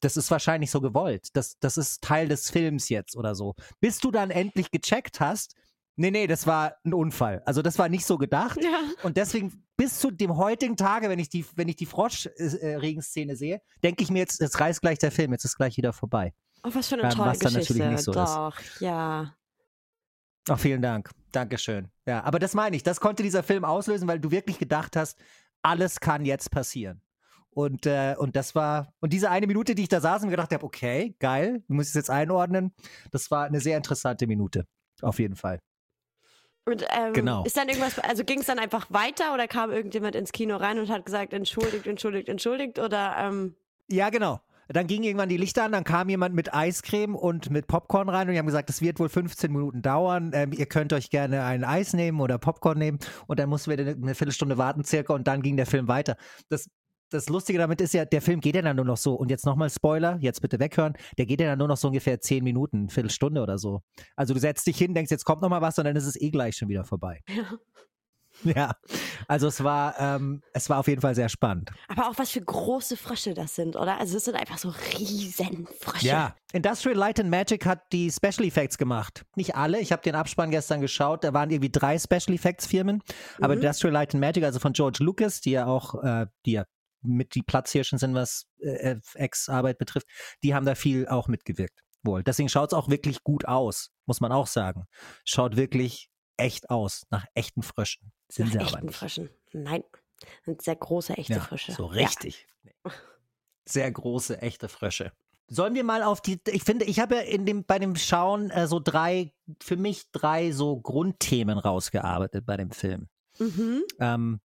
das 0.00 0.16
ist 0.16 0.30
wahrscheinlich 0.30 0.70
so 0.70 0.80
gewollt. 0.80 1.28
Das, 1.32 1.58
das 1.58 1.76
ist 1.76 2.02
Teil 2.02 2.28
des 2.28 2.50
Films 2.50 2.88
jetzt 2.88 3.16
oder 3.16 3.34
so. 3.34 3.54
Bis 3.80 3.98
du 3.98 4.10
dann 4.10 4.30
endlich 4.30 4.70
gecheckt 4.70 5.20
hast, 5.20 5.54
nee, 5.96 6.10
nee, 6.10 6.26
das 6.26 6.46
war 6.46 6.76
ein 6.84 6.94
Unfall. 6.94 7.42
Also 7.46 7.62
das 7.62 7.78
war 7.78 7.88
nicht 7.88 8.04
so 8.04 8.18
gedacht. 8.18 8.62
Ja. 8.62 8.80
Und 9.02 9.16
deswegen 9.16 9.64
bis 9.76 9.98
zu 9.98 10.10
dem 10.10 10.36
heutigen 10.36 10.76
Tage, 10.76 11.08
wenn 11.08 11.18
ich 11.18 11.28
die, 11.28 11.44
wenn 11.56 11.68
ich 11.68 11.76
die 11.76 11.86
Frosch-Regenszene 11.86 13.36
sehe, 13.36 13.60
denke 13.82 14.02
ich 14.02 14.10
mir 14.10 14.20
jetzt, 14.20 14.40
jetzt 14.40 14.60
reißt 14.60 14.80
gleich 14.80 14.98
der 14.98 15.10
Film, 15.10 15.32
jetzt 15.32 15.44
ist 15.44 15.56
gleich 15.56 15.76
wieder 15.76 15.92
vorbei. 15.92 16.32
Oh, 16.64 16.70
was 16.72 16.88
für 16.88 16.94
eine 16.94 17.04
Ähm, 17.04 17.10
tolle 17.10 17.30
was 17.30 17.40
natürlich 17.42 17.68
Geschichte. 17.68 17.88
nicht 17.88 18.02
so 18.02 18.10
ist. 18.12 18.16
Doch, 18.16 18.58
ja. 18.80 19.34
Ach, 20.48 20.58
vielen 20.58 20.82
Dank. 20.82 21.10
Dankeschön. 21.32 21.88
Ja, 22.06 22.22
aber 22.24 22.38
das 22.38 22.54
meine 22.54 22.76
ich. 22.76 22.82
Das 22.82 23.00
konnte 23.00 23.22
dieser 23.22 23.42
Film 23.42 23.64
auslösen, 23.64 24.08
weil 24.08 24.20
du 24.20 24.30
wirklich 24.30 24.58
gedacht 24.58 24.96
hast, 24.96 25.18
alles 25.62 26.00
kann 26.00 26.24
jetzt 26.24 26.50
passieren. 26.50 27.00
Und, 27.50 27.86
äh, 27.86 28.14
und 28.18 28.34
das 28.36 28.54
war, 28.54 28.92
und 29.00 29.12
diese 29.12 29.30
eine 29.30 29.46
Minute, 29.46 29.74
die 29.74 29.82
ich 29.82 29.88
da 29.88 30.00
saß 30.00 30.24
und 30.24 30.30
gedacht 30.30 30.52
habe, 30.52 30.64
okay, 30.64 31.14
geil, 31.20 31.62
du 31.68 31.74
musst 31.74 31.90
es 31.90 31.94
jetzt 31.94 32.10
einordnen, 32.10 32.74
das 33.12 33.30
war 33.30 33.44
eine 33.46 33.60
sehr 33.60 33.76
interessante 33.76 34.26
Minute. 34.26 34.66
Auf 35.02 35.18
jeden 35.18 35.36
Fall. 35.36 35.60
Und 36.66 36.84
ähm, 36.90 37.12
Genau. 37.12 37.44
ist 37.44 37.56
dann 37.56 37.68
irgendwas, 37.68 37.98
also 38.00 38.24
ging 38.24 38.40
es 38.40 38.46
dann 38.46 38.58
einfach 38.58 38.90
weiter 38.90 39.34
oder 39.34 39.46
kam 39.46 39.70
irgendjemand 39.70 40.16
ins 40.16 40.32
Kino 40.32 40.56
rein 40.56 40.78
und 40.78 40.88
hat 40.90 41.04
gesagt, 41.06 41.32
entschuldigt, 41.32 41.86
entschuldigt, 41.86 42.28
entschuldigt 42.28 42.78
oder 42.78 43.14
ähm, 43.18 43.54
Ja, 43.88 44.08
genau. 44.10 44.40
Dann 44.68 44.86
gingen 44.86 45.04
irgendwann 45.04 45.28
die 45.28 45.36
Lichter 45.36 45.64
an, 45.64 45.72
dann 45.72 45.84
kam 45.84 46.08
jemand 46.08 46.34
mit 46.34 46.54
Eiscreme 46.54 47.14
und 47.14 47.50
mit 47.50 47.66
Popcorn 47.66 48.08
rein 48.08 48.28
und 48.28 48.32
die 48.32 48.38
haben 48.38 48.46
gesagt, 48.46 48.68
das 48.68 48.80
wird 48.80 48.98
wohl 48.98 49.08
15 49.08 49.52
Minuten 49.52 49.82
dauern. 49.82 50.30
Ähm, 50.34 50.52
ihr 50.52 50.66
könnt 50.66 50.92
euch 50.92 51.10
gerne 51.10 51.44
ein 51.44 51.64
Eis 51.64 51.92
nehmen 51.92 52.20
oder 52.20 52.38
Popcorn 52.38 52.78
nehmen 52.78 52.98
und 53.26 53.38
dann 53.38 53.48
mussten 53.48 53.70
wir 53.70 53.78
eine, 53.78 54.14
Viertelstunde 54.14 54.58
warten 54.58 54.84
circa 54.84 55.14
und 55.14 55.26
dann 55.26 55.42
ging 55.42 55.56
der 55.56 55.66
Film 55.66 55.88
weiter. 55.88 56.16
Das, 56.48 56.68
das 57.10 57.28
Lustige 57.28 57.58
damit 57.58 57.80
ist 57.80 57.94
ja, 57.94 58.04
der 58.04 58.22
Film 58.22 58.40
geht 58.40 58.54
ja 58.56 58.62
dann 58.62 58.76
nur 58.76 58.84
noch 58.84 58.96
so 58.96 59.14
und 59.14 59.30
jetzt 59.30 59.46
nochmal 59.46 59.70
Spoiler, 59.70 60.18
jetzt 60.20 60.40
bitte 60.40 60.58
weghören, 60.58 60.94
der 61.18 61.26
geht 61.26 61.40
ja 61.40 61.48
dann 61.48 61.58
nur 61.58 61.68
noch 61.68 61.76
so 61.76 61.88
ungefähr 61.88 62.20
10 62.20 62.42
Minuten, 62.42 62.88
Viertelstunde 62.88 63.42
oder 63.42 63.58
so. 63.58 63.82
Also 64.16 64.34
du 64.34 64.40
setzt 64.40 64.66
dich 64.66 64.78
hin, 64.78 64.94
denkst, 64.94 65.10
jetzt 65.10 65.24
kommt 65.24 65.42
nochmal 65.42 65.60
was 65.60 65.78
und 65.78 65.84
dann 65.84 65.96
ist 65.96 66.06
es 66.06 66.20
eh 66.20 66.30
gleich 66.30 66.56
schon 66.56 66.68
wieder 66.68 66.84
vorbei. 66.84 67.20
ja. 67.28 67.58
Ja, 68.56 68.76
also 69.26 69.46
es 69.48 69.64
war, 69.64 69.98
ähm, 69.98 70.42
es 70.52 70.68
war 70.68 70.78
auf 70.78 70.86
jeden 70.86 71.00
Fall 71.00 71.14
sehr 71.14 71.28
spannend. 71.28 71.70
Aber 71.88 72.08
auch 72.08 72.18
was 72.18 72.30
für 72.30 72.40
große 72.40 72.96
Frösche 72.96 73.34
das 73.34 73.54
sind, 73.54 73.74
oder? 73.76 73.98
Also 73.98 74.16
es 74.18 74.24
sind 74.24 74.36
einfach 74.36 74.58
so 74.58 74.72
riesen 74.98 75.66
Frösche. 75.80 76.06
Ja, 76.06 76.34
Industrial 76.52 76.96
Light 76.96 77.18
and 77.20 77.30
Magic 77.30 77.66
hat 77.66 77.90
die 77.92 78.10
Special 78.10 78.46
Effects 78.46 78.78
gemacht. 78.78 79.24
Nicht 79.36 79.56
alle, 79.56 79.80
ich 79.80 79.92
habe 79.92 80.02
den 80.02 80.14
Abspann 80.14 80.50
gestern 80.50 80.80
geschaut, 80.80 81.24
da 81.24 81.32
waren 81.32 81.50
irgendwie 81.50 81.70
drei 81.70 81.98
Special 81.98 82.34
Effects 82.34 82.66
Firmen, 82.66 83.02
aber 83.38 83.54
Mhm. 83.54 83.60
Industrial 83.62 83.92
Light 83.92 84.14
and 84.14 84.20
Magic, 84.20 84.44
also 84.44 84.58
von 84.60 84.72
George 84.72 85.02
Lucas, 85.02 85.40
die 85.40 85.52
ja 85.52 85.66
auch, 85.66 86.02
äh, 86.02 86.26
die 86.46 86.52
ja 86.52 86.64
mit 87.02 87.34
die 87.34 87.42
Platzhirschen 87.42 87.98
sind, 87.98 88.14
was 88.14 88.46
äh, 88.60 88.96
FX-Arbeit 88.96 89.78
betrifft, 89.78 90.06
die 90.42 90.54
haben 90.54 90.64
da 90.66 90.74
viel 90.74 91.06
auch 91.08 91.28
mitgewirkt. 91.28 91.80
Wohl. 92.02 92.22
Deswegen 92.22 92.50
schaut 92.50 92.70
es 92.70 92.74
auch 92.74 92.90
wirklich 92.90 93.22
gut 93.24 93.46
aus, 93.46 93.90
muss 94.04 94.20
man 94.20 94.30
auch 94.30 94.46
sagen. 94.46 94.84
Schaut 95.24 95.56
wirklich 95.56 96.10
echt 96.36 96.68
aus, 96.68 97.04
nach 97.10 97.24
echten 97.34 97.62
Fröschen. 97.62 98.12
Sind 98.34 98.52
sie 98.52 98.58
aber 98.58 98.80
nicht. 98.80 98.96
Fröschen. 98.96 99.30
Nein. 99.52 99.84
Sind 100.44 100.62
sehr 100.62 100.76
große, 100.76 101.14
echte 101.14 101.34
Ja, 101.34 101.40
Frösche. 101.40 101.72
so 101.72 101.86
richtig. 101.86 102.46
Sehr 103.66 103.90
große, 103.90 104.42
echte 104.42 104.68
Frösche. 104.68 105.12
Sollen 105.48 105.74
wir 105.74 105.84
mal 105.84 106.02
auf 106.02 106.20
die, 106.20 106.38
ich 106.48 106.64
finde, 106.64 106.84
ich 106.84 107.00
habe 107.00 107.14
ja 107.14 107.20
in 107.22 107.46
dem, 107.46 107.64
bei 107.64 107.78
dem 107.78 107.96
Schauen 107.96 108.50
äh, 108.50 108.66
so 108.66 108.78
drei, 108.78 109.32
für 109.62 109.76
mich 109.78 110.10
drei 110.12 110.52
so 110.52 110.78
Grundthemen 110.78 111.56
rausgearbeitet 111.58 112.44
bei 112.44 112.58
dem 112.58 112.70
Film. 112.72 113.08
Ja. 113.38 113.46
Mhm. 113.46 113.82
Ähm, 114.00 114.40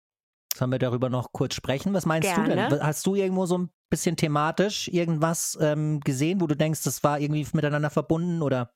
Sollen 0.56 0.72
wir 0.72 0.80
darüber 0.80 1.10
noch 1.10 1.32
kurz 1.32 1.54
sprechen? 1.54 1.94
Was 1.94 2.06
meinst 2.06 2.28
Gerne. 2.34 2.50
du 2.50 2.56
denn? 2.56 2.84
Hast 2.84 3.06
du 3.06 3.16
irgendwo 3.16 3.46
so 3.46 3.58
ein 3.58 3.70
bisschen 3.90 4.16
thematisch 4.18 4.88
irgendwas 4.88 5.58
ähm, 5.62 6.00
gesehen, 6.00 6.42
wo 6.42 6.48
du 6.48 6.56
denkst, 6.56 6.84
das 6.84 7.04
war 7.04 7.20
irgendwie 7.20 7.46
miteinander 7.54 7.90
verbunden 7.90 8.42
oder? 8.42 8.74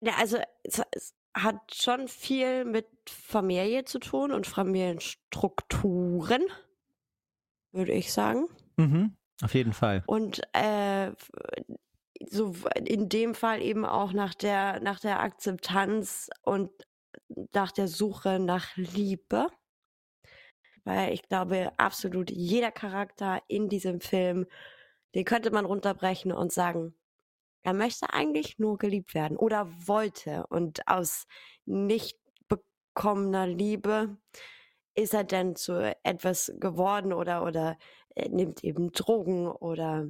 Ja, 0.00 0.14
also 0.18 0.38
hat 1.34 1.74
schon 1.74 2.08
viel 2.08 2.64
mit 2.64 2.86
Familie 3.08 3.84
zu 3.84 3.98
tun 3.98 4.32
und 4.32 4.46
Familienstrukturen, 4.46 6.44
würde 7.72 7.92
ich 7.92 8.12
sagen. 8.12 8.46
Mhm, 8.76 9.16
auf 9.42 9.54
jeden 9.54 9.72
Fall. 9.72 10.04
Und 10.06 10.42
äh, 10.52 11.12
so 12.30 12.54
in 12.84 13.08
dem 13.08 13.34
Fall 13.34 13.62
eben 13.62 13.84
auch 13.84 14.12
nach 14.12 14.34
der, 14.34 14.80
nach 14.80 15.00
der 15.00 15.20
Akzeptanz 15.20 16.30
und 16.42 16.70
nach 17.52 17.72
der 17.72 17.88
Suche 17.88 18.38
nach 18.38 18.76
Liebe. 18.76 19.48
Weil 20.84 21.14
ich 21.14 21.22
glaube, 21.22 21.72
absolut 21.78 22.30
jeder 22.30 22.70
Charakter 22.70 23.42
in 23.48 23.68
diesem 23.68 24.00
Film, 24.00 24.46
den 25.14 25.24
könnte 25.24 25.50
man 25.50 25.64
runterbrechen 25.64 26.30
und 26.30 26.52
sagen, 26.52 26.94
er 27.64 27.72
möchte 27.72 28.12
eigentlich 28.12 28.58
nur 28.58 28.78
geliebt 28.78 29.14
werden 29.14 29.36
oder 29.36 29.68
wollte. 29.86 30.46
Und 30.48 30.86
aus 30.86 31.24
nicht 31.64 32.18
bekommener 32.46 33.46
Liebe 33.46 34.16
ist 34.94 35.14
er 35.14 35.24
dann 35.24 35.56
zu 35.56 35.96
etwas 36.04 36.52
geworden 36.60 37.12
oder, 37.12 37.42
oder 37.42 37.76
nimmt 38.28 38.62
eben 38.62 38.92
Drogen 38.92 39.48
oder 39.48 40.06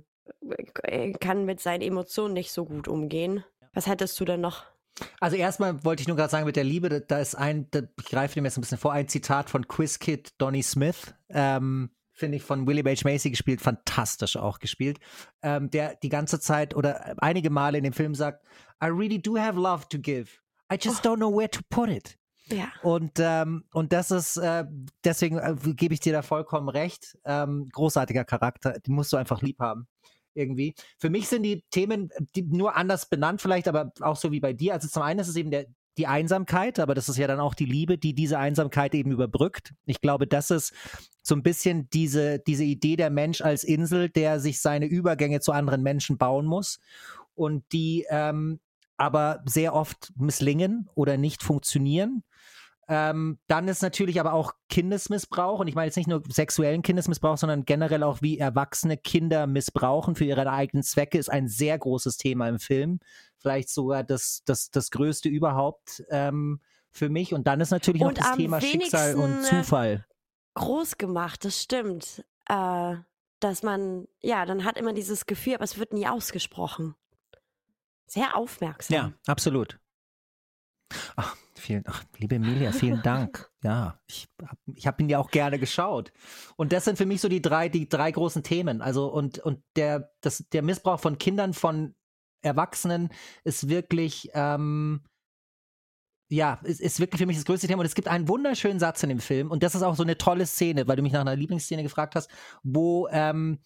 äh, 0.83 1.13
kann 1.13 1.45
mit 1.45 1.61
seinen 1.61 1.81
Emotionen 1.81 2.35
nicht 2.35 2.53
so 2.53 2.67
gut 2.67 2.89
umgehen. 2.89 3.45
Was 3.73 3.87
hättest 3.87 4.19
du 4.21 4.25
denn 4.25 4.41
noch? 4.41 4.65
Also 5.21 5.37
erstmal 5.37 5.85
wollte 5.85 6.03
ich 6.03 6.09
nur 6.09 6.17
gerade 6.17 6.31
sagen, 6.31 6.47
mit 6.47 6.57
der 6.57 6.65
Liebe, 6.65 6.89
da, 6.89 7.01
da 7.01 7.19
ist 7.19 7.35
ein, 7.35 7.69
da, 7.71 7.81
ich 7.99 8.07
greife 8.07 8.35
dem 8.35 8.45
jetzt 8.45 8.59
ein 8.59 8.61
bisschen 8.61 8.79
vor, 8.79 8.93
ein 8.93 9.09
Zitat 9.09 9.49
von 9.49 9.67
Quizkid 9.67 10.35
Donny 10.39 10.63
Smith, 10.63 11.15
ähm, 11.31 11.91
finde 12.15 12.37
ich 12.37 12.43
von 12.43 12.67
Willie 12.67 12.85
H. 12.85 13.03
Macy 13.05 13.31
gespielt, 13.31 13.61
fantastisch 13.61 14.37
auch 14.37 14.61
gespielt, 14.61 14.99
ähm, 15.43 15.71
der 15.71 15.97
die 15.97 16.09
ganze 16.09 16.41
Zeit 16.41 16.75
oder 16.75 17.15
einige 17.19 17.51
Male 17.51 17.79
in 17.79 17.85
dem 17.85 17.93
Film 17.93 18.15
sagt, 18.15 18.47
I 18.83 18.87
really 18.87 19.21
do 19.21 19.37
have 19.37 19.59
love 19.59 19.89
to 19.91 19.99
give. 19.99 20.31
I 20.73 20.77
just 20.81 21.05
oh. 21.05 21.11
don't 21.11 21.17
know 21.17 21.37
where 21.37 21.51
to 21.51 21.61
put 21.69 21.89
it. 21.89 22.17
Ja. 22.47 22.73
Und, 22.83 23.13
ähm, 23.19 23.65
und 23.73 23.93
das 23.93 24.11
ist, 24.11 24.37
äh, 24.37 24.65
deswegen 25.03 25.39
äh, 25.39 25.57
gebe 25.75 25.95
ich 25.95 26.01
dir 26.01 26.13
da 26.13 26.23
vollkommen 26.23 26.69
recht. 26.69 27.19
Ähm, 27.25 27.69
großartiger 27.73 28.25
Charakter, 28.25 28.79
den 28.81 28.95
musst 28.95 29.13
du 29.13 29.17
einfach 29.17 29.43
lieb 29.43 29.59
haben 29.59 29.89
irgendwie. 30.35 30.75
Für 30.99 31.11
mich 31.11 31.29
sind 31.29 31.45
die 31.45 31.65
Themen 31.71 32.11
die 32.35 32.43
nur 32.43 32.77
anders 32.77 33.09
benannt 33.09 33.41
vielleicht, 33.41 33.69
aber 33.69 33.93
auch 34.01 34.17
so 34.17 34.33
wie 34.33 34.41
bei 34.41 34.53
dir. 34.53 34.75
Also 34.75 34.89
zum 34.89 35.03
einen 35.03 35.21
ist 35.21 35.29
es 35.29 35.37
eben 35.37 35.51
der, 35.51 35.67
die 35.99 36.07
Einsamkeit, 36.07 36.79
aber 36.79 36.95
das 36.95 37.09
ist 37.09 37.19
ja 37.19 37.27
dann 37.27 37.41
auch 37.41 37.55
die 37.55 37.65
Liebe, 37.65 37.99
die 37.99 38.15
diese 38.15 38.39
Einsamkeit 38.39 38.95
eben 38.95 39.13
überbrückt. 39.13 39.75
Ich 39.87 40.01
glaube, 40.01 40.27
das 40.27 40.51
ist 40.51 40.73
so 41.23 41.35
ein 41.35 41.43
bisschen 41.43 41.89
diese, 41.91 42.39
diese 42.41 42.65
Idee 42.65 42.97
der 42.97 43.11
Mensch 43.11 43.41
als 43.41 43.65
Insel, 43.65 44.09
der 44.11 44.41
sich 44.41 44.61
seine 44.61 44.87
Übergänge 44.87 45.41
zu 45.41 45.53
anderen 45.53 45.83
Menschen 45.83 46.19
bauen 46.19 46.47
muss 46.47 46.81
und 47.35 47.65
die 47.73 48.07
ähm, 48.11 48.61
aber 48.97 49.43
sehr 49.47 49.75
oft 49.75 50.13
misslingen 50.17 50.89
oder 50.95 51.17
nicht 51.17 51.43
funktionieren. 51.43 52.23
Ähm, 52.89 53.39
dann 53.47 53.69
ist 53.69 53.83
natürlich 53.83 54.21
aber 54.21 54.33
auch 54.33 54.53
Kindesmissbrauch 54.69 55.61
und 55.61 55.69
ich 55.69 55.75
meine 55.75 55.87
jetzt 55.87 55.97
nicht 55.97 56.09
nur 56.09 56.23
sexuellen 56.29 56.83
Kindesmissbrauch, 56.83 57.39
sondern 57.39 57.65
generell 57.65 58.03
auch 58.03 58.21
wie 58.21 58.39
erwachsene 58.39 58.97
Kinder 58.97 59.47
missbrauchen 59.47 60.15
für 60.15 60.25
ihre 60.25 60.51
eigenen 60.51 60.83
Zwecke 60.83 61.19
ist 61.19 61.31
ein 61.31 61.49
sehr 61.49 61.79
großes 61.79 62.17
Thema 62.17 62.49
im 62.49 62.59
Film. 62.59 63.01
Vielleicht 63.39 63.71
sogar 63.71 64.05
das, 64.05 64.43
das, 64.45 64.71
das 64.71 64.91
größte 64.91 65.29
überhaupt 65.29 66.05
ähm, 66.11 66.61
für 66.91 67.09
mich. 67.09 67.35
Und 67.35 67.47
dann 67.47 67.61
ist 67.61 67.71
natürlich 67.71 68.03
und 68.03 68.19
noch 68.19 68.25
das 68.25 68.37
Thema 68.37 68.61
Schicksal 68.61 69.15
und 69.17 69.41
äh, 69.41 69.43
Zufall. 69.43 70.07
Groß 70.55 70.99
gemacht, 70.99 71.45
das 71.45 71.61
stimmt. 71.61 72.25
Äh, 72.49 72.97
dass 73.41 73.63
man, 73.63 74.09
ja, 74.21 74.47
dann 74.47 74.65
hat 74.65 74.79
immer 74.79 74.95
dieses 74.95 75.27
Gefühl, 75.27 75.57
aber 75.57 75.65
es 75.65 75.79
wird 75.79 75.93
nie 75.93 76.07
ausgesprochen. 76.07 76.95
Sehr 78.07 78.37
aufmerksam. 78.37 78.95
Ja, 78.95 79.13
absolut. 79.27 79.79
Ach, 81.17 81.37
vielen, 81.65 81.85
ach, 81.87 82.05
liebe 82.19 82.37
Emilia, 82.37 82.73
vielen 82.73 83.03
Dank. 83.03 83.51
Ja, 83.63 83.99
ich 84.07 84.29
habe 84.43 84.59
ich 84.75 84.87
hab 84.87 85.01
ihn 85.01 85.09
ja 85.09 85.19
auch 85.19 85.31
gerne 85.31 85.59
geschaut. 85.59 86.13
Und 86.57 86.73
das 86.73 86.85
sind 86.85 86.99
für 86.99 87.07
mich 87.07 87.21
so 87.21 87.29
die 87.29 87.43
drei, 87.43 87.69
die 87.69 87.89
drei 87.89 88.11
großen 88.11 88.43
Themen. 88.43 88.83
Also, 88.83 89.07
und, 89.07 89.39
und 89.39 89.63
der, 89.77 90.13
das, 90.21 90.45
der 90.53 90.63
Missbrauch 90.63 91.01
von 91.01 91.19
Kindern, 91.19 91.55
von 91.55 91.95
Erwachsenen 92.43 93.09
ist 93.43 93.69
wirklich, 93.69 94.31
ähm, 94.35 95.01
ja, 96.29 96.61
ist, 96.63 96.81
ist 96.81 97.01
wirklich 97.01 97.21
für 97.21 97.27
mich 97.27 97.37
das 97.37 97.47
größte 97.47 97.67
Thema. 97.67 97.81
Und 97.81 97.87
es 97.87 97.95
gibt 97.95 98.09
einen 98.09 98.29
wunderschönen 98.29 98.79
Satz 98.79 99.03
in 99.03 99.09
dem 99.09 99.21
Film. 99.21 99.51
Und 99.51 99.63
das 99.63 99.75
ist 99.75 99.83
auch 99.83 99.97
so 99.97 100.03
eine 100.03 100.19
tolle 100.19 100.47
Szene, 100.47 100.87
weil 100.87 100.97
du 100.97 101.03
mich 101.03 101.13
nach 101.13 101.23
einer 101.23 101.37
Lieblingsszene 101.37 101.83
gefragt 101.83 102.15
hast, 102.15 102.31
wo 102.63 103.09
ähm, 103.11 103.59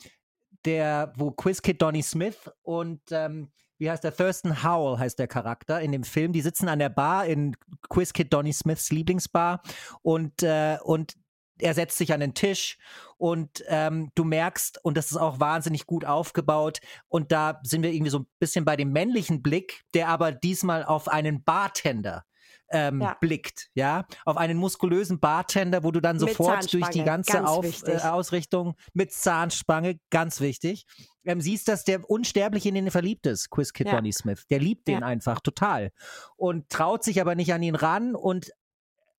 der, 0.64 1.12
wo 1.16 1.32
Quizkid 1.32 1.82
Donny 1.82 2.02
Smith 2.02 2.50
und 2.62 3.00
ähm, 3.10 3.50
wie 3.78 3.90
heißt 3.90 4.04
der? 4.04 4.14
Thurston 4.14 4.62
Howell 4.62 4.98
heißt 4.98 5.18
der 5.18 5.28
Charakter 5.28 5.80
in 5.80 5.92
dem 5.92 6.04
Film. 6.04 6.32
Die 6.32 6.40
sitzen 6.40 6.68
an 6.68 6.78
der 6.78 6.88
Bar 6.88 7.26
in 7.26 7.56
Quizkid 7.88 8.32
Donny 8.32 8.52
Smiths 8.52 8.90
Lieblingsbar 8.90 9.62
und, 10.02 10.42
äh, 10.42 10.78
und 10.82 11.14
er 11.60 11.74
setzt 11.74 11.98
sich 11.98 12.12
an 12.12 12.20
den 12.20 12.34
Tisch 12.34 12.78
und 13.16 13.64
ähm, 13.66 14.12
du 14.14 14.24
merkst, 14.24 14.84
und 14.84 14.96
das 14.96 15.10
ist 15.10 15.16
auch 15.16 15.40
wahnsinnig 15.40 15.86
gut 15.86 16.04
aufgebaut, 16.04 16.80
und 17.08 17.32
da 17.32 17.60
sind 17.64 17.82
wir 17.82 17.90
irgendwie 17.90 18.10
so 18.10 18.20
ein 18.20 18.26
bisschen 18.38 18.64
bei 18.64 18.76
dem 18.76 18.92
männlichen 18.92 19.42
Blick, 19.42 19.82
der 19.94 20.08
aber 20.08 20.30
diesmal 20.30 20.84
auf 20.84 21.08
einen 21.08 21.42
Bartender 21.42 22.24
ähm, 22.70 23.00
ja. 23.00 23.16
blickt, 23.20 23.68
ja, 23.74 24.04
auf 24.24 24.36
einen 24.36 24.58
muskulösen 24.58 25.20
Bartender, 25.20 25.84
wo 25.84 25.90
du 25.90 26.00
dann 26.00 26.18
sofort 26.18 26.72
durch 26.72 26.88
die 26.88 27.02
ganze 27.02 27.46
auf, 27.46 27.86
äh, 27.86 27.96
Ausrichtung 27.98 28.74
mit 28.92 29.12
Zahnspange, 29.12 29.98
ganz 30.10 30.40
wichtig, 30.40 30.86
ähm, 31.24 31.40
siehst, 31.40 31.68
dass 31.68 31.84
der 31.84 32.08
unsterblich 32.08 32.66
in 32.66 32.76
ihn 32.76 32.90
verliebt 32.90 33.26
ist, 33.26 33.50
Quiz 33.50 33.72
Kid 33.72 33.86
ja. 33.86 33.94
Donny 33.94 34.12
Smith. 34.12 34.46
Der 34.50 34.58
liebt 34.58 34.88
den 34.88 35.00
ja. 35.00 35.06
einfach 35.06 35.40
total 35.40 35.90
und 36.36 36.68
traut 36.68 37.04
sich 37.04 37.20
aber 37.20 37.34
nicht 37.34 37.52
an 37.52 37.62
ihn 37.62 37.74
ran 37.74 38.14
und 38.14 38.50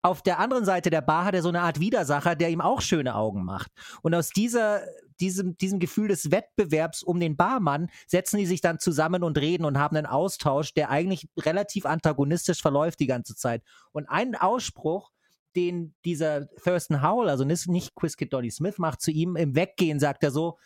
auf 0.02 0.22
der 0.22 0.40
anderen 0.40 0.64
Seite 0.64 0.90
der 0.90 1.02
Bar 1.02 1.26
hat 1.26 1.36
er 1.36 1.42
so 1.42 1.50
eine 1.50 1.62
Art 1.62 1.80
Widersacher, 1.80 2.36
der 2.36 2.50
ihm 2.50 2.62
auch 2.62 2.82
schöne 2.82 3.16
Augen 3.16 3.44
macht. 3.44 3.72
Und 4.02 4.16
aus 4.16 4.30
dieser, 4.30 4.82
diesem, 5.20 5.58
diesem 5.58 5.80
Gefühl 5.80 6.08
des 6.08 6.32
Wettbewerbs 6.32 7.04
um 7.04 7.20
den 7.20 7.36
Barmann 7.36 7.90
setzen 8.08 8.38
die 8.38 8.46
sich 8.46 8.62
dann 8.62 8.80
zusammen 8.80 9.24
und 9.24 9.38
reden 9.38 9.66
und 9.66 9.78
haben 9.78 9.96
einen 9.96 10.06
Austausch, 10.06 10.74
der 10.74 10.90
eigentlich 10.90 11.28
relativ 11.38 11.86
antagonistisch 11.86 12.62
verläuft 12.62 13.00
die 13.00 13.08
ganze 13.08 13.36
Zeit. 13.36 13.64
Und 13.92 14.08
ein 14.08 14.36
Ausspruch, 14.36 15.12
den 15.56 15.94
dieser 16.06 16.48
Thurston 16.64 17.02
Howell, 17.02 17.30
also 17.30 17.44
nicht 17.44 17.96
Quizkid 17.96 18.34
Donny 18.34 18.52
Smith, 18.52 18.78
macht 18.78 19.02
zu 19.02 19.12
ihm 19.12 19.36
im 19.36 19.56
Weggehen, 19.56 20.00
sagt 20.00 20.24
er 20.24 20.32
so, 20.32 20.58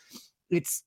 it's, 0.48 0.84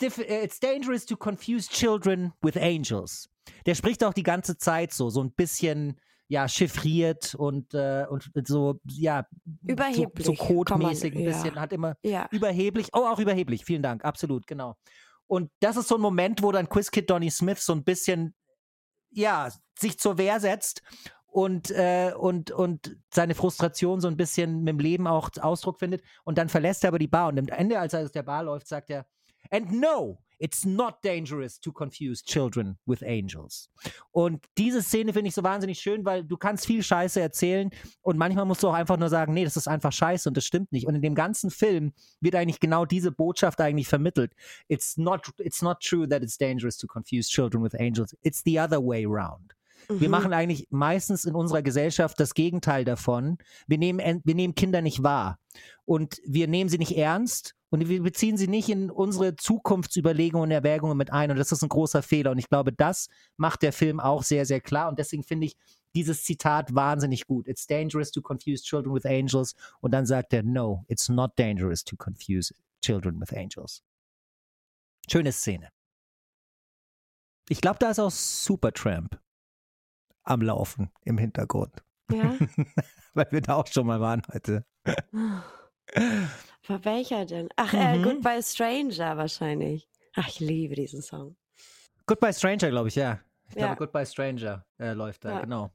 it's 0.00 0.60
dangerous 0.60 1.04
to 1.04 1.16
confuse 1.16 1.68
children 1.68 2.32
with 2.42 2.56
angels. 2.56 3.28
Der 3.66 3.74
spricht 3.74 4.02
auch 4.04 4.14
die 4.14 4.22
ganze 4.22 4.56
Zeit 4.56 4.92
so, 4.92 5.10
so 5.10 5.22
ein 5.22 5.32
bisschen 5.32 6.00
ja, 6.34 6.48
chiffriert 6.48 7.36
und, 7.36 7.74
äh, 7.74 8.06
und 8.10 8.28
so, 8.44 8.80
ja, 8.88 9.24
überheblich. 9.62 10.26
So, 10.26 10.34
so 10.34 10.44
codemäßig 10.44 11.14
ein 11.14 11.24
bisschen, 11.24 11.54
ja. 11.54 11.60
hat 11.60 11.72
immer 11.72 11.96
ja. 12.02 12.26
überheblich, 12.32 12.88
oh, 12.92 13.06
auch 13.06 13.20
überheblich, 13.20 13.64
vielen 13.64 13.84
Dank, 13.84 14.04
absolut, 14.04 14.44
genau. 14.48 14.74
Und 15.28 15.52
das 15.60 15.76
ist 15.76 15.86
so 15.86 15.94
ein 15.94 16.00
Moment, 16.00 16.42
wo 16.42 16.50
dann 16.50 16.68
Quizkid 16.68 17.08
Donny 17.08 17.30
Smith 17.30 17.64
so 17.64 17.72
ein 17.72 17.84
bisschen, 17.84 18.34
ja, 19.10 19.48
sich 19.78 19.96
zur 20.00 20.18
Wehr 20.18 20.40
setzt 20.40 20.82
und, 21.26 21.70
äh, 21.70 22.12
und, 22.18 22.50
und 22.50 22.96
seine 23.12 23.36
Frustration 23.36 24.00
so 24.00 24.08
ein 24.08 24.16
bisschen 24.16 24.64
mit 24.64 24.72
dem 24.72 24.80
Leben 24.80 25.06
auch 25.06 25.30
Ausdruck 25.40 25.78
findet. 25.78 26.02
Und 26.24 26.36
dann 26.36 26.48
verlässt 26.48 26.82
er 26.82 26.88
aber 26.88 26.98
die 26.98 27.06
Bar 27.06 27.28
und 27.28 27.38
am 27.38 27.46
Ende, 27.46 27.78
als 27.78 27.92
er 27.92 28.02
aus 28.02 28.10
der 28.10 28.24
Bar 28.24 28.42
läuft, 28.42 28.66
sagt 28.66 28.90
er, 28.90 29.06
and 29.50 29.70
no, 29.70 30.18
It's 30.38 30.64
not 30.64 31.02
dangerous 31.02 31.60
to 31.60 31.72
confuse 31.72 32.22
children 32.22 32.78
with 32.86 33.02
angels. 33.02 33.70
Und 34.10 34.44
diese 34.58 34.82
Szene 34.82 35.12
finde 35.12 35.28
ich 35.28 35.34
so 35.34 35.42
wahnsinnig 35.42 35.78
schön, 35.78 36.04
weil 36.04 36.24
du 36.24 36.36
kannst 36.36 36.66
viel 36.66 36.82
Scheiße 36.82 37.20
erzählen 37.20 37.70
und 38.02 38.18
manchmal 38.18 38.44
musst 38.44 38.62
du 38.62 38.68
auch 38.68 38.74
einfach 38.74 38.96
nur 38.96 39.08
sagen, 39.08 39.34
nee, 39.34 39.44
das 39.44 39.56
ist 39.56 39.68
einfach 39.68 39.92
Scheiße 39.92 40.28
und 40.28 40.36
das 40.36 40.44
stimmt 40.44 40.72
nicht. 40.72 40.86
Und 40.86 40.94
in 40.94 41.02
dem 41.02 41.14
ganzen 41.14 41.50
Film 41.50 41.92
wird 42.20 42.34
eigentlich 42.34 42.60
genau 42.60 42.84
diese 42.84 43.12
Botschaft 43.12 43.60
eigentlich 43.60 43.88
vermittelt. 43.88 44.32
It's 44.68 44.96
not, 44.96 45.30
it's 45.38 45.62
not 45.62 45.80
true 45.80 46.08
that 46.08 46.22
it's 46.22 46.36
dangerous 46.36 46.76
to 46.78 46.86
confuse 46.86 47.28
children 47.28 47.62
with 47.62 47.74
angels. 47.78 48.16
It's 48.22 48.42
the 48.44 48.58
other 48.58 48.84
way 48.84 49.04
around. 49.04 49.53
Mhm. 49.88 50.00
Wir 50.00 50.08
machen 50.08 50.32
eigentlich 50.32 50.68
meistens 50.70 51.24
in 51.24 51.34
unserer 51.34 51.62
Gesellschaft 51.62 52.18
das 52.18 52.34
Gegenteil 52.34 52.84
davon. 52.84 53.38
Wir 53.66 53.78
nehmen, 53.78 54.22
wir 54.24 54.34
nehmen 54.34 54.54
Kinder 54.54 54.82
nicht 54.82 55.02
wahr 55.02 55.38
und 55.84 56.20
wir 56.26 56.48
nehmen 56.48 56.68
sie 56.68 56.78
nicht 56.78 56.96
ernst 56.96 57.54
und 57.74 57.88
wir 57.88 58.02
beziehen 58.04 58.36
sie 58.36 58.46
nicht 58.46 58.68
in 58.68 58.88
unsere 58.88 59.34
Zukunftsüberlegungen 59.34 60.44
und 60.44 60.50
Erwägungen 60.52 60.96
mit 60.96 61.12
ein. 61.12 61.32
Und 61.32 61.38
das 61.38 61.50
ist 61.50 61.64
ein 61.64 61.68
großer 61.68 62.02
Fehler. 62.02 62.30
Und 62.30 62.38
ich 62.38 62.48
glaube, 62.48 62.72
das 62.72 63.08
macht 63.36 63.62
der 63.62 63.72
Film 63.72 63.98
auch 63.98 64.22
sehr, 64.22 64.46
sehr 64.46 64.60
klar. 64.60 64.88
Und 64.88 65.00
deswegen 65.00 65.24
finde 65.24 65.46
ich 65.46 65.56
dieses 65.92 66.22
Zitat 66.22 66.72
wahnsinnig 66.76 67.26
gut. 67.26 67.48
It's 67.48 67.66
dangerous 67.66 68.12
to 68.12 68.22
confuse 68.22 68.62
children 68.62 68.94
with 68.94 69.04
angels. 69.04 69.56
Und 69.80 69.90
dann 69.90 70.06
sagt 70.06 70.32
er, 70.32 70.44
no, 70.44 70.84
it's 70.86 71.08
not 71.08 71.32
dangerous 71.36 71.82
to 71.82 71.96
confuse 71.96 72.54
children 72.80 73.20
with 73.20 73.32
angels. 73.32 73.82
Schöne 75.10 75.32
Szene. 75.32 75.70
Ich 77.48 77.60
glaube, 77.60 77.78
da 77.80 77.90
ist 77.90 77.98
auch 77.98 78.12
Supertramp 78.12 79.18
am 80.24 80.42
Laufen 80.42 80.90
im 81.04 81.18
Hintergrund. 81.18 81.82
Ja. 82.10 82.36
Weil 83.14 83.26
wir 83.30 83.40
da 83.40 83.54
auch 83.54 83.66
schon 83.66 83.86
mal 83.86 84.00
waren 84.00 84.22
heute. 84.32 84.64
War 86.66 86.84
welcher 86.84 87.26
denn? 87.26 87.48
Ach, 87.56 87.72
äh, 87.74 87.98
Mhm. 87.98 88.02
Goodbye 88.02 88.42
Stranger 88.42 89.16
wahrscheinlich. 89.16 89.88
Ach, 90.16 90.28
ich 90.28 90.40
liebe 90.40 90.74
diesen 90.74 91.02
Song. 91.02 91.36
Goodbye 92.06 92.32
Stranger, 92.32 92.70
glaube 92.70 92.88
ich, 92.88 92.94
ja. 92.96 93.20
Ich 93.48 93.54
Ja. 93.56 93.66
glaube, 93.66 93.76
Goodbye 93.76 94.06
Stranger 94.06 94.64
äh, 94.78 94.92
läuft 94.92 95.24
da, 95.24 95.30
Ja. 95.30 95.40
genau. 95.42 95.70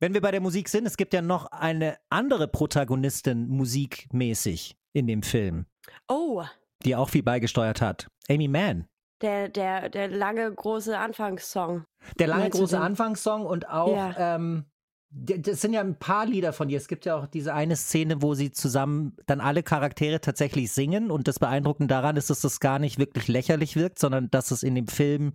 Wenn 0.00 0.14
wir 0.14 0.20
bei 0.22 0.30
der 0.30 0.40
Musik 0.40 0.68
sind, 0.68 0.86
es 0.86 0.96
gibt 0.96 1.12
ja 1.12 1.20
noch 1.20 1.46
eine 1.46 1.98
andere 2.08 2.48
Protagonistin 2.48 3.48
musikmäßig 3.48 4.76
in 4.92 5.06
dem 5.06 5.22
Film, 5.22 5.66
Oh, 6.08 6.42
die 6.84 6.96
auch 6.96 7.10
viel 7.10 7.22
beigesteuert 7.22 7.80
hat. 7.82 8.08
Amy 8.28 8.48
Mann. 8.48 8.86
der, 9.20 9.48
der, 9.50 9.90
der 9.90 10.08
lange, 10.08 10.50
große 10.54 10.96
Anfangssong. 10.98 11.84
Der 12.18 12.26
lange 12.28 12.42
Meinst 12.44 12.58
große? 12.58 12.80
Anfangssong 12.80 13.44
und 13.46 13.68
auch, 13.68 13.94
Ja. 13.94 14.36
ähm, 14.36 14.64
das 15.12 15.60
sind 15.60 15.72
ja 15.72 15.80
ein 15.80 15.98
paar 15.98 16.24
Lieder 16.24 16.52
von 16.52 16.68
ihr. 16.68 16.76
Es 16.76 16.86
gibt 16.86 17.04
ja 17.04 17.16
auch 17.16 17.26
diese 17.26 17.52
eine 17.52 17.74
Szene, 17.74 18.22
wo 18.22 18.34
sie 18.34 18.52
zusammen 18.52 19.16
dann 19.26 19.40
alle 19.40 19.64
Charaktere 19.64 20.20
tatsächlich 20.20 20.70
singen 20.70 21.10
und 21.10 21.26
das 21.26 21.40
Beeindruckende 21.40 21.92
daran 21.92 22.16
ist, 22.16 22.30
dass 22.30 22.42
das 22.42 22.60
gar 22.60 22.78
nicht 22.78 22.98
wirklich 22.98 23.26
lächerlich 23.26 23.74
wirkt, 23.74 23.98
sondern 23.98 24.30
dass 24.30 24.52
es 24.52 24.62
in 24.62 24.76
dem 24.76 24.86
Film 24.86 25.32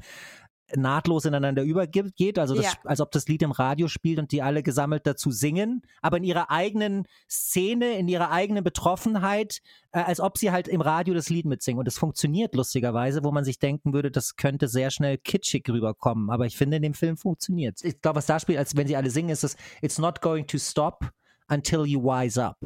nahtlos 0.75 1.25
ineinander 1.25 1.63
übergeht, 1.63 2.39
also 2.39 2.55
das, 2.55 2.65
Ja. 2.65 2.73
als 2.85 2.99
ob 2.99 3.11
das 3.11 3.27
Lied 3.27 3.43
im 3.43 3.51
Radio 3.51 3.87
spielt 3.87 4.17
und 4.19 4.31
die 4.31 4.41
alle 4.41 4.63
gesammelt 4.63 5.05
dazu 5.05 5.29
singen, 5.31 5.83
aber 6.01 6.17
in 6.17 6.23
ihrer 6.23 6.49
eigenen 6.49 7.05
Szene, 7.29 7.97
in 7.97 8.07
ihrer 8.07 8.31
eigenen 8.31 8.63
Betroffenheit, 8.63 9.59
äh, 9.91 9.99
als 9.99 10.19
ob 10.19 10.37
sie 10.37 10.51
halt 10.51 10.67
im 10.67 10.81
Radio 10.81 11.13
das 11.13 11.29
Lied 11.29 11.45
mitsingen. 11.45 11.79
Und 11.79 11.87
es 11.87 11.97
funktioniert 11.97 12.55
lustigerweise, 12.55 13.23
wo 13.23 13.31
man 13.31 13.43
sich 13.43 13.59
denken 13.59 13.93
würde, 13.93 14.09
das 14.09 14.35
könnte 14.35 14.67
sehr 14.67 14.89
schnell 14.89 15.17
kitschig 15.17 15.69
rüberkommen. 15.69 16.29
Aber 16.29 16.45
ich 16.45 16.57
finde, 16.57 16.77
in 16.77 16.83
dem 16.83 16.93
Film 16.93 17.17
funktioniert 17.17 17.83
Ich 17.83 18.01
glaube, 18.01 18.17
was 18.17 18.25
da 18.25 18.39
spielt, 18.39 18.57
als 18.57 18.75
wenn 18.75 18.87
sie 18.87 18.95
alle 18.95 19.11
singen, 19.11 19.29
ist 19.29 19.43
es, 19.43 19.55
it's 19.81 19.99
not 19.99 20.21
going 20.21 20.47
to 20.47 20.57
stop 20.57 21.11
until 21.47 21.85
you 21.85 22.01
wise 22.01 22.43
up. 22.43 22.57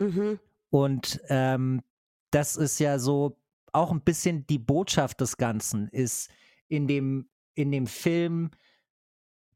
Mhm. 0.00 0.40
Und 0.70 1.20
ähm, 1.28 1.82
das 2.30 2.56
ist 2.56 2.78
ja 2.78 2.98
so 2.98 3.38
auch 3.72 3.90
ein 3.90 4.00
bisschen 4.00 4.46
die 4.46 4.58
Botschaft 4.58 5.20
des 5.20 5.36
Ganzen, 5.36 5.88
ist 5.88 6.30
in 6.68 6.86
dem, 6.86 7.28
in 7.54 7.72
dem 7.72 7.86
Film, 7.86 8.50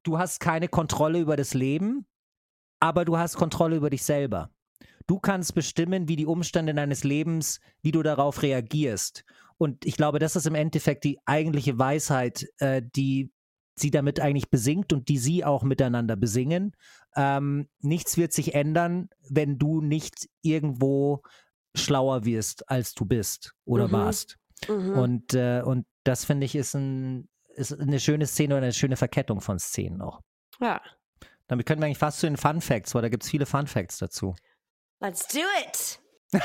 du 0.03 0.19
hast 0.19 0.41
keine 0.41 0.69
Kontrolle 0.69 1.21
über 1.21 1.37
das 1.37 1.55
Leben, 1.55 2.07
aber 2.81 3.05
du 3.05 3.17
hast 3.17 3.37
Kontrolle 3.37 3.77
über 3.77 3.91
dich 3.91 4.03
selber. 4.03 4.51
Du 5.07 5.19
kannst 5.19 5.55
bestimmen, 5.55 6.09
wie 6.09 6.17
die 6.17 6.27
Umstände 6.27 6.75
deines 6.75 7.05
Lebens, 7.05 7.61
wie 7.83 7.93
du 7.93 8.03
darauf 8.03 8.43
reagierst. 8.43 9.25
Und 9.59 9.85
ich 9.85 9.97
glaube, 9.97 10.19
das 10.19 10.37
ist 10.37 10.47
im 10.47 10.55
Endeffekt 10.55 11.05
die 11.05 11.19
eigentliche 11.25 11.79
Weisheit, 11.79 12.49
äh, 12.59 12.83
die 12.95 13.33
sie 13.77 13.91
damit 13.91 14.21
eigentlich 14.21 14.51
besingt 14.51 14.93
und 14.93 15.09
die 15.09 15.19
sie 15.19 15.45
auch 15.45 15.63
miteinander 15.63 16.17
besingen. 16.17 16.73
Ähm, 17.17 17.69
nichts 17.81 18.17
wird 18.17 18.33
sich 18.33 18.55
ändern, 18.55 19.09
wenn 19.29 19.59
du 19.59 19.81
nicht 19.81 20.29
irgendwo 20.43 21.23
schlauer 21.75 22.25
wirst, 22.25 22.69
als 22.69 22.95
du 22.95 23.05
bist 23.05 23.55
oder 23.65 23.89
Mhm. 23.89 23.93
warst. 23.93 24.39
Mhm. 24.69 24.91
Und, 24.93 25.35
äh, 25.35 25.63
und 25.65 25.87
das 26.05 26.25
finde 26.25 26.45
ich 26.47 26.55
ist, 26.55 26.75
ein, 26.75 27.29
ist 27.55 27.73
eine 27.79 28.01
schöne 28.01 28.27
Szene 28.27 28.55
oder 28.55 28.65
eine 28.65 28.73
schöne 28.73 28.97
Verkettung 28.97 29.41
von 29.41 29.59
Szenen 29.59 30.01
auch. 30.03 30.21
ja. 30.61 30.81
Damit 31.49 31.67
können 31.67 31.83
wir 31.83 31.87
eigentlich 31.87 31.99
fast 31.99 32.21
zu 32.21 32.27
den 32.27 32.39
Fun 32.39 32.63
Facts, 32.63 32.95
weil 32.95 33.03
da 33.03 33.09
gibt 33.11 33.25
es 33.25 33.29
viele 33.31 33.45
Fun 33.45 33.67
Facts 33.67 33.99
dazu. 33.99 34.35
Let's 35.01 35.27
do 35.29 35.41
it! 35.67 36.01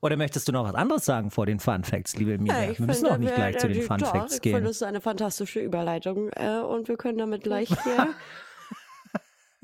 Oder 0.00 0.16
möchtest 0.16 0.46
du 0.48 0.52
noch 0.52 0.64
was 0.64 0.74
anderes 0.74 1.04
sagen 1.04 1.30
vor 1.30 1.46
den 1.46 1.58
Fun 1.60 1.82
Facts, 1.84 2.16
liebe 2.16 2.34
Emilia? 2.34 2.62
Ja, 2.64 2.70
ich 2.70 2.78
wir 2.78 2.86
müssen 2.86 3.00
finde, 3.00 3.14
auch 3.14 3.18
nicht 3.18 3.28
wir- 3.30 3.36
gleich 3.36 3.58
zu 3.58 3.68
den 3.68 3.82
Fun 3.82 3.98
doch, 3.98 4.10
Facts 4.12 4.34
Ich 4.36 4.40
gehen. 4.42 4.54
finde, 4.54 4.70
es 4.70 4.76
ist 4.76 4.82
eine 4.82 5.00
fantastische 5.00 5.60
Überleitung 5.60 6.30
äh, 6.34 6.58
und 6.60 6.88
wir 6.88 6.96
können 6.96 7.18
damit 7.18 7.42
gleich 7.42 7.68
hier 7.84 8.14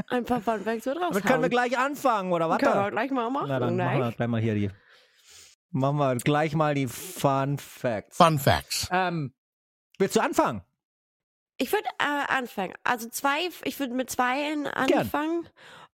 ein 0.08 0.24
paar 0.24 0.40
Fun 0.40 0.60
Facts 0.60 0.86
mit 0.86 0.96
raushauen. 0.96 1.12
Damit 1.12 1.24
können 1.26 1.42
wir 1.42 1.48
gleich 1.48 1.78
anfangen, 1.78 2.32
oder 2.32 2.48
was? 2.48 2.58
Können 2.58 2.74
wir 2.74 2.90
gleich 2.90 3.10
mal 3.10 3.30
machen, 3.30 3.46
Na, 3.48 3.58
dann 3.60 3.76
machen 3.76 3.98
wir 3.98 4.04
ne? 4.06 4.12
gleich 4.16 4.28
mal 4.28 4.40
hier 4.40 4.54
die. 4.54 4.70
Machen 5.74 5.96
wir 5.96 6.14
gleich 6.18 6.54
mal 6.54 6.74
die 6.76 6.86
Fun 6.86 7.58
Facts. 7.58 8.16
Fun 8.16 8.38
Facts. 8.38 8.88
Ähm, 8.92 9.34
willst 9.98 10.14
du 10.14 10.20
anfangen? 10.20 10.62
Ich 11.58 11.72
würde 11.72 11.88
äh, 11.98 12.32
anfangen. 12.32 12.74
Also 12.84 13.08
zwei, 13.08 13.48
ich 13.64 13.80
würde 13.80 13.92
mit 13.92 14.08
zweien 14.08 14.68
anfangen. 14.68 15.48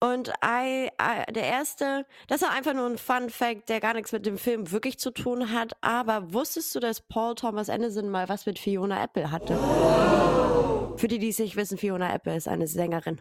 Und 0.01 0.33
I, 0.43 0.87
I, 0.87 1.31
der 1.31 1.45
erste, 1.45 2.07
das 2.27 2.41
ist 2.41 2.51
einfach 2.51 2.73
nur 2.73 2.87
ein 2.87 2.97
Fun 2.97 3.29
Fact, 3.29 3.69
der 3.69 3.81
gar 3.81 3.93
nichts 3.93 4.13
mit 4.13 4.25
dem 4.25 4.39
Film 4.39 4.71
wirklich 4.71 4.99
zu 4.99 5.11
tun 5.11 5.53
hat. 5.53 5.77
Aber 5.83 6.33
wusstest 6.33 6.75
du, 6.75 6.81
dass 6.81 7.03
Paul 7.03 7.35
Thomas 7.35 7.69
Anderson 7.69 8.09
mal 8.09 8.31
was 8.31 8.47
mit 8.47 8.59
Fiona 8.59 9.05
Apple 9.05 9.31
hatte? 9.31 9.59
Für 10.97 11.09
die, 11.09 11.19
die 11.19 11.29
es 11.29 11.39
nicht 11.39 11.57
wissen, 11.57 11.77
Fiona 11.77 12.15
Apple 12.15 12.35
ist 12.35 12.49
eine 12.49 12.67
Sängerin. 12.67 13.21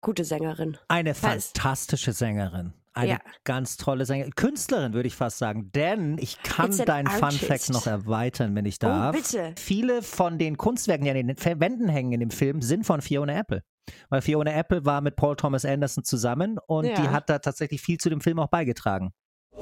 Gute 0.00 0.24
Sängerin. 0.24 0.78
Eine 0.88 1.14
fantastische 1.14 2.12
Sängerin. 2.12 2.74
Eine 2.94 3.12
Ja. 3.12 3.18
ganz 3.44 3.78
tolle 3.78 4.04
Sängerin. 4.04 4.34
Künstlerin, 4.34 4.92
würde 4.92 5.06
ich 5.06 5.16
fast 5.16 5.38
sagen. 5.38 5.72
Denn 5.72 6.18
ich 6.18 6.42
kann 6.42 6.76
deinen 6.76 7.06
Fun. 7.06 7.30
Fact 7.30 7.70
noch 7.70 7.86
erweitern, 7.86 8.54
wenn 8.54 8.66
ich 8.66 8.78
darf. 8.78 9.14
Oh, 9.14 9.18
bitte. 9.18 9.54
Viele 9.58 10.02
von 10.02 10.38
den 10.38 10.58
Kunstwerken, 10.58 11.04
die 11.04 11.10
an 11.10 11.16
den 11.16 11.60
Wänden 11.60 11.88
hängen 11.88 12.12
in 12.12 12.20
dem 12.20 12.30
Film, 12.30 12.60
sind 12.60 12.84
von 12.84 13.00
Fiona 13.00 13.32
Apple. 13.38 13.62
Weil 14.10 14.20
Fiona 14.20 14.52
Apple 14.52 14.84
war 14.84 15.00
mit 15.00 15.16
Paul 15.16 15.36
Thomas 15.36 15.64
Anderson 15.64 16.04
zusammen 16.04 16.58
und 16.66 16.84
Ja. 16.84 16.94
die 17.00 17.08
hat 17.08 17.30
da 17.30 17.38
tatsächlich 17.38 17.80
viel 17.80 17.98
zu 17.98 18.10
dem 18.10 18.20
Film 18.20 18.38
auch 18.38 18.48
beigetragen. 18.48 19.12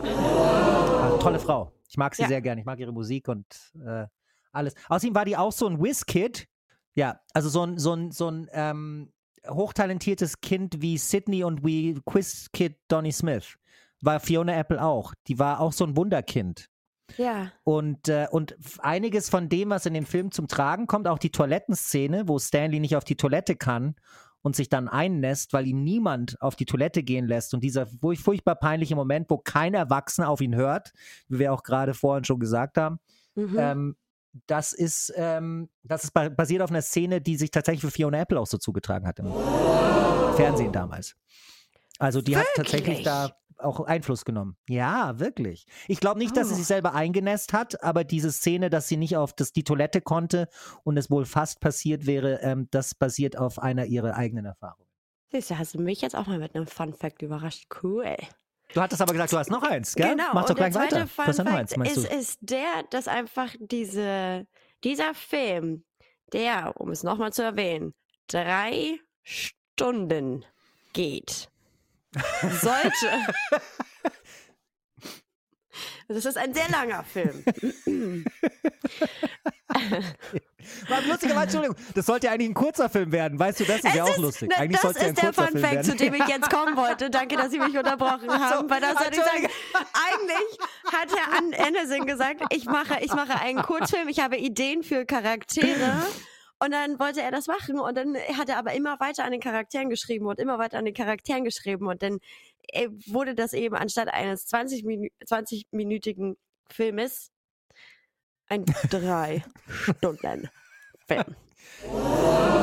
Ah, 0.03 1.11
tolle 1.20 1.39
Frau. 1.39 1.72
Ich 1.89 1.97
mag 1.97 2.14
sie 2.14 2.22
Ja. 2.22 2.28
sehr 2.28 2.41
gern. 2.43 2.59
Ich 2.59 2.64
mag 2.64 2.78
ihre 2.78 2.93
Musik 2.93 3.28
und 3.28 3.47
äh, 3.87 4.07
alles. 4.53 4.74
Außerdem 4.89 5.14
war 5.14 5.24
die 5.24 5.37
auch 5.37 5.53
so 5.53 5.66
ein 5.68 5.81
Whiz-Kid. 5.81 6.47
Ja, 6.95 7.20
also 7.33 7.49
so 7.49 7.64
ein, 7.64 7.78
so 7.78 7.95
ein, 7.95 8.11
so 8.11 8.28
ein 8.31 8.49
ähm, 8.53 9.12
hochtalentiertes 9.49 10.41
Kind 10.41 10.80
wie 10.82 10.99
Sydney 10.99 11.45
und 11.45 11.64
wie 11.64 12.01
Quiz-Kid 12.05 12.76
Donny 12.88 13.12
Smith. 13.12 13.57
War 14.03 14.20
Fiona 14.20 14.55
Apple 14.57 14.82
auch. 14.82 15.14
Die 15.28 15.38
war 15.38 15.61
auch 15.61 15.72
so 15.72 15.84
ein 15.84 15.97
Wunderkind. 15.97 16.68
Ja. 17.16 17.51
Und, 17.64 18.09
äh, 18.09 18.28
und 18.30 18.57
einiges 18.78 19.28
von 19.28 19.49
dem, 19.49 19.70
was 19.70 19.84
in 19.86 19.95
dem 19.95 20.07
Film 20.07 20.30
zum 20.30 20.47
Tragen 20.49 20.86
kommt, 20.86 21.09
auch 21.09 21.18
die 21.18 21.30
Toilettenszene, 21.30 22.28
wo 22.28 22.38
Stanley 22.38 22.78
nicht 22.80 22.97
auf 22.97 23.05
die 23.05 23.16
Toilette 23.16 23.57
kann 23.57 23.97
und 24.43 24.57
sich 24.57 24.68
dann 24.68 24.88
einnässt, 24.88 25.53
weil 25.53 25.66
ihn 25.66 25.82
niemand 25.82 26.41
auf 26.41 26.55
die 26.57 26.66
Toilette 26.66 27.03
gehen 27.03 27.26
lässt. 27.26 27.53
Und 27.53 27.62
dieser 27.64 27.86
furch- 27.86 28.22
furchtbar 28.22 28.55
peinliche 28.55 28.95
Moment, 28.95 29.28
wo 29.28 29.38
kein 29.38 29.74
Erwachsener 29.74 30.28
auf 30.28 30.41
ihn 30.41 30.55
hört, 30.55 30.93
wie 31.28 31.41
wir 31.41 31.53
auch 31.53 31.62
gerade 31.62 31.93
vorhin 31.95 32.24
schon 32.24 32.38
gesagt 32.41 32.78
haben, 32.78 33.01
Mhm. 33.34 33.57
ähm, 33.59 33.97
das 34.47 34.72
ist, 34.72 35.12
ähm, 35.16 35.68
das 35.83 36.05
ist 36.05 36.12
ba- 36.12 36.28
basiert 36.28 36.62
auf 36.62 36.70
einer 36.70 36.83
Szene, 36.83 37.20
die 37.20 37.37
sich 37.37 37.51
tatsächlich 37.51 37.83
für 37.83 37.91
Fiona 37.91 38.20
Apple 38.20 38.39
auch 38.39 38.47
so 38.47 38.59
zugetragen 38.59 39.07
hat 39.07 39.18
im 39.18 39.33
Fernsehen 40.37 40.72
damals. 40.72 41.16
Also 41.99 42.22
die 42.22 42.37
hat 42.37 42.47
tatsächlich 42.55 42.99
Wirklich? 42.99 43.05
da 43.05 43.31
auch 43.59 43.81
Einfluss 43.81 44.24
genommen. 44.24 44.57
Ja, 44.70 45.18
wirklich. 45.18 45.66
Ich 45.87 46.01
glaube 46.01 46.18
nicht, 46.18 46.35
dass 46.35 46.49
sie 46.49 46.55
Oh. 46.55 46.57
sich 46.57 46.66
selber 46.66 46.95
eingenässt 46.95 47.53
hat, 47.53 47.83
aber 47.85 48.05
diese 48.05 48.33
Szene, 48.33 48.70
dass 48.70 48.89
sie 48.89 48.97
nicht 48.97 49.18
auf 49.18 49.35
das, 49.35 49.53
die 49.53 49.64
Toilette 49.64 50.01
konnte 50.01 50.49
und 50.83 50.97
es 50.97 51.11
wohl 51.11 51.26
fast 51.26 51.61
passiert 51.61 52.07
wäre, 52.07 52.41
ähm, 52.41 52.68
das 52.70 52.95
basiert 52.95 53.37
auf 53.37 53.59
einer 53.59 53.85
ihrer 53.85 54.14
eigenen 54.14 54.47
Erfahrungen. 54.47 54.87
Siehst 55.31 55.51
du, 55.51 55.59
hast 55.59 55.74
du 55.74 55.78
mich 55.83 56.01
jetzt 56.01 56.16
auch 56.16 56.26
mal 56.26 56.39
mit 56.39 56.55
einem 56.55 56.66
Fun 56.66 56.95
Fact 56.95 57.20
überrascht. 57.20 57.66
Cool. 57.83 58.16
Du 58.75 58.81
hattest 58.81 59.03
aber 59.03 59.12
gesagt, 59.12 59.33
du 59.33 59.39
hast 59.39 59.51
noch 59.51 59.62
eins, 59.62 59.95
gell? 59.95 60.11
Genau. 60.11 60.33
Mach 60.33 60.43
doch 60.43 60.51
und 60.51 60.57
gleich 60.57 60.75
weiter. 60.75 61.07
Fun 61.07 61.25
du 61.25 61.29
hast 61.29 61.39
ja 61.39 61.45
noch 61.45 61.53
eins, 61.53 61.77
meinst 61.77 61.97
ist, 61.97 62.11
du? 62.11 62.16
ist 62.16 62.39
der, 62.41 62.85
dass 62.91 63.09
einfach 63.09 63.55
diese, 63.59 64.47
dieser 64.85 65.14
Film, 65.14 65.85
der, 66.33 66.73
um 66.81 66.91
es 66.91 67.03
nochmal 67.03 67.33
zu 67.33 67.43
erwähnen, 67.43 67.95
drei 68.29 68.99
Stunden 69.23 70.45
geht, 70.93 71.51
sollte. 72.61 73.11
Das 76.09 76.24
ist 76.24 76.37
ein 76.37 76.53
sehr 76.55 76.68
langer 76.70 77.05
Film. 77.05 77.45
War 80.89 81.01
lustigerweise, 81.03 81.43
Entschuldigung, 81.59 81.76
das 81.95 82.07
sollte 82.07 82.26
ja 82.26 82.33
eigentlich 82.33 82.51
ein 82.51 82.55
kurzer 82.55 82.89
Film 82.91 83.12
werden, 83.12 83.39
weißt 83.39 83.61
du, 83.61 83.64
das 83.64 83.76
ist 83.83 83.95
ja 83.95 84.05
auch 84.05 84.16
lustig. 84.18 84.51
Na, 84.53 84.62
Eigentlich 84.62 84.81
das 84.81 84.95
sollte 84.95 84.99
es 84.99 85.03
ja 85.05 85.09
ein 85.09 85.14
ist 85.14 85.22
der 85.22 85.33
kurzer 85.33 85.43
Fun 85.43 85.53
Film 85.53 85.62
Fact, 85.64 85.74
werden. 85.74 85.91
zu 85.91 85.97
dem 85.97 86.14
ich 86.14 86.26
jetzt 86.28 86.51
kommen 86.51 86.76
wollte. 86.76 87.11
Danke, 87.11 87.37
dass 87.37 87.51
Sie 87.51 87.59
mich 87.59 87.76
unterbrochen 87.76 88.31
haben. 88.31 88.68
weil 88.70 88.81
das 88.81 88.95
sollte 88.99 89.11
ich 89.18 89.24
sagen. 89.24 89.47
Eigentlich 89.74 90.59
hat 90.93 91.09
Herr 91.16 91.39
An- 91.39 91.55
Anderson 91.55 92.07
gesagt, 92.07 92.43
ich 92.51 92.64
mache, 92.66 92.99
ich 93.01 93.12
mache 93.12 93.41
einen 93.41 93.62
Kurzfilm, 93.62 94.09
ich 94.09 94.20
habe 94.20 94.37
Ideen 94.37 94.83
für 94.83 95.05
Charaktere. 95.07 96.07
Und 96.62 96.72
dann 96.72 96.99
wollte 96.99 97.22
er 97.22 97.31
das 97.31 97.47
machen 97.47 97.78
und 97.81 97.97
dann 97.97 98.14
hat 98.37 98.51
er 98.51 98.59
aber 98.59 98.74
immer 98.74 99.01
weiter 99.01 99.24
an 99.24 99.31
den 99.33 99.41
Charakteren 99.41 99.89
geschrieben 99.89 100.26
und 100.26 100.39
immer 100.39 100.59
weiter 100.59 100.76
an 100.78 100.85
den 100.85 100.93
Charakteren 100.93 101.43
geschrieben 101.43 101.87
und 101.87 102.03
dann 102.03 102.18
wurde 103.07 103.35
das 103.35 103.53
eben 103.53 103.75
anstatt 103.75 104.09
eines 104.09 104.47
20 104.47 104.85
Minu 104.85 105.09
20-minütigen 105.25 106.37
Filmes 106.71 107.31
ein 108.49 108.65
drei 108.91 109.45
Stunden 109.69 110.49
Film. 111.07 111.37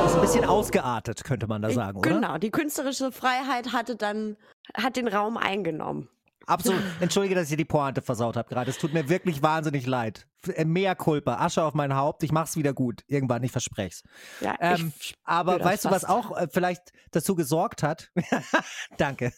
ist 0.06 0.16
ein 0.16 0.22
bisschen 0.22 0.46
ausgeartet, 0.46 1.24
könnte 1.24 1.48
man 1.48 1.62
da 1.62 1.72
sagen, 1.72 2.00
oder? 2.00 2.10
Genau, 2.10 2.38
die 2.38 2.52
künstlerische 2.52 3.12
Freiheit 3.12 3.74
hatte 3.74 3.96
dann, 3.96 4.38
hat 4.76 4.96
den 4.96 5.08
Raum 5.08 5.38
eingenommen. 5.38 6.10
Absolut. 6.46 6.82
Entschuldige, 7.02 7.36
dass 7.36 7.46
ich 7.46 7.50
dir 7.52 7.58
die 7.58 7.66
Pointe 7.66 8.02
versaut 8.02 8.38
habe 8.38 8.48
gerade. 8.48 8.72
Es 8.72 8.78
tut 8.78 8.94
mir 8.94 9.10
wirklich 9.10 9.42
wahnsinnig 9.42 9.86
leid. 9.86 10.28
Äh, 10.48 10.64
Mea 10.64 10.96
culpa. 10.96 11.36
Asche 11.40 11.62
auf 11.62 11.74
mein 11.74 11.94
Haupt. 11.94 12.24
Ich 12.24 12.32
mach's 12.32 12.56
wieder 12.56 12.74
gut. 12.74 13.04
Irgendwann, 13.08 13.44
ich 13.44 13.52
verspreche 13.52 13.90
es. 13.90 14.04
Ja, 14.40 14.56
Ähm, 14.62 14.94
ich 14.98 15.16
aber 15.26 15.58
das 15.58 15.68
weißt 15.68 15.86
du, 15.86 15.92
was 15.92 16.06
auch 16.06 16.38
äh, 16.38 16.48
vielleicht 16.50 16.94
dazu 17.12 17.36
gesorgt 17.36 17.84
hat? 17.84 18.12
Danke. 18.98 19.34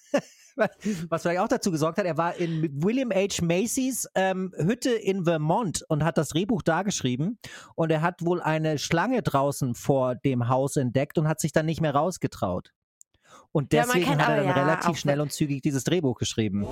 Was 1.09 1.21
vielleicht 1.23 1.39
auch 1.39 1.47
dazu 1.47 1.71
gesorgt 1.71 1.97
hat, 1.97 2.05
er 2.05 2.17
war 2.17 2.35
in 2.35 2.83
William 2.83 3.11
H. 3.11 3.43
Macy's 3.43 4.07
ähm, 4.15 4.53
Hütte 4.57 4.91
in 4.91 5.23
Vermont 5.25 5.83
und 5.89 6.03
hat 6.03 6.17
das 6.17 6.29
Drehbuch 6.29 6.61
da 6.61 6.83
geschrieben. 6.83 7.39
Und 7.75 7.91
er 7.91 8.01
hat 8.01 8.23
wohl 8.25 8.41
eine 8.41 8.77
Schlange 8.77 9.21
draußen 9.21 9.75
vor 9.75 10.15
dem 10.15 10.47
Haus 10.49 10.75
entdeckt 10.75 11.17
und 11.17 11.27
hat 11.27 11.39
sich 11.39 11.51
dann 11.51 11.65
nicht 11.65 11.81
mehr 11.81 11.95
rausgetraut. 11.95 12.71
Und 13.51 13.73
Ja, 13.73 13.83
deswegen 13.83 14.05
kennt 14.05 14.21
hat 14.21 14.29
er 14.29 14.35
dann 14.37 14.45
ja 14.47 14.53
relativ 14.53 14.97
schnell 14.99 15.21
und 15.21 15.31
zügig 15.31 15.61
dieses 15.61 15.83
Drehbuch 15.83 16.17
geschrieben. 16.17 16.65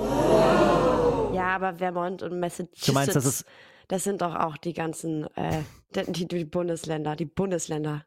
Ja, 1.33 1.55
aber 1.55 1.75
Vermont 1.75 2.23
und 2.23 2.39
Massachusetts. 2.39 2.85
Du 2.85 2.93
meinst, 2.93 3.15
das 3.15 3.25
ist- 3.25 3.45
das 3.87 4.03
sind 4.03 4.21
doch 4.21 4.35
auch 4.35 4.57
die 4.57 4.73
ganzen, 4.73 5.25
äh, 5.35 5.61
die, 6.07 6.27
die 6.27 6.45
Bundesländer, 6.45 7.15
die 7.15 7.25
Bundesländer. 7.25 8.05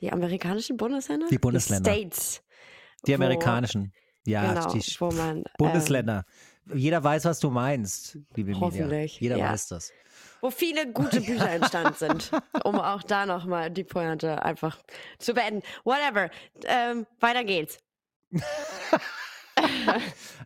Die 0.00 0.12
amerikanischen 0.12 0.76
Bundesländer? 0.76 1.28
Die 1.30 1.38
Bundesländer. 1.38 1.90
Die 1.92 1.96
States. 2.00 2.42
Die 3.06 3.14
amerikanischen. 3.14 3.92
Ja, 4.24 4.52
genau, 4.54 4.72
die 4.72 4.80
wo 4.98 5.10
man. 5.10 5.38
ähm, 5.38 5.44
Bundesländer. 5.58 6.24
Jeder 6.72 7.02
weiß, 7.02 7.24
was 7.24 7.40
du 7.40 7.50
meinst, 7.50 8.18
liebe. 8.36 8.58
Hoffentlich, 8.58 9.18
Jeder 9.20 9.36
ja. 9.36 9.50
weiß 9.50 9.68
das. 9.68 9.92
wo 10.40 10.50
viele 10.50 10.92
gute 10.92 11.20
Bücher 11.22 11.50
entstanden 11.50 11.94
sind, 11.94 12.30
um 12.64 12.76
auch 12.76 13.02
da 13.02 13.26
nochmal 13.26 13.70
die 13.70 13.84
Pointe 13.84 14.42
einfach 14.44 14.78
zu 15.18 15.34
beenden. 15.34 15.62
Whatever. 15.84 16.30
Ähm, 16.64 17.06
weiter 17.20 17.44
geht's. 17.44 17.78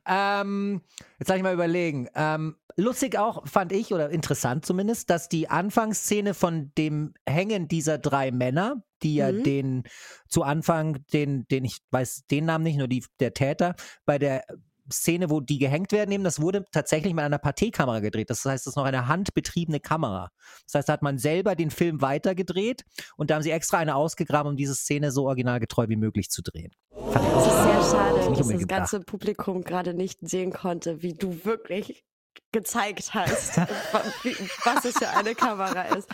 Ähm, 0.08 0.82
jetzt 1.18 1.28
lass 1.28 1.36
ich 1.36 1.42
mal 1.42 1.54
überlegen. 1.54 2.08
Ähm, 2.14 2.56
lustig 2.76 3.18
auch, 3.18 3.46
fand 3.46 3.72
ich, 3.72 3.92
oder 3.92 4.10
interessant 4.10 4.64
zumindest, 4.64 5.10
dass 5.10 5.28
die 5.28 5.48
Anfangsszene 5.48 6.32
von 6.32 6.72
dem 6.78 7.14
Hängen 7.28 7.66
dieser 7.68 7.98
drei 7.98 8.30
Männer, 8.30 8.82
die 9.02 9.16
ja 9.16 9.32
Mhm. 9.32 9.42
den 9.42 9.82
zu 10.28 10.42
Anfang, 10.42 11.04
den, 11.12 11.46
den 11.48 11.64
ich 11.64 11.78
weiß 11.90 12.26
den 12.30 12.44
Namen 12.44 12.64
nicht, 12.64 12.78
nur 12.78 12.88
die, 12.88 13.04
der 13.20 13.34
Täter, 13.34 13.74
bei 14.04 14.18
der 14.18 14.44
Szene, 14.92 15.30
wo 15.30 15.40
die 15.40 15.58
gehängt 15.58 15.92
werden, 15.92 16.12
eben, 16.12 16.24
das 16.24 16.40
wurde 16.40 16.64
tatsächlich 16.72 17.14
mit 17.14 17.24
einer 17.24 17.38
Pathé-Kamera 17.38 18.00
gedreht. 18.00 18.30
Das 18.30 18.44
heißt, 18.44 18.66
das 18.66 18.72
ist 18.72 18.76
noch 18.76 18.84
eine 18.84 19.08
handbetriebene 19.08 19.80
Kamera. 19.80 20.30
Das 20.66 20.74
heißt, 20.74 20.88
da 20.88 20.94
hat 20.94 21.02
man 21.02 21.18
selber 21.18 21.54
den 21.54 21.70
Film 21.70 22.00
weitergedreht 22.00 22.84
und 23.16 23.30
da 23.30 23.36
haben 23.36 23.42
sie 23.42 23.50
extra 23.50 23.78
eine 23.78 23.94
ausgegraben, 23.94 24.50
um 24.50 24.56
diese 24.56 24.74
Szene 24.74 25.10
so 25.10 25.26
originalgeil 25.26 25.88
wie 25.88 25.96
möglich 25.96 26.30
zu 26.30 26.42
drehen. 26.42 26.72
Es 26.94 27.46
ist 27.46 27.62
sehr 27.62 27.82
schade, 27.82 28.36
dass 28.36 28.48
das 28.48 28.66
ganze 28.66 29.00
Publikum 29.00 29.62
gerade 29.62 29.94
nicht 29.94 30.18
sehen 30.22 30.52
konnte, 30.52 31.02
wie 31.02 31.14
du 31.14 31.44
wirklich 31.44 32.04
gezeigt 32.52 33.14
hast, 33.14 33.56
was 34.64 34.84
es 34.84 34.98
für 34.98 35.08
eine 35.08 35.34
Kamera 35.34 35.82
ist. 35.82 36.08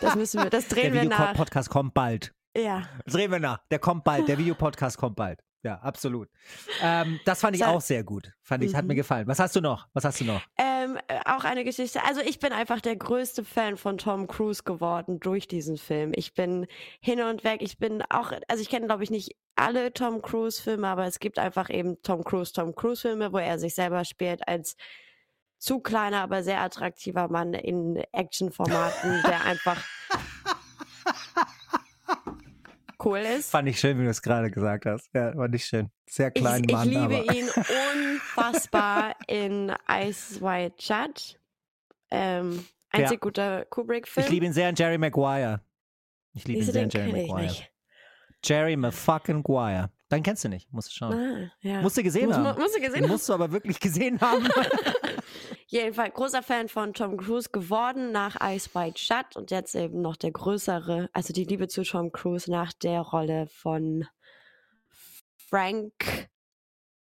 Das 0.00 0.16
müssen 0.16 0.42
wir, 0.42 0.50
das 0.50 0.68
drehen 0.68 0.92
Der 0.92 1.02
wir 1.02 1.08
nach. 1.08 1.30
Videopodcast 1.30 1.70
kommt 1.70 1.94
bald. 1.94 2.32
Ja. 2.56 2.88
Das 3.04 3.14
reden 3.14 3.32
wir 3.32 3.40
nach. 3.40 3.60
Der 3.70 3.78
kommt 3.78 4.04
bald. 4.04 4.28
Der 4.28 4.38
Videopodcast 4.38 4.98
kommt 4.98 5.16
bald. 5.16 5.40
Ja, 5.62 5.74
absolut. 5.80 6.28
Ähm, 6.80 7.20
das 7.26 7.40
fand 7.40 7.54
ich 7.54 7.64
auch 7.64 7.82
sehr 7.82 8.02
gut. 8.02 8.32
Fand 8.40 8.64
ich, 8.64 8.74
hat 8.74 8.86
mir 8.86 8.94
Mhm. 8.94 8.98
gefallen. 8.98 9.26
Was 9.26 9.38
hast 9.38 9.54
du 9.56 9.60
noch? 9.60 9.88
Was 9.92 10.04
hast 10.04 10.18
du 10.20 10.24
noch? 10.24 10.40
Ähm, 10.56 10.96
äh, 11.08 11.20
auch 11.26 11.44
eine 11.44 11.64
Geschichte. 11.64 12.02
Also 12.04 12.22
ich 12.22 12.38
bin 12.38 12.52
einfach 12.52 12.80
der 12.80 12.96
größte 12.96 13.44
Fan 13.44 13.76
von 13.76 13.98
Tom 13.98 14.26
Cruise 14.26 14.62
geworden 14.62 15.20
durch 15.20 15.48
diesen 15.48 15.76
Film. 15.76 16.12
Ich 16.14 16.32
bin 16.32 16.66
hin 17.00 17.20
und 17.20 17.44
weg. 17.44 17.60
Ich 17.60 17.78
bin 17.78 18.02
auch, 18.08 18.32
also 18.48 18.62
ich 18.62 18.70
kenne 18.70 18.86
glaube 18.86 19.04
ich 19.04 19.10
nicht 19.10 19.36
alle 19.54 19.92
Tom 19.92 20.22
Cruise 20.22 20.62
Filme, 20.62 20.88
aber 20.88 21.04
es 21.04 21.18
gibt 21.18 21.38
einfach 21.38 21.68
eben 21.68 22.00
Tom 22.02 22.24
Cruise, 22.24 22.54
Tom 22.54 22.74
Cruise 22.74 23.02
Filme, 23.02 23.30
wo 23.34 23.38
er 23.38 23.58
sich 23.58 23.74
selber 23.74 24.06
spielt 24.06 24.48
als 24.48 24.76
zu 25.58 25.80
kleiner, 25.80 26.22
aber 26.22 26.42
sehr 26.42 26.62
attraktiver 26.62 27.28
Mann 27.28 27.52
in 27.52 28.02
Actionformaten, 28.12 29.22
der 29.26 29.44
einfach 29.44 29.84
cool 33.04 33.18
ist. 33.18 33.50
Fand 33.50 33.68
ich 33.68 33.78
schön, 33.80 33.98
wie 33.98 34.04
du 34.04 34.10
es 34.10 34.22
gerade 34.22 34.50
gesagt 34.50 34.86
hast. 34.86 35.10
Ja, 35.14 35.32
fand 35.32 35.54
ich 35.54 35.64
schön. 35.64 35.90
Sehr 36.08 36.28
Ich, 36.28 36.34
klein 36.34 36.64
ich 36.64 36.72
Mann, 36.72 36.88
liebe 36.88 37.00
aber. 37.02 37.34
ihn 37.34 37.48
unfassbar 37.48 39.14
in 39.26 39.72
Ice 39.88 40.40
White 40.40 40.76
Shut. 40.82 41.38
Ähm, 42.10 42.64
einzig 42.90 43.12
Ja. 43.12 43.18
guter 43.20 43.64
Kubrick-Film. 43.66 44.26
Ich 44.26 44.30
liebe 44.32 44.46
ihn 44.46 44.52
sehr 44.52 44.68
in 44.68 44.74
Jerry 44.74 44.98
Maguire. 44.98 45.60
Ich 46.34 46.46
liebe 46.46 46.60
ihn 46.60 46.64
sehr 46.72 46.82
in 46.84 46.90
Jerry 46.90 47.22
ich 47.22 47.28
Maguire. 47.28 47.56
Jerry 48.44 48.76
Maguire. 48.76 49.90
Dann 50.08 50.22
kennst 50.24 50.42
du 50.44 50.48
nicht. 50.48 50.72
Musst 50.72 50.88
du 50.90 50.94
schauen. 50.94 51.12
Ah, 51.14 51.52
ja. 51.60 51.80
Musst 51.82 51.96
du 51.96 52.02
gesehen 52.02 52.26
Muss- 52.28 52.36
haben. 52.36 52.58
Musst 52.60 52.74
du 52.76 52.80
gesehen 52.80 52.94
Den 52.94 53.02
haben. 53.04 53.10
musst 53.10 53.28
du 53.28 53.32
aber 53.32 53.52
wirklich 53.52 53.78
gesehen 53.78 54.20
haben. 54.20 54.42
Jedenfalls 55.70 56.14
großer 56.14 56.42
Fan 56.42 56.68
von 56.68 56.94
Tom 56.94 57.16
Cruise 57.16 57.48
geworden 57.48 58.10
nach 58.10 58.36
Ice 58.42 58.70
White 58.74 58.98
Shut 58.98 59.36
und 59.36 59.52
jetzt 59.52 59.76
eben 59.76 60.02
noch 60.02 60.16
der 60.16 60.32
größere, 60.32 61.08
also 61.12 61.32
die 61.32 61.44
Liebe 61.44 61.68
zu 61.68 61.84
Tom 61.84 62.10
Cruise 62.10 62.50
nach 62.50 62.72
der 62.72 63.00
Rolle 63.02 63.46
von 63.46 64.04
Frank 65.36 66.28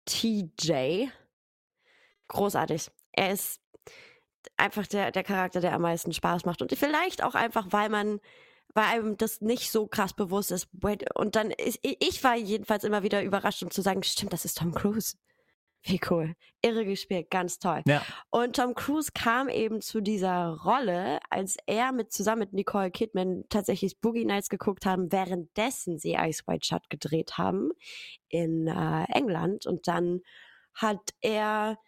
TJ. 0.05 1.07
Großartig. 2.27 2.91
Er 3.13 3.31
ist 3.35 3.61
einfach 4.57 4.89
der, 4.89 5.13
der 5.13 5.23
Charakter, 5.23 5.61
der 5.61 5.73
am 5.73 5.83
meisten 5.83 6.13
Spaß 6.13 6.45
macht. 6.45 6.61
Und 6.61 6.77
vielleicht 6.77 7.23
auch 7.23 7.37
einfach, 7.37 7.69
weil 7.71 7.89
man, 7.89 8.19
weil 8.75 8.87
einem 8.87 9.17
das 9.17 9.41
nicht 9.43 9.71
so 9.71 9.87
krass 9.87 10.13
bewusst 10.13 10.51
ist. 10.51 10.67
Und 11.15 11.37
dann 11.37 11.53
ist, 11.53 11.79
ich 11.83 12.25
war 12.25 12.35
jedenfalls 12.35 12.83
immer 12.83 13.05
wieder 13.05 13.23
überrascht, 13.23 13.63
um 13.63 13.71
zu 13.71 13.81
sagen, 13.81 14.03
stimmt, 14.03 14.33
das 14.33 14.45
ist 14.45 14.59
Tom 14.59 14.75
Cruise. 14.75 15.17
Wie 15.87 16.01
cool. 16.11 16.35
Irre 16.63 16.85
gespielt, 16.85 17.31
ganz 17.31 17.61
toll. 17.61 17.83
ja. 17.87 18.03
Und 18.31 18.57
Tom 18.57 18.75
Cruise 18.75 19.13
kam 19.15 19.49
eben 19.49 19.81
zu 19.81 20.01
dieser 20.01 20.49
Rolle, 20.65 21.21
als 21.31 21.57
er 21.67 21.93
mit 21.93 22.13
zusammen 22.13 22.41
mit 22.41 22.53
Nicole 22.53 22.91
Kidman 22.91 23.45
tatsächlich 23.51 24.01
Boogie 24.01 24.25
Nights 24.25 24.49
geguckt 24.49 24.85
haben, 24.85 25.13
währenddessen 25.13 25.99
sie 25.99 26.15
Ice 26.15 26.43
White 26.47 26.67
Shut 26.67 26.91
gedreht 26.91 27.39
haben 27.39 27.71
in 28.29 28.67
äh, 28.67 29.05
England. 29.13 29.67
Und 29.67 29.87
dann 29.87 30.23
hat 30.75 31.11
er 31.21 31.79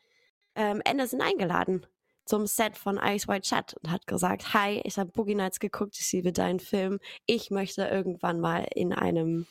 ähm, 0.55 0.81
Anderson 0.87 1.21
eingeladen 1.21 1.85
zum 2.25 2.47
Set 2.47 2.77
von 2.77 3.01
Ice 3.03 3.27
White 3.27 3.49
Shut 3.49 3.75
und 3.83 3.91
hat 3.91 4.07
gesagt, 4.07 4.55
hi, 4.55 4.81
ich 4.85 4.97
habe 4.97 5.11
Boogie 5.11 5.35
Nights 5.35 5.59
geguckt, 5.59 5.99
ich 5.99 6.13
liebe 6.13 6.33
deinen 6.33 6.61
Film. 6.61 7.01
Ich 7.27 7.51
möchte 7.51 7.83
irgendwann 7.83 8.39
mal 8.39 8.65
in 8.75 8.93
einem 8.93 9.47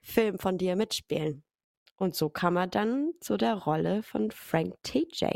Film 0.00 0.40
von 0.40 0.58
dir 0.58 0.74
mitspielen. 0.74 1.44
Und 2.02 2.16
so 2.16 2.28
kam 2.28 2.56
er 2.56 2.66
dann 2.66 3.12
zu 3.20 3.36
der 3.36 3.54
Rolle 3.54 4.02
von 4.02 4.32
Frank 4.32 4.74
TJ. 4.82 5.26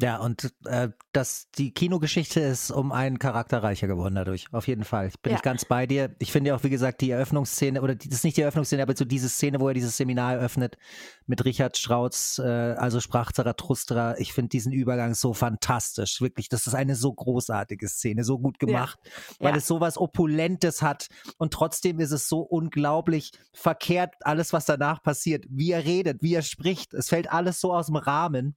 Ja, 0.00 0.16
und 0.18 0.52
äh, 0.64 0.88
das, 1.12 1.48
die 1.58 1.72
Kinogeschichte 1.74 2.40
ist 2.40 2.70
um 2.70 2.90
einen 2.92 3.18
Charakter 3.18 3.62
reicher 3.62 3.86
geworden 3.86 4.14
dadurch. 4.14 4.46
Auf 4.52 4.66
jeden 4.68 4.84
Fall. 4.84 5.08
Ich 5.08 5.20
bin 5.20 5.32
Ja. 5.32 5.36
ich 5.36 5.42
ganz 5.42 5.64
bei 5.64 5.86
dir. 5.86 6.14
Ich 6.20 6.32
finde 6.32 6.48
ja 6.48 6.56
auch, 6.56 6.62
wie 6.62 6.70
gesagt, 6.70 7.00
die 7.02 7.10
Eröffnungsszene, 7.10 7.82
oder 7.82 7.94
die, 7.94 8.08
das 8.08 8.18
ist 8.18 8.24
nicht 8.24 8.36
die 8.36 8.42
Eröffnungsszene, 8.42 8.82
aber 8.82 8.96
so 8.96 9.04
diese 9.04 9.28
Szene, 9.28 9.60
wo 9.60 9.68
er 9.68 9.74
dieses 9.74 9.96
Seminar 9.96 10.34
eröffnet 10.34 10.78
mit 11.26 11.44
Richard 11.44 11.76
Strauss, 11.76 12.38
äh, 12.38 12.42
also 12.48 13.00
sprach 13.00 13.32
Zarathustra. 13.32 14.16
Ich 14.18 14.32
finde 14.32 14.48
diesen 14.50 14.72
Übergang 14.72 15.14
so 15.14 15.34
fantastisch. 15.34 16.20
Wirklich, 16.20 16.48
das 16.48 16.66
ist 16.66 16.74
eine 16.74 16.94
so 16.94 17.12
großartige 17.12 17.88
Szene, 17.88 18.24
so 18.24 18.38
gut 18.38 18.58
gemacht, 18.58 18.98
weil 19.38 19.50
Ja. 19.52 19.56
es 19.58 19.66
sowas 19.66 19.98
Opulentes 19.98 20.80
hat. 20.80 21.08
Und 21.36 21.52
trotzdem 21.52 22.00
ist 22.00 22.12
es 22.12 22.28
so 22.28 22.40
unglaublich 22.40 23.32
verkehrt, 23.52 24.14
alles, 24.20 24.52
was 24.52 24.64
danach 24.64 25.02
passiert, 25.02 25.44
wie 25.50 25.72
er 25.72 25.84
redet, 25.84 26.22
wie 26.22 26.34
er 26.34 26.42
spricht. 26.42 26.94
Es 26.94 27.08
fällt 27.08 27.30
alles 27.30 27.60
so 27.60 27.74
aus 27.74 27.86
dem 27.86 27.96
Rahmen. 27.96 28.56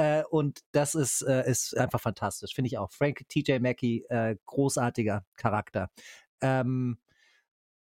Äh, 0.00 0.24
und 0.30 0.60
das 0.72 0.94
ist, 0.94 1.20
äh, 1.22 1.46
ist 1.50 1.76
einfach 1.76 2.00
fantastisch, 2.00 2.54
finde 2.54 2.68
ich 2.68 2.78
auch. 2.78 2.90
Frank 2.90 3.22
TJ 3.28 3.58
Mackey, 3.58 4.06
äh, 4.08 4.36
großartiger 4.46 5.26
Charakter. 5.36 5.90
Ähm, 6.40 6.98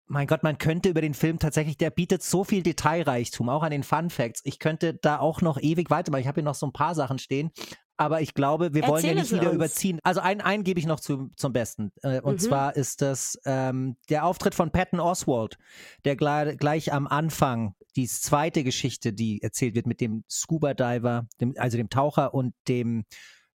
mein 0.07 0.28
Gott, 0.28 0.44
man 0.44 0.59
könnte 0.59 0.88
über 0.88 1.00
den 1.00 1.14
Film 1.14 1.40
tatsächlich, 1.40 1.78
der 1.78 1.90
bietet 1.90 2.22
so 2.22 2.44
viel 2.44 2.62
Detailreichtum, 2.62 3.48
auch 3.48 3.64
an 3.64 3.72
den 3.72 3.82
Fun 3.82 4.09
Facts. 4.09 4.40
Ich 4.44 4.61
könnte 4.61 4.94
da 4.94 5.18
auch 5.18 5.40
noch 5.42 5.59
ewig 5.61 5.90
weitermachen. 5.90 6.20
Ich 6.20 6.28
habe 6.28 6.36
hier 6.40 6.44
noch 6.44 6.54
so 6.54 6.66
ein 6.66 6.72
paar 6.72 6.94
Sachen 6.94 7.18
stehen. 7.18 7.50
Aber 7.98 8.20
ich 8.20 8.34
glaube, 8.34 8.74
wir 8.74 8.86
wollen 8.86 9.04
ja 9.04 9.14
nicht 9.14 9.32
wieder 9.32 9.46
uns. 9.48 9.54
überziehen. 9.57 10.00
Also 10.04 10.20
einen, 10.20 10.42
einen 10.42 10.64
gebe 10.64 10.78
ich 10.78 10.86
noch 10.86 11.00
zu, 11.00 11.30
zum 11.36 11.52
Besten. 11.52 11.92
Äh, 12.02 12.20
und 12.20 12.34
Mhm. 12.34 12.38
zwar 12.38 12.76
ist 12.76 13.00
das 13.02 13.40
ähm, 13.46 13.96
der 14.11 14.26
Auftritt 14.26 14.54
von 14.54 14.70
Patton 14.70 15.00
Oswald, 15.00 15.57
der 16.04 16.14
gleich, 16.14 16.59
gleich 16.59 16.92
am 16.92 17.07
Anfang 17.07 17.74
die 17.97 18.07
zweite 18.07 18.62
Geschichte, 18.62 19.12
die 19.12 19.42
erzählt 19.42 19.74
wird 19.74 19.86
mit 19.86 20.01
dem 20.01 20.24
Scuba 20.30 20.74
Diver, 20.74 21.26
dem, 21.40 21.55
also 21.57 21.76
dem 21.76 21.90
Taucher 21.90 22.34
und 22.34 22.55
dem 22.68 23.05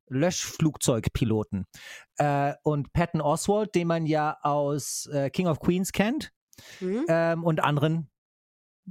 Löschflugzeugpiloten. 0.07 1.65
Äh, 2.17 2.53
und 2.63 2.91
Patton 2.91 3.21
Oswald, 3.21 3.75
den 3.75 3.87
man 3.87 4.05
ja 4.05 4.37
aus 4.41 5.07
äh, 5.13 5.29
King 5.29 5.47
of 5.47 5.59
Queens 5.59 5.91
kennt 5.91 6.33
Hm? 6.79 7.05
ähm, 7.07 7.43
und 7.43 7.63
anderen 7.63 8.09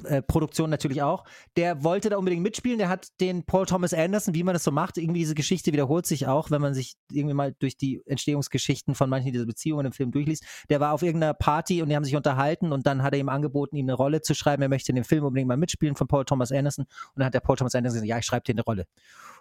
äh, 0.05 0.23
Produktion 0.23 0.71
natürlich 0.71 1.03
auch. 1.03 1.25
Der 1.57 1.83
wollte 1.83 2.11
da 2.11 2.17
unbedingt 2.17 2.43
mitspielen. 2.43 2.79
Der 2.79 2.89
hat 2.89 3.09
den 3.21 3.45
Paul 3.45 3.67
Thomas 3.67 3.93
Anderson, 3.93 4.35
wie 4.35 4.45
man 4.45 4.55
das 4.55 4.65
so 4.65 4.71
macht, 4.71 4.97
irgendwie 4.99 5.21
diese 5.21 5.35
Geschichte 5.35 5.73
wiederholt 5.73 6.07
sich 6.07 6.27
auch, 6.27 6.51
wenn 6.51 6.61
man 6.61 6.75
sich 6.75 6.95
irgendwie 7.11 7.35
mal 7.35 7.55
durch 7.59 7.77
die 7.77 8.01
Entstehungsgeschichten 8.07 8.95
von 8.95 9.11
manchen 9.11 9.33
dieser 9.33 9.47
Beziehungen 9.47 9.87
im 9.87 9.93
Film 9.93 10.13
durchliest. 10.13 10.45
Der 10.69 10.81
war 10.81 10.93
auf 10.93 11.03
irgendeiner 11.03 11.35
Party 11.35 11.83
und 11.83 11.89
die 11.89 11.97
haben 11.97 12.05
sich 12.05 12.17
unterhalten 12.17 12.73
und 12.73 12.87
dann 12.87 13.03
hat 13.03 13.13
er 13.15 13.19
ihm 13.21 13.29
angeboten, 13.29 13.77
ihm 13.77 13.87
eine 13.87 13.95
Rolle 13.95 14.21
zu 14.23 14.35
schreiben. 14.35 14.63
Er 14.63 14.69
möchte 14.69 14.93
in 14.93 14.97
dem 14.97 15.05
Film 15.05 15.25
unbedingt 15.25 15.49
mal 15.49 15.57
mitspielen 15.57 15.97
von 15.97 16.07
Paul 16.07 16.25
Thomas 16.25 16.53
Anderson. 16.53 16.85
Und 16.85 16.91
dann 17.17 17.27
hat 17.27 17.35
der 17.35 17.41
Paul 17.41 17.57
Thomas 17.57 17.75
Anderson 17.75 17.97
gesagt, 17.97 18.09
ja, 18.09 18.19
ich 18.19 18.25
schreibe 18.27 18.45
dir 18.45 18.53
eine 18.53 18.63
Rolle. 18.63 18.87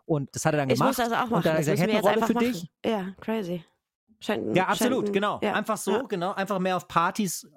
Und 0.05 0.29
das 0.35 0.45
hat 0.45 0.53
er 0.53 0.57
dann 0.57 0.69
Ich 0.69 0.75
gemacht. 0.79 0.97
muss 0.97 0.97
das 0.97 1.11
auch 1.13 1.29
machen. 1.29 1.33
Und 1.35 1.45
dann 1.45 1.53
hat 1.53 1.59
er 1.59 1.75
gesagt, 1.75 1.75
ich 1.77 1.81
hätte 1.81 1.91
eine 1.91 1.99
jetzt 1.99 2.05
Rolle 2.05 2.25
für 2.25 2.33
einfach 2.35 2.39
dich. 2.39 2.69
machen. 2.83 3.07
Ja, 3.07 3.15
crazy. 3.21 3.63
Scheint, 4.21 4.55
Ja, 4.57 4.67
absolut, 4.67 5.05
scheint, 5.05 5.13
genau. 5.13 5.39
Ja, 5.41 5.53
Einfach 5.53 5.77
so, 5.77 5.91
ja. 5.91 6.01
genau. 6.01 6.33
Einfach 6.33 6.59
mehr 6.59 6.75
auf 6.75 6.87
Partys. 6.87 7.47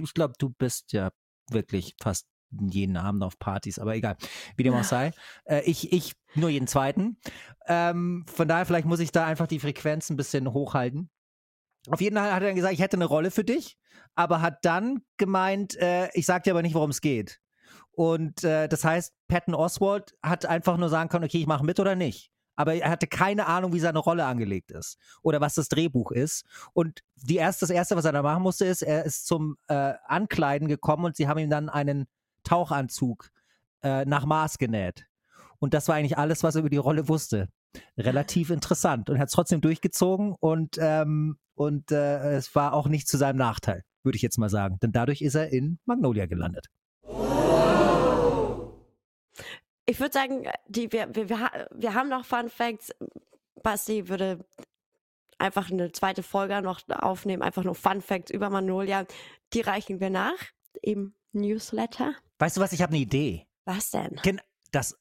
Ich 0.00 0.14
glaube, 0.14 0.34
du 0.38 0.48
bist 0.50 0.92
ja 0.92 1.10
wirklich 1.50 1.94
fast 2.02 2.26
jeden 2.50 2.96
Abend 2.96 3.22
auf 3.22 3.38
Partys, 3.38 3.78
aber 3.78 3.94
egal, 3.94 4.16
wie 4.56 4.62
dem 4.62 4.74
auch 4.74 4.84
sei. 4.84 5.12
Äh, 5.44 5.62
ich, 5.62 5.92
ich 5.92 6.14
nur 6.34 6.50
jeden 6.50 6.66
zweiten. 6.66 7.18
Ähm, 7.66 8.24
von 8.32 8.48
daher, 8.48 8.66
vielleicht 8.66 8.86
muss 8.86 9.00
ich 9.00 9.12
da 9.12 9.26
einfach 9.26 9.46
die 9.46 9.60
Frequenz 9.60 10.10
ein 10.10 10.16
bisschen 10.16 10.52
hochhalten. 10.52 11.10
Auf 11.90 12.00
jeden 12.00 12.16
Fall 12.16 12.32
hat 12.32 12.42
er 12.42 12.48
dann 12.48 12.56
gesagt, 12.56 12.74
ich 12.74 12.80
hätte 12.80 12.96
eine 12.96 13.06
Rolle 13.06 13.30
für 13.30 13.44
dich, 13.44 13.78
aber 14.14 14.42
hat 14.42 14.64
dann 14.64 15.02
gemeint, 15.16 15.76
äh, 15.76 16.08
ich 16.12 16.26
sag 16.26 16.44
dir 16.44 16.52
aber 16.52 16.62
nicht, 16.62 16.74
worum 16.74 16.90
es 16.90 17.00
geht. 17.00 17.40
Und 17.92 18.44
äh, 18.44 18.68
das 18.68 18.84
heißt, 18.84 19.14
Patton 19.26 19.54
Oswald 19.54 20.14
hat 20.22 20.46
einfach 20.46 20.76
nur 20.76 20.88
sagen 20.88 21.08
können, 21.08 21.24
okay, 21.24 21.40
ich 21.40 21.46
mache 21.46 21.64
mit 21.64 21.80
oder 21.80 21.96
nicht. 21.96 22.30
Aber 22.54 22.74
er 22.74 22.90
hatte 22.90 23.06
keine 23.06 23.46
Ahnung, 23.46 23.72
wie 23.72 23.78
seine 23.80 24.00
Rolle 24.00 24.24
angelegt 24.24 24.72
ist 24.72 24.98
oder 25.22 25.40
was 25.40 25.54
das 25.54 25.68
Drehbuch 25.68 26.10
ist. 26.10 26.44
Und 26.72 27.02
die 27.14 27.36
erste, 27.36 27.64
das 27.64 27.70
Erste, 27.70 27.94
was 27.94 28.04
er 28.04 28.12
da 28.12 28.22
machen 28.22 28.42
musste, 28.42 28.64
ist, 28.64 28.82
er 28.82 29.04
ist 29.04 29.26
zum 29.26 29.56
äh, 29.68 29.94
Ankleiden 30.06 30.66
gekommen 30.66 31.04
und 31.04 31.16
sie 31.16 31.28
haben 31.28 31.38
ihm 31.38 31.50
dann 31.50 31.68
einen 31.68 32.08
Tauchanzug 32.44 33.30
äh, 33.82 34.04
nach 34.04 34.24
Maß 34.26 34.58
genäht. 34.58 35.06
Und 35.58 35.74
das 35.74 35.88
war 35.88 35.96
eigentlich 35.96 36.18
alles, 36.18 36.42
was 36.42 36.54
er 36.54 36.60
über 36.60 36.70
die 36.70 36.76
Rolle 36.76 37.08
wusste. 37.08 37.48
Relativ 37.96 38.50
interessant. 38.50 39.10
Und 39.10 39.16
er 39.16 39.20
hat 39.20 39.28
es 39.28 39.34
trotzdem 39.34 39.60
durchgezogen 39.60 40.34
und, 40.40 40.76
ähm, 40.80 41.38
und 41.54 41.90
äh, 41.90 42.34
es 42.36 42.54
war 42.54 42.72
auch 42.72 42.88
nicht 42.88 43.08
zu 43.08 43.16
seinem 43.18 43.36
Nachteil, 43.36 43.84
würde 44.02 44.16
ich 44.16 44.22
jetzt 44.22 44.38
mal 44.38 44.48
sagen. 44.48 44.78
Denn 44.80 44.92
dadurch 44.92 45.20
ist 45.20 45.34
er 45.34 45.52
in 45.52 45.78
Magnolia 45.84 46.26
gelandet. 46.26 46.66
Ich 49.86 50.00
würde 50.00 50.12
sagen, 50.12 50.46
die, 50.66 50.92
wir, 50.92 51.14
wir, 51.14 51.28
wir, 51.28 51.40
ha- 51.40 51.66
wir 51.74 51.94
haben 51.94 52.08
noch 52.08 52.24
Fun 52.24 52.48
Facts. 52.48 52.92
Basti 53.62 54.08
würde 54.08 54.44
einfach 55.38 55.70
eine 55.70 55.92
zweite 55.92 56.22
Folge 56.22 56.60
noch 56.62 56.80
aufnehmen, 56.88 57.42
einfach 57.42 57.64
nur 57.64 57.74
Fun 57.74 58.00
Facts 58.00 58.30
über 58.30 58.50
Magnolia. 58.50 59.06
Die 59.52 59.60
reichen 59.60 59.98
wir 60.00 60.10
nach 60.10 60.38
im 60.82 61.14
Newsletter. 61.32 62.14
Weißt 62.38 62.56
du 62.56 62.60
was, 62.60 62.72
ich 62.72 62.82
habe 62.82 62.90
eine 62.92 63.02
Idee. 63.02 63.46
Was 63.64 63.90
denn? 63.90 64.18
Gen 64.22 64.40
das, 64.70 64.96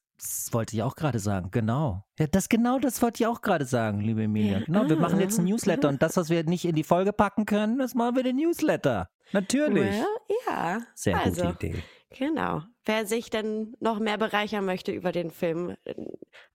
wollte 0.51 0.75
ich 0.75 0.83
auch 0.83 0.95
gerade 0.95 1.19
sagen, 1.19 1.51
genau. 1.51 2.03
Ja, 2.17 2.27
das 2.27 2.49
genau 2.49 2.79
das 2.79 3.01
wollte 3.01 3.23
ich 3.23 3.27
auch 3.27 3.41
gerade 3.41 3.65
sagen, 3.65 3.99
liebe 4.01 4.23
Emilia. 4.23 4.59
Genau, 4.59 4.89
wir 4.89 4.97
machen 4.97 5.19
jetzt 5.19 5.37
einen 5.37 5.47
Newsletter 5.47 5.89
und 5.89 6.01
das, 6.01 6.17
was 6.17 6.29
wir 6.29 6.43
nicht 6.43 6.65
in 6.65 6.75
die 6.75 6.83
Folge 6.83 7.13
packen 7.13 7.45
können, 7.45 7.77
das 7.77 7.93
machen 7.93 8.15
wir 8.15 8.25
in 8.25 8.37
den 8.37 8.47
Newsletter. 8.47 9.09
Natürlich. 9.31 9.91
Well, 9.91 10.05
ja. 10.47 10.81
Sehr 10.95 11.17
also, 11.19 11.47
gute 11.47 11.67
Idee. 11.67 11.83
Genau. 12.11 12.63
Wer 12.85 13.05
sich 13.05 13.29
dann 13.29 13.75
noch 13.79 13.99
mehr 13.99 14.17
bereichern 14.17 14.65
möchte 14.65 14.91
über 14.91 15.11
den 15.11 15.29
Film, 15.29 15.75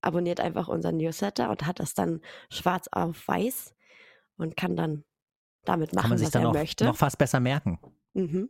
abonniert 0.00 0.40
einfach 0.40 0.68
unseren 0.68 0.96
Newsletter 0.96 1.50
und 1.50 1.66
hat 1.66 1.78
das 1.78 1.94
dann 1.94 2.20
schwarz 2.50 2.88
auf 2.90 3.28
weiß 3.28 3.74
und 4.38 4.56
kann 4.56 4.76
dann 4.76 5.04
damit 5.64 5.92
machen, 5.94 6.02
Kann 6.02 6.10
man 6.10 6.18
sich 6.18 6.26
was 6.26 6.32
dann 6.32 6.42
er 6.42 6.48
auch 6.48 6.54
möchte. 6.54 6.84
noch 6.84 6.96
fast 6.96 7.18
besser 7.18 7.38
merken. 7.38 7.78
Mhm. 8.14 8.48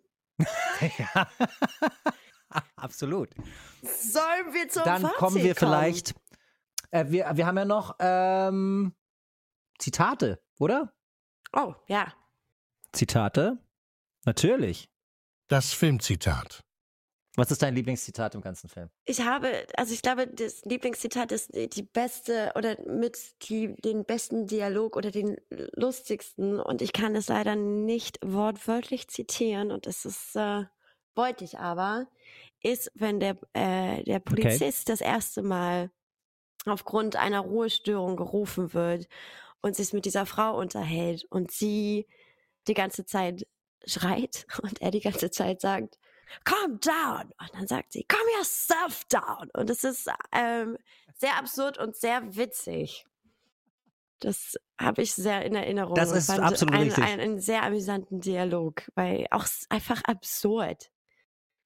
ja. 0.98 1.28
Absolut. 2.76 3.30
Sollen 3.82 4.52
wir 4.52 4.68
zum 4.68 4.84
Dann 4.84 5.02
Fazit 5.02 5.16
kommen 5.16 5.36
wir 5.36 5.54
kommen? 5.54 5.72
vielleicht. 5.72 6.14
Äh, 6.90 7.06
wir, 7.08 7.30
wir 7.34 7.46
haben 7.46 7.56
ja 7.56 7.64
noch 7.64 7.96
ähm, 7.98 8.94
Zitate, 9.78 10.42
oder? 10.58 10.92
Oh, 11.52 11.74
ja. 11.86 12.12
Zitate? 12.92 13.58
Natürlich. 14.24 14.90
Das 15.48 15.72
Filmzitat. 15.72 16.64
Was 17.34 17.50
ist 17.50 17.62
dein 17.62 17.74
Lieblingszitat 17.74 18.34
im 18.34 18.42
ganzen 18.42 18.68
Film? 18.68 18.90
Ich 19.06 19.22
habe, 19.22 19.66
also 19.76 19.94
ich 19.94 20.02
glaube, 20.02 20.26
das 20.26 20.64
Lieblingszitat 20.66 21.32
ist 21.32 21.54
die 21.54 21.68
die 21.68 21.82
beste 21.82 22.52
oder 22.56 22.76
mit 22.86 23.18
die, 23.48 23.74
den 23.76 24.04
besten 24.04 24.46
Dialog 24.46 24.96
oder 24.96 25.10
den 25.10 25.36
lustigsten. 25.74 26.60
Und 26.60 26.82
ich 26.82 26.92
kann 26.92 27.16
es 27.16 27.28
leider 27.28 27.56
nicht 27.56 28.18
wortwörtlich 28.22 29.08
zitieren. 29.08 29.70
Und 29.70 29.86
es 29.86 30.04
ist, 30.04 30.36
äh, 30.36 30.64
wollte 31.14 31.44
ich 31.44 31.58
aber, 31.58 32.06
ist, 32.60 32.92
wenn 32.94 33.18
der, 33.18 33.38
äh, 33.54 34.04
der 34.04 34.18
Polizist 34.18 34.90
das 34.90 35.00
erste 35.00 35.42
Mal 35.42 35.90
aufgrund 36.66 37.16
einer 37.16 37.40
Ruhestörung 37.40 38.16
gerufen 38.16 38.74
wird 38.74 39.08
und 39.62 39.74
sich 39.74 39.94
mit 39.94 40.04
dieser 40.04 40.26
Frau 40.26 40.58
unterhält 40.58 41.24
und 41.30 41.50
sie 41.50 42.06
die 42.68 42.74
ganze 42.74 43.06
Zeit 43.06 43.46
schreit 43.86 44.46
und 44.62 44.82
er 44.82 44.90
die 44.90 45.00
ganze 45.00 45.30
Zeit 45.30 45.62
sagt, 45.62 45.98
calm 46.44 46.78
down. 46.80 47.32
Und 47.38 47.54
dann 47.54 47.66
sagt 47.66 47.92
sie, 47.92 48.04
calm 48.04 48.26
yourself 48.36 49.04
down. 49.04 49.50
Und 49.54 49.70
es 49.70 49.84
ist 49.84 50.10
ähm, 50.32 50.76
sehr 51.16 51.36
absurd 51.36 51.78
und 51.78 51.96
sehr 51.96 52.36
witzig. 52.36 53.06
Das 54.20 54.56
habe 54.78 55.02
ich 55.02 55.14
sehr 55.14 55.44
in 55.44 55.54
Erinnerung. 55.54 55.94
Das 55.94 56.12
ist 56.12 56.30
absolut 56.30 56.74
einen, 56.74 56.84
richtig. 56.84 57.04
Einen, 57.04 57.20
einen 57.20 57.40
sehr 57.40 57.64
amüsanten 57.64 58.20
Dialog, 58.20 58.82
weil 58.94 59.26
auch 59.30 59.46
einfach 59.68 60.02
absurd. 60.04 60.90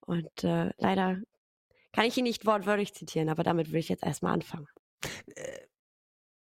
Und 0.00 0.44
äh, 0.44 0.70
leider 0.78 1.20
kann 1.92 2.04
ich 2.04 2.16
ihn 2.16 2.24
nicht 2.24 2.46
wortwörtlich 2.46 2.94
zitieren, 2.94 3.28
aber 3.28 3.42
damit 3.42 3.72
will 3.72 3.80
ich 3.80 3.88
jetzt 3.88 4.04
erstmal 4.04 4.32
anfangen. 4.32 4.68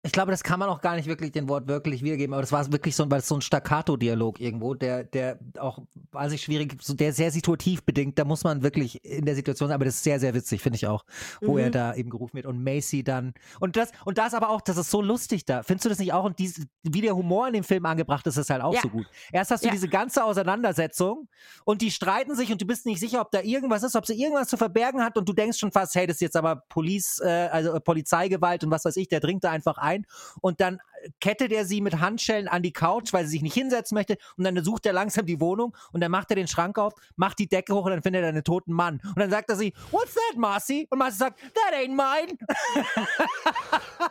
Ich 0.09 0.13
glaube, 0.13 0.31
das 0.31 0.43
kann 0.43 0.59
man 0.59 0.71
auch 0.71 0.81
gar 0.81 0.97
nicht 0.97 1.07
wirklich 1.07 1.33
den 1.33 1.51
Wort 1.51 1.69
wirklich 1.69 2.03
wiedergeben, 2.03 2.33
aber 2.33 2.41
das 2.41 2.51
war 2.51 2.73
wirklich 2.73 2.97
so, 2.97 3.11
weil 3.11 3.19
es 3.19 3.29
so 3.29 3.35
ein 3.35 3.43
Staccato-Dialog 3.43 4.41
irgendwo, 4.41 4.73
der, 4.73 5.05
der 5.05 5.39
auch, 5.59 5.81
weiß 6.13 6.33
ich, 6.33 6.41
schwierig, 6.41 6.79
so 6.81 6.95
der 6.95 7.13
sehr 7.13 7.31
situativ 7.31 7.83
bedingt, 7.83 8.19
da 8.19 8.25
muss 8.25 8.43
man 8.43 8.63
wirklich 8.63 9.05
in 9.05 9.27
der 9.27 9.35
Situation 9.35 9.69
sein, 9.69 9.75
aber 9.75 9.85
das 9.85 9.97
ist 9.97 10.05
sehr, 10.05 10.19
sehr 10.19 10.33
witzig, 10.33 10.63
finde 10.63 10.77
ich 10.77 10.87
auch, 10.87 11.05
wo 11.43 11.53
Mhm. 11.53 11.59
er 11.59 11.71
da 11.71 11.95
eben 11.95 12.09
gerufen 12.09 12.37
wird 12.37 12.47
und 12.47 12.65
Macy 12.65 13.05
dann, 13.05 13.35
und 13.61 13.77
das, 13.77 13.93
und 14.07 14.17
das 14.17 14.33
aber 14.33 14.49
auch, 14.49 14.63
das 14.63 14.79
ist 14.79 14.91
so 14.91 15.03
lustig 15.03 15.45
da, 15.45 15.63
findest 15.63 15.85
du 15.85 15.89
das 15.91 15.99
nicht 15.99 16.15
auch? 16.15 16.25
Und 16.25 16.39
dies, 16.39 16.67
wie 16.85 17.03
der 17.03 17.15
Humor 17.15 17.47
in 17.49 17.53
dem 17.53 17.65
Film 17.65 17.85
angebracht 17.85 18.27
ist, 18.27 18.39
ist 18.39 18.49
halt 18.49 18.63
auch 18.63 18.73
Ja. 18.73 18.81
so 18.81 18.89
gut. 18.89 19.07
Erst 19.31 19.51
hast 19.51 19.63
du 19.63 19.69
Ja. 19.69 19.73
diese 19.75 19.89
ganze 19.91 20.25
Auseinandersetzung 20.25 21.29
und 21.67 21.83
die 21.83 21.91
streiten 21.91 22.35
sich 22.35 22.51
und 22.51 22.63
du 22.63 22.67
bist 22.67 22.87
nicht 22.87 22.99
sicher, 23.01 23.21
ob 23.21 23.31
da 23.31 23.43
irgendwas 23.43 23.83
ist, 23.83 23.95
ob 23.95 24.07
sie 24.07 24.15
irgendwas 24.21 24.49
zu 24.49 24.57
verbergen 24.57 25.03
hat 25.05 25.19
und 25.19 25.29
du 25.29 25.35
denkst 25.35 25.59
schon 25.59 25.71
fast, 25.71 25.95
hey, 25.95 26.07
das 26.07 26.17
ist 26.17 26.21
jetzt 26.23 26.37
aber 26.37 26.57
Police, 26.71 27.21
äh, 27.23 27.49
also 27.53 27.75
äh, 27.75 27.81
Polizeigewalt 27.81 28.65
und 28.65 28.71
was 28.71 28.87
weiß 28.87 28.97
ich, 28.97 29.09
der 29.09 29.21
dringt 29.21 29.45
da 29.45 29.51
einfach 29.51 29.77
ein 29.77 29.98
und 30.41 30.61
dann 30.61 30.81
kettet 31.21 31.53
er 31.53 31.65
sie 31.65 31.81
mit 31.81 32.01
Handschellen 32.01 32.49
an 32.49 32.63
die 32.63 32.73
Couch, 32.73 33.13
weil 33.13 33.25
sie 33.25 33.31
sich 33.33 33.43
nicht 33.43 33.55
hinsetzen 33.55 33.95
möchte 33.95 34.17
und 34.37 34.45
dann 34.45 34.63
sucht 34.65 34.87
er 34.87 34.93
langsam 34.93 35.27
die 35.27 35.41
Wohnung 35.41 35.77
und 35.93 36.01
dann 36.01 36.11
macht 36.11 36.31
er 36.31 36.37
den 36.37 36.49
Schrank 36.49 36.79
auf, 36.79 36.95
macht 37.17 37.39
die 37.39 37.49
Decke 37.49 37.75
hoch 37.75 37.85
und 37.85 37.93
dann 37.93 38.03
findet 38.03 38.23
er 38.23 38.29
einen 38.29 38.45
toten 38.45 38.73
Mann 38.73 39.01
und 39.05 39.19
dann 39.19 39.31
sagt 39.31 39.49
er 39.51 39.57
sie, 39.57 39.73
what's 39.91 40.15
that, 40.15 40.37
Marcy? 40.37 40.87
Und 40.91 40.99
Marcy 40.99 41.17
sagt, 41.19 41.41
that 41.41 41.75
ain't 41.75 41.95
mine. 41.95 42.37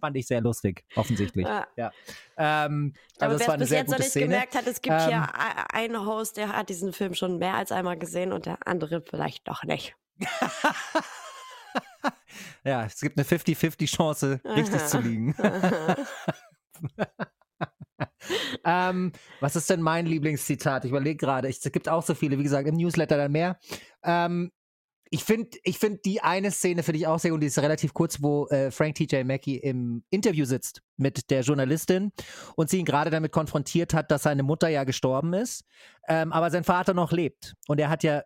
Fand 0.00 0.16
ich 0.16 0.26
sehr 0.26 0.42
lustig, 0.42 0.84
offensichtlich. 0.96 1.46
Ja. 1.46 1.66
Ja. 1.76 1.90
Ähm, 2.36 2.92
Aber 3.18 3.32
also 3.32 3.38
das 3.38 3.48
wer 3.48 3.54
es 3.54 3.60
bis 3.60 3.70
jetzt 3.70 3.90
noch 3.90 3.98
nicht 3.98 4.10
Szene. 4.10 4.26
gemerkt 4.26 4.54
hat, 4.54 4.66
es 4.66 4.82
gibt 4.82 4.94
Ähm, 4.94 5.08
hier 5.08 5.28
einen 5.72 6.04
Host, 6.04 6.36
der 6.36 6.48
hat 6.54 6.68
diesen 6.68 6.92
Film 6.92 7.14
schon 7.14 7.38
mehr 7.38 7.54
als 7.54 7.72
einmal 7.72 7.96
gesehen 7.98 8.32
und 8.32 8.44
der 8.44 8.58
andere 8.66 9.00
vielleicht 9.00 9.46
noch 9.46 9.64
nicht. 9.64 9.96
Ja, 12.64 12.84
es 12.84 13.00
gibt 13.00 13.18
eine 13.18 13.26
50-50 13.26 13.86
Chance, 13.86 14.40
richtig 14.44 14.80
Aha. 14.80 14.86
zu 14.86 14.98
liegen. 15.00 15.34
ähm, 18.64 19.12
was 19.40 19.56
ist 19.56 19.70
denn 19.70 19.82
mein 19.82 20.06
Lieblingszitat? 20.06 20.84
Ich 20.84 20.90
überlege 20.90 21.16
gerade. 21.16 21.48
Es 21.48 21.60
gibt 21.60 21.88
auch 21.88 22.02
so 22.02 22.14
viele, 22.14 22.38
wie 22.38 22.42
gesagt, 22.42 22.68
im 22.68 22.76
Newsletter 22.76 23.16
dann 23.16 23.32
mehr. 23.32 23.58
Ähm, 24.02 24.50
ich 25.10 25.22
finde 25.22 25.58
ich 25.62 25.78
find 25.78 26.04
die 26.04 26.22
eine 26.22 26.50
Szene 26.50 26.82
finde 26.82 26.98
ich 26.98 27.06
auch 27.06 27.20
sehr 27.20 27.30
gut, 27.30 27.42
die 27.42 27.46
ist 27.46 27.58
relativ 27.58 27.94
kurz, 27.94 28.20
wo 28.20 28.48
äh, 28.48 28.72
Frank 28.72 28.96
T.J. 28.96 29.24
Mackey 29.24 29.56
im 29.56 30.02
Interview 30.10 30.44
sitzt 30.44 30.82
mit 30.96 31.30
der 31.30 31.42
Journalistin 31.42 32.10
und 32.56 32.68
sie 32.68 32.78
ihn 32.78 32.84
gerade 32.84 33.10
damit 33.10 33.30
konfrontiert 33.30 33.94
hat, 33.94 34.10
dass 34.10 34.24
seine 34.24 34.42
Mutter 34.42 34.68
ja 34.68 34.82
gestorben 34.82 35.32
ist, 35.34 35.64
ähm, 36.08 36.32
aber 36.32 36.50
sein 36.50 36.64
Vater 36.64 36.94
noch 36.94 37.12
lebt. 37.12 37.54
Und 37.68 37.78
er 37.78 37.90
hat 37.90 38.02
ja 38.02 38.24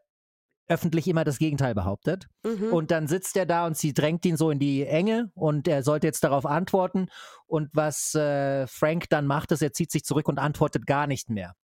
öffentlich 0.68 1.08
immer 1.08 1.24
das 1.24 1.38
Gegenteil 1.38 1.74
behauptet. 1.74 2.28
Mhm. 2.44 2.72
Und 2.72 2.90
dann 2.90 3.08
sitzt 3.08 3.36
er 3.36 3.46
da 3.46 3.66
und 3.66 3.76
sie 3.76 3.94
drängt 3.94 4.24
ihn 4.26 4.36
so 4.36 4.50
in 4.50 4.58
die 4.58 4.86
Enge 4.86 5.30
und 5.34 5.66
er 5.66 5.82
sollte 5.82 6.06
jetzt 6.06 6.22
darauf 6.22 6.46
antworten. 6.46 7.08
Und 7.46 7.70
was 7.72 8.14
äh, 8.14 8.66
Frank 8.66 9.08
dann 9.08 9.26
macht, 9.26 9.50
ist, 9.52 9.62
er 9.62 9.72
zieht 9.72 9.90
sich 9.90 10.04
zurück 10.04 10.28
und 10.28 10.38
antwortet 10.38 10.86
gar 10.86 11.06
nicht 11.06 11.30
mehr. 11.30 11.54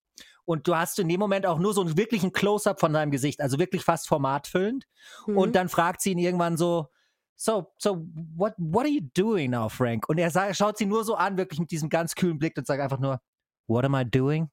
Und 0.47 0.69
du 0.69 0.77
hast 0.77 0.99
in 0.99 1.09
dem 1.09 1.21
Moment 1.21 1.47
auch 1.47 1.59
nur 1.59 1.73
so 1.73 1.81
einen 1.81 1.97
wirklichen 1.97 2.33
Close-up 2.33 2.81
von 2.81 2.93
seinem 2.93 3.11
Gesicht, 3.11 3.41
also 3.41 3.59
wirklich 3.59 3.83
fast 3.83 4.09
formatfüllend. 4.09 4.85
Mhm. 5.27 5.39
Und 5.39 5.57
dann 5.57 5.69
fragt 5.69 6.01
sie 6.03 6.13
ihn 6.13 6.19
irgendwann 6.19 6.57
so, 6.57 6.89
so, 7.37 7.73
so, 7.79 8.07
what, 8.37 8.55
what 8.59 8.85
are 8.85 8.93
you 8.93 9.03
doing 9.15 9.51
now, 9.51 9.69
Frank? 9.69 10.09
Und 10.09 10.19
er 10.19 10.31
sa- 10.31 10.55
schaut 10.55 10.79
sie 10.79 10.87
nur 10.87 11.05
so 11.05 11.15
an, 11.15 11.37
wirklich 11.37 11.61
mit 11.61 11.71
diesem 11.71 11.89
ganz 11.89 12.15
kühlen 12.15 12.39
Blick 12.39 12.57
und 12.57 12.67
sagt 12.67 12.81
einfach 12.81 13.01
nur, 13.01 13.21
what 13.67 13.85
am 13.85 13.95
I 13.95 14.05
doing? 14.05 14.51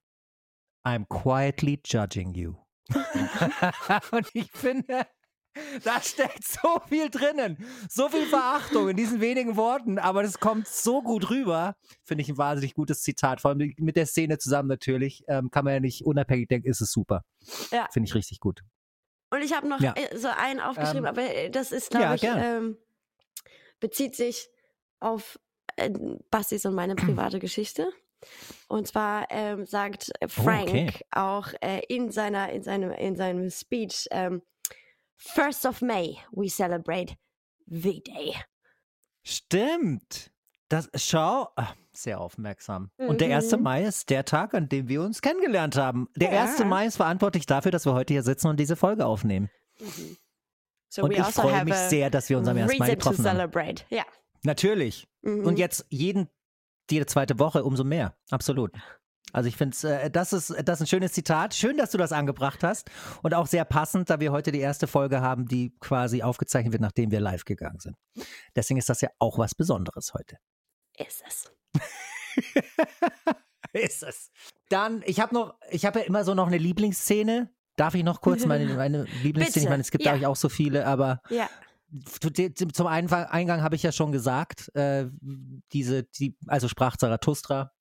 I'm 0.83 1.05
quietly 1.07 1.79
judging 1.85 2.33
you. 2.33 2.55
und 4.11 4.27
ich 4.33 4.51
finde, 4.51 5.05
da 5.83 6.01
steckt 6.01 6.43
so 6.43 6.81
viel 6.87 7.09
drinnen. 7.09 7.57
So 7.89 8.09
viel 8.09 8.25
Verachtung 8.25 8.89
in 8.89 8.95
diesen 8.95 9.19
wenigen 9.19 9.57
Worten, 9.57 9.99
aber 9.99 10.23
das 10.23 10.39
kommt 10.39 10.67
so 10.67 11.01
gut 11.01 11.29
rüber. 11.29 11.75
Finde 12.03 12.21
ich 12.21 12.29
ein 12.29 12.37
wahnsinnig 12.37 12.73
gutes 12.73 13.01
Zitat. 13.01 13.41
Vor 13.41 13.51
allem 13.51 13.73
mit 13.77 13.95
der 13.95 14.05
Szene 14.05 14.37
zusammen 14.37 14.69
natürlich. 14.69 15.23
Ähm, 15.27 15.51
kann 15.51 15.65
man 15.65 15.73
ja 15.73 15.79
nicht 15.79 16.05
unabhängig 16.05 16.47
denken, 16.47 16.67
ist 16.69 16.81
es 16.81 16.91
super. 16.91 17.23
Ja. 17.71 17.87
Finde 17.91 18.07
ich 18.07 18.15
richtig 18.15 18.39
gut. 18.39 18.61
Und 19.29 19.41
ich 19.41 19.53
habe 19.53 19.67
noch 19.67 19.79
Ja. 19.81 19.93
äh, 19.95 20.17
so 20.17 20.27
einen 20.29 20.59
aufgeschrieben, 20.59 21.05
Ähm, 21.05 21.05
aber 21.05 21.21
äh, 21.23 21.49
das 21.49 21.71
ist, 21.71 21.89
glaube 21.91 22.05
ja, 22.05 22.13
ich, 22.15 22.23
ähm, 22.23 22.77
bezieht 23.79 24.15
sich 24.15 24.49
auf 24.99 25.39
äh, 25.77 25.89
Bastis 26.29 26.65
und 26.65 26.75
meine 26.75 26.95
private 26.95 27.39
Geschichte. 27.39 27.91
Und 28.67 28.87
zwar 28.87 29.27
ähm, 29.29 29.65
sagt 29.65 30.11
Frank 30.27 30.69
Oh, 30.69 30.71
okay. 30.71 30.89
auch 31.11 31.47
äh, 31.61 31.81
in 31.89 32.11
seiner 32.11 32.51
in 32.51 32.63
seinem 32.63 32.91
in 32.91 33.15
seinem 33.15 33.49
Speech 33.49 34.07
ähm, 34.11 34.41
First 35.17 35.65
of 35.65 35.81
May 35.81 36.17
we 36.31 36.47
celebrate 36.47 37.15
V-Day. 37.69 38.35
Stimmt. 39.23 40.31
Das, 40.67 40.89
schau, 40.95 41.49
ah, 41.57 41.73
sehr 41.91 42.21
aufmerksam. 42.21 42.91
Und 42.97 43.19
der 43.19 43.35
1. 43.35 43.51
Mhm. 43.51 43.61
Mai 43.61 43.83
ist 43.83 44.09
der 44.09 44.23
Tag, 44.23 44.53
an 44.53 44.69
dem 44.69 44.87
wir 44.87 45.01
uns 45.01 45.21
kennengelernt 45.21 45.75
haben. 45.75 46.07
Der 46.15 46.31
Ja. 46.31 46.43
1. 46.43 46.63
Mai 46.63 46.85
ist 46.85 46.95
verantwortlich 46.95 47.45
dafür, 47.45 47.71
dass 47.71 47.85
wir 47.85 47.93
heute 47.93 48.13
hier 48.13 48.23
sitzen 48.23 48.47
und 48.47 48.57
diese 48.57 48.75
Folge 48.77 49.05
aufnehmen. 49.05 49.49
Mhm. 49.79 50.17
So 50.87 51.03
und 51.03 51.11
ich 51.11 51.23
also 51.23 51.41
freue 51.41 51.65
mich 51.65 51.75
sehr, 51.75 52.09
dass 52.09 52.29
wir 52.29 52.37
uns 52.37 52.47
am 52.47 52.57
1. 52.57 52.77
Mai 52.79 52.91
getroffen 52.91 53.25
haben. 53.25 53.75
Ja. 53.89 54.05
Natürlich. 54.43 55.07
Mhm. 55.21 55.45
Und 55.45 55.59
jetzt 55.59 55.85
jeden, 55.89 56.29
jede 56.91 57.05
zweite 57.05 57.39
Woche 57.39 57.63
umso 57.63 57.83
mehr. 57.83 58.15
Absolut. 58.29 58.71
Also 59.33 59.47
ich 59.47 59.55
finde, 59.55 59.77
äh, 59.87 60.11
das 60.11 60.33
ist 60.33 60.49
das 60.49 60.79
ist 60.79 60.81
ein 60.81 60.87
schönes 60.87 61.13
Zitat. 61.13 61.53
Schön, 61.53 61.77
dass 61.77 61.91
du 61.91 61.97
das 61.97 62.11
angebracht 62.11 62.63
hast 62.63 62.89
und 63.23 63.33
auch 63.33 63.47
sehr 63.47 63.65
passend, 63.65 64.09
da 64.09 64.19
wir 64.19 64.31
heute 64.31 64.51
die 64.51 64.59
erste 64.59 64.87
Folge 64.87 65.21
haben, 65.21 65.47
die 65.47 65.73
quasi 65.79 66.21
aufgezeichnet 66.21 66.73
wird, 66.73 66.81
nachdem 66.81 67.11
wir 67.11 67.21
live 67.21 67.45
gegangen 67.45 67.79
sind. 67.79 67.95
Deswegen 68.55 68.77
ist 68.77 68.89
das 68.89 69.01
ja 69.01 69.09
auch 69.19 69.37
was 69.37 69.55
Besonderes 69.55 70.13
heute. 70.13 70.37
ist 70.97 71.23
es. 71.25 71.51
ist 73.73 74.03
es. 74.03 74.31
Dann, 74.69 75.01
ich 75.05 75.19
habe 75.19 75.33
noch, 75.33 75.55
ich 75.69 75.85
habe 75.85 75.99
ja 75.99 76.05
immer 76.05 76.23
so 76.23 76.33
noch 76.33 76.47
eine 76.47 76.57
Lieblingsszene. 76.57 77.49
Darf 77.77 77.95
ich 77.95 78.03
noch 78.03 78.21
kurz 78.21 78.45
meine, 78.45 78.65
meine 78.75 79.03
Lieblingsszene? 79.23 79.63
Ich 79.63 79.69
meine, 79.69 79.81
es 79.81 79.91
gibt 79.91 80.03
ja. 80.03 80.27
auch 80.27 80.35
so 80.35 80.49
viele, 80.49 80.85
aber 80.85 81.21
Ja. 81.29 81.49
Zum 82.73 82.87
Eingang 82.87 83.61
habe 83.61 83.75
ich 83.75 83.83
ja 83.83 83.91
schon 83.91 84.11
gesagt, 84.11 84.73
äh, 84.75 85.07
diese, 85.73 86.03
die, 86.03 86.37
also 86.47 86.67
sprach 86.67 86.97
Zarathustra. 86.97 87.71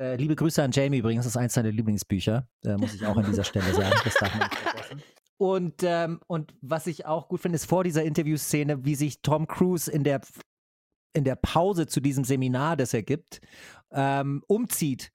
Äh, 0.00 0.16
liebe 0.16 0.36
Grüße 0.36 0.62
an 0.62 0.70
Jamie 0.70 0.98
übrigens, 0.98 1.24
das 1.24 1.32
ist 1.32 1.36
eins 1.36 1.54
seiner 1.54 1.72
Lieblingsbücher. 1.72 2.48
Äh, 2.64 2.76
muss 2.76 2.94
ich 2.94 3.04
auch 3.04 3.16
an 3.16 3.26
dieser 3.26 3.44
Stelle 3.44 3.72
sagen. 3.74 3.94
Das 4.04 4.14
darf 4.14 4.34
man. 4.38 4.48
Und, 5.38 5.82
ähm, 5.84 6.20
und 6.26 6.52
was 6.60 6.86
ich 6.88 7.06
auch 7.06 7.28
gut 7.28 7.40
finde, 7.40 7.56
ist 7.56 7.66
vor 7.66 7.84
dieser 7.84 8.02
Interviewszene, 8.02 8.84
wie 8.84 8.96
sich 8.96 9.22
Tom 9.22 9.46
Cruise 9.46 9.90
in 9.90 10.02
der, 10.02 10.20
in 11.12 11.24
der 11.24 11.36
Pause 11.36 11.86
zu 11.86 12.00
diesem 12.00 12.24
Seminar, 12.24 12.76
das 12.76 12.92
er 12.92 13.04
gibt, 13.04 13.40
ähm, 13.92 14.42
umzieht. 14.48 15.12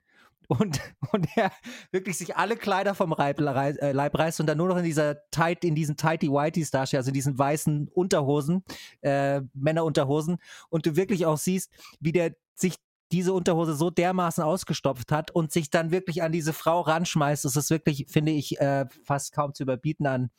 Und, 0.48 0.80
und 1.12 1.28
er 1.36 1.52
wirklich 1.92 2.18
sich 2.18 2.36
alle 2.36 2.56
Kleider 2.56 2.96
vom 2.96 3.14
Leib, 3.18 3.40
äh, 3.40 3.92
Leib 3.92 4.18
reißt 4.18 4.40
und 4.40 4.48
dann 4.48 4.58
nur 4.58 4.68
noch 4.68 4.78
in 4.78 4.84
dieser 4.84 5.30
tight, 5.32 5.64
in 5.64 5.76
diesen 5.76 5.98
tighty 5.98 6.30
whities 6.30 6.72
dasteht, 6.72 6.98
also 6.98 7.10
in 7.10 7.14
diesen 7.14 7.38
weißen 7.38 7.88
Unterhosen, 7.90 8.64
äh, 9.02 9.42
Männerunterhosen. 9.54 10.38
Und 10.70 10.86
du 10.86 10.96
wirklich 10.96 11.26
auch 11.26 11.38
siehst, 11.38 11.72
wie 12.00 12.12
der 12.12 12.36
sich 12.56 12.76
diese 13.12 13.34
Unterhose 13.34 13.76
so 13.76 13.92
dermaßen 13.92 14.44
ausgestopft 14.44 15.12
hat 15.12 15.30
und 15.32 15.52
sich 15.52 15.70
dann 15.70 15.92
wirklich 15.92 16.24
an 16.24 16.32
diese 16.32 16.52
Frau 16.52 16.82
ranschmeißt. 16.82 17.46
Das 17.46 17.56
ist 17.56 17.70
wirklich, 17.70 18.08
finde 18.10 18.32
ich, 18.32 18.60
äh, 18.60 18.86
fast 19.04 19.34
kaum 19.34 19.54
zu 19.54 19.64
überbieten 19.64 20.08
an, 20.08 20.32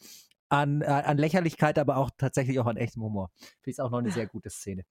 an, 0.48 0.82
äh, 0.82 0.86
an 0.86 1.16
Lächerlichkeit, 1.16 1.78
aber 1.78 1.96
auch 1.96 2.10
tatsächlich 2.18 2.58
auch 2.58 2.66
an 2.66 2.76
echtem 2.76 3.02
Humor. 3.02 3.30
Finde 3.60 3.70
ich 3.70 3.80
auch 3.80 3.90
noch 3.90 3.98
eine 3.98 4.10
sehr 4.10 4.26
gute 4.26 4.50
Szene. 4.50 4.82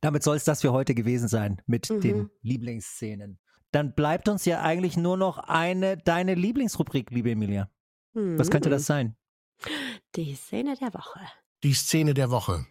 Damit 0.00 0.22
soll 0.22 0.36
es 0.36 0.44
das 0.44 0.60
für 0.60 0.72
heute 0.72 0.94
gewesen 0.94 1.28
sein 1.28 1.62
mit 1.66 1.88
Mhm. 1.88 2.00
den 2.00 2.30
Lieblingsszenen. 2.42 3.38
Dann 3.72 3.94
bleibt 3.94 4.28
uns 4.28 4.44
ja 4.44 4.60
eigentlich 4.62 4.96
nur 4.96 5.16
noch 5.16 5.38
eine, 5.38 5.96
deine 5.96 6.34
Lieblingsrubrik, 6.34 7.10
liebe 7.10 7.30
Emilia. 7.30 7.70
Was 8.12 8.50
könnte 8.50 8.68
Mhm. 8.68 8.72
das 8.72 8.86
sein? 8.86 9.16
Die 10.16 10.34
Szene 10.34 10.74
der 10.76 10.92
Woche. 10.94 11.20
Die 11.62 11.74
Szene 11.74 12.14
der 12.14 12.30
Woche. 12.30 12.66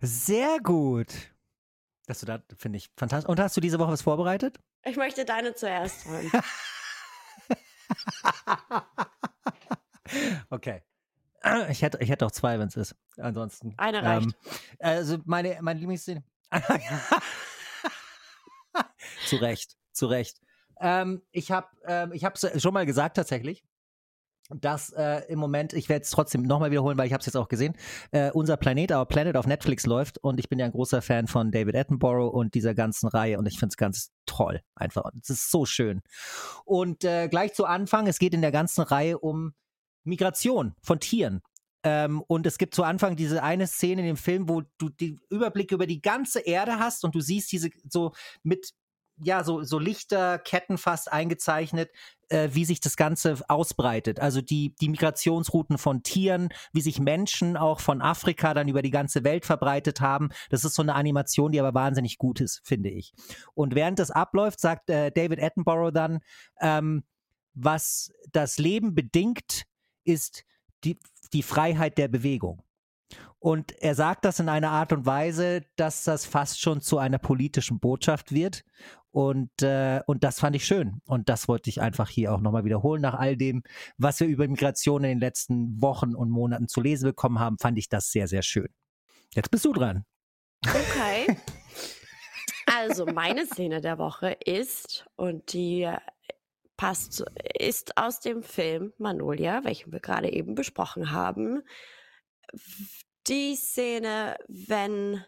Sehr 0.00 0.58
gut. 0.62 1.08
Dass 2.06 2.20
du 2.20 2.26
da, 2.26 2.40
finde 2.56 2.76
ich, 2.78 2.90
fantastisch. 2.96 3.28
Und 3.28 3.40
hast 3.40 3.56
du 3.56 3.60
diese 3.60 3.78
Woche 3.78 3.92
was 3.92 4.02
vorbereitet? 4.02 4.60
Ich 4.84 4.96
möchte 4.96 5.24
deine 5.24 5.54
zuerst 5.54 6.04
hören. 6.06 6.30
Okay. 10.50 10.82
Ich 11.70 11.80
hätte, 11.82 11.98
ich 12.02 12.10
hätte 12.10 12.26
auch 12.26 12.30
zwei, 12.32 12.58
wenn 12.58 12.68
es 12.68 12.76
ist. 12.76 12.94
Ansonsten. 13.16 13.74
Eine 13.78 14.02
reicht. 14.02 14.26
Ähm, 14.26 14.34
also 14.80 15.18
meine, 15.24 15.56
meine 15.62 15.80
Lieblingsszene. 15.80 16.22
zu 19.26 19.36
Recht, 19.36 19.76
zu 19.92 20.06
Recht. 20.06 20.40
Ähm, 20.80 21.22
ich 21.30 21.50
habe 21.50 21.68
ähm, 21.86 22.12
ich 22.12 22.24
hab's 22.24 22.46
schon 22.60 22.74
mal 22.74 22.86
gesagt 22.86 23.16
tatsächlich, 23.16 23.64
dass 24.50 24.90
äh, 24.92 25.22
im 25.28 25.38
Moment, 25.38 25.72
ich 25.72 25.88
werde 25.88 26.02
es 26.02 26.10
trotzdem 26.10 26.42
nochmal 26.42 26.70
wiederholen, 26.70 26.98
weil 26.98 27.06
ich 27.06 27.12
habe 27.12 27.20
es 27.20 27.26
jetzt 27.26 27.36
auch 27.36 27.48
gesehen, 27.48 27.74
äh, 28.10 28.30
unser 28.32 28.56
Planet, 28.56 28.92
Our 28.92 29.06
Planet 29.06 29.36
auf 29.36 29.46
Netflix 29.46 29.86
läuft 29.86 30.18
und 30.18 30.40
ich 30.40 30.48
bin 30.48 30.58
ja 30.58 30.66
ein 30.66 30.72
großer 30.72 31.02
Fan 31.02 31.26
von 31.26 31.52
David 31.52 31.76
Attenborough 31.76 32.32
und 32.32 32.54
dieser 32.54 32.74
ganzen 32.74 33.08
Reihe 33.08 33.38
und 33.38 33.46
ich 33.46 33.58
finde 33.58 33.72
es 33.72 33.76
ganz 33.76 34.10
toll 34.26 34.62
einfach. 34.74 35.10
Es 35.22 35.30
ist 35.30 35.50
so 35.50 35.66
schön. 35.66 36.02
Und 36.64 37.04
äh, 37.04 37.28
gleich 37.28 37.54
zu 37.54 37.64
Anfang, 37.64 38.06
es 38.06 38.18
geht 38.18 38.34
in 38.34 38.42
der 38.42 38.52
ganzen 38.52 38.82
Reihe 38.82 39.18
um 39.18 39.54
Migration 40.04 40.74
von 40.82 40.98
Tieren. 40.98 41.42
Ähm, 41.82 42.22
und 42.26 42.46
es 42.46 42.58
gibt 42.58 42.74
zu 42.74 42.82
Anfang 42.82 43.16
diese 43.16 43.42
eine 43.42 43.66
Szene 43.66 44.02
in 44.02 44.08
dem 44.08 44.16
Film, 44.16 44.48
wo 44.48 44.62
du 44.78 44.90
den 44.90 45.18
Überblick 45.30 45.72
über 45.72 45.86
die 45.86 46.02
ganze 46.02 46.40
Erde 46.40 46.78
hast 46.78 47.04
und 47.04 47.14
du 47.14 47.20
siehst 47.20 47.52
diese 47.52 47.70
so 47.88 48.12
mit 48.42 48.72
ja, 49.22 49.44
so, 49.44 49.62
so 49.62 49.78
Lichterketten 49.78 50.78
fast 50.78 51.12
eingezeichnet, 51.12 51.90
äh, 52.28 52.50
wie 52.52 52.64
sich 52.64 52.80
das 52.80 52.96
Ganze 52.96 53.40
ausbreitet. 53.48 54.20
Also 54.20 54.40
die, 54.40 54.74
die 54.80 54.88
Migrationsrouten 54.88 55.78
von 55.78 56.02
Tieren, 56.02 56.48
wie 56.72 56.80
sich 56.80 57.00
Menschen 57.00 57.56
auch 57.56 57.80
von 57.80 58.00
Afrika 58.02 58.54
dann 58.54 58.68
über 58.68 58.82
die 58.82 58.90
ganze 58.90 59.24
Welt 59.24 59.44
verbreitet 59.44 60.00
haben. 60.00 60.30
Das 60.48 60.64
ist 60.64 60.74
so 60.74 60.82
eine 60.82 60.94
Animation, 60.94 61.52
die 61.52 61.60
aber 61.60 61.74
wahnsinnig 61.74 62.18
gut 62.18 62.40
ist, 62.40 62.60
finde 62.64 62.90
ich. 62.90 63.12
Und 63.54 63.74
während 63.74 63.98
das 63.98 64.10
abläuft, 64.10 64.60
sagt 64.60 64.90
äh, 64.90 65.10
David 65.10 65.42
Attenborough 65.42 65.92
dann, 65.92 66.20
ähm, 66.60 67.04
was 67.54 68.12
das 68.32 68.58
Leben 68.58 68.94
bedingt, 68.94 69.64
ist 70.04 70.44
die, 70.84 70.98
die 71.32 71.42
Freiheit 71.42 71.98
der 71.98 72.08
Bewegung. 72.08 72.62
Und 73.40 73.72
er 73.80 73.94
sagt 73.94 74.26
das 74.26 74.38
in 74.38 74.50
einer 74.50 74.70
Art 74.70 74.92
und 74.92 75.06
Weise, 75.06 75.62
dass 75.76 76.04
das 76.04 76.26
fast 76.26 76.60
schon 76.60 76.82
zu 76.82 76.98
einer 76.98 77.18
politischen 77.18 77.80
Botschaft 77.80 78.32
wird. 78.32 78.64
Und, 79.12 79.62
äh, 79.62 80.00
und 80.06 80.22
das 80.22 80.38
fand 80.38 80.54
ich 80.54 80.64
schön. 80.64 81.00
Und 81.06 81.28
das 81.28 81.48
wollte 81.48 81.68
ich 81.68 81.80
einfach 81.80 82.08
hier 82.08 82.32
auch 82.32 82.40
nochmal 82.40 82.64
wiederholen. 82.64 83.02
Nach 83.02 83.14
all 83.14 83.36
dem, 83.36 83.62
was 83.98 84.20
wir 84.20 84.28
über 84.28 84.46
Migration 84.46 85.02
in 85.02 85.10
den 85.10 85.20
letzten 85.20 85.80
Wochen 85.82 86.14
und 86.14 86.30
Monaten 86.30 86.68
zu 86.68 86.80
lesen 86.80 87.06
bekommen 87.06 87.40
haben, 87.40 87.58
fand 87.58 87.78
ich 87.78 87.88
das 87.88 88.10
sehr, 88.12 88.28
sehr 88.28 88.42
schön. 88.42 88.68
Jetzt 89.34 89.50
bist 89.50 89.64
du 89.64 89.72
dran. 89.72 90.04
Okay. 90.66 91.36
Also, 92.72 93.04
meine 93.04 93.46
Szene 93.46 93.80
der 93.80 93.98
Woche 93.98 94.30
ist, 94.44 95.04
und 95.16 95.52
die 95.52 95.92
passt, 96.76 97.24
ist 97.58 97.98
aus 97.98 98.20
dem 98.20 98.44
Film 98.44 98.92
Magnolia, 98.96 99.64
welchen 99.64 99.92
wir 99.92 99.98
gerade 99.98 100.32
eben 100.32 100.54
besprochen 100.54 101.10
haben. 101.10 101.62
Die 103.26 103.56
Szene, 103.56 104.36
wenn 104.46 105.24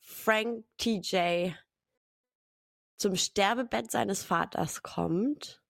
Frank 0.00 0.64
TJ 0.76 1.52
zum 2.98 3.16
Sterbebett 3.16 3.90
seines 3.90 4.22
Vaters 4.24 4.82
kommt 4.82 5.62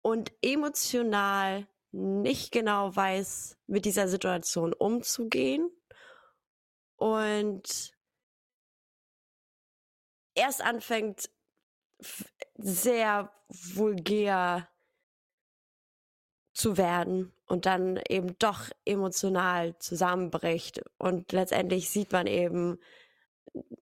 und 0.00 0.32
emotional 0.42 1.68
nicht 1.92 2.50
genau 2.50 2.96
weiß, 2.96 3.58
mit 3.66 3.84
dieser 3.84 4.08
Situation 4.08 4.72
umzugehen 4.72 5.70
und 6.96 7.94
erst 10.34 10.62
anfängt 10.62 11.30
sehr 12.56 13.30
vulgär 13.48 14.68
zu 16.54 16.76
werden 16.76 17.32
und 17.46 17.66
dann 17.66 18.00
eben 18.08 18.38
doch 18.38 18.70
emotional 18.84 19.78
zusammenbricht. 19.78 20.82
Und 20.98 21.32
letztendlich 21.32 21.90
sieht 21.90 22.12
man 22.12 22.26
eben 22.26 22.78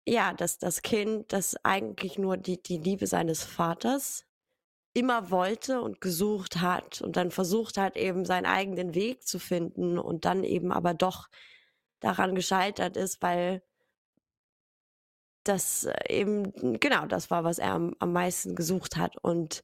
ja, 0.06 0.34
dass 0.34 0.58
das 0.58 0.82
Kind, 0.82 1.32
das 1.34 1.56
eigentlich 1.64 2.18
nur 2.18 2.38
die, 2.38 2.62
die 2.62 2.78
Liebe 2.78 3.08
seines 3.08 3.44
Vaters 3.44 4.26
immer 4.94 5.32
wollte 5.32 5.82
und 5.82 6.02
gesucht 6.02 6.58
hat 6.58 7.02
und 7.02 7.16
dann 7.16 7.32
versucht 7.32 7.78
hat, 7.78 7.98
eben 7.98 8.26
seinen 8.26 8.46
eigenen 8.46 8.94
Weg 8.94 9.26
zu 9.26 9.40
finden 9.40 9.98
und 9.98 10.26
dann 10.26 10.44
eben 10.44 10.72
aber 10.72 10.94
doch 10.94 11.30
daran 12.00 12.36
gescheitert 12.36 12.96
ist, 12.98 13.22
weil 13.22 13.64
das 15.44 15.86
äh, 15.86 15.94
eben, 16.10 16.80
genau, 16.80 17.06
das 17.06 17.32
war, 17.32 17.44
was 17.44 17.60
er 17.60 17.74
am, 17.74 17.96
am 18.00 18.14
meisten 18.14 18.56
gesucht 18.56 18.96
hat. 18.98 19.18
Und 19.18 19.64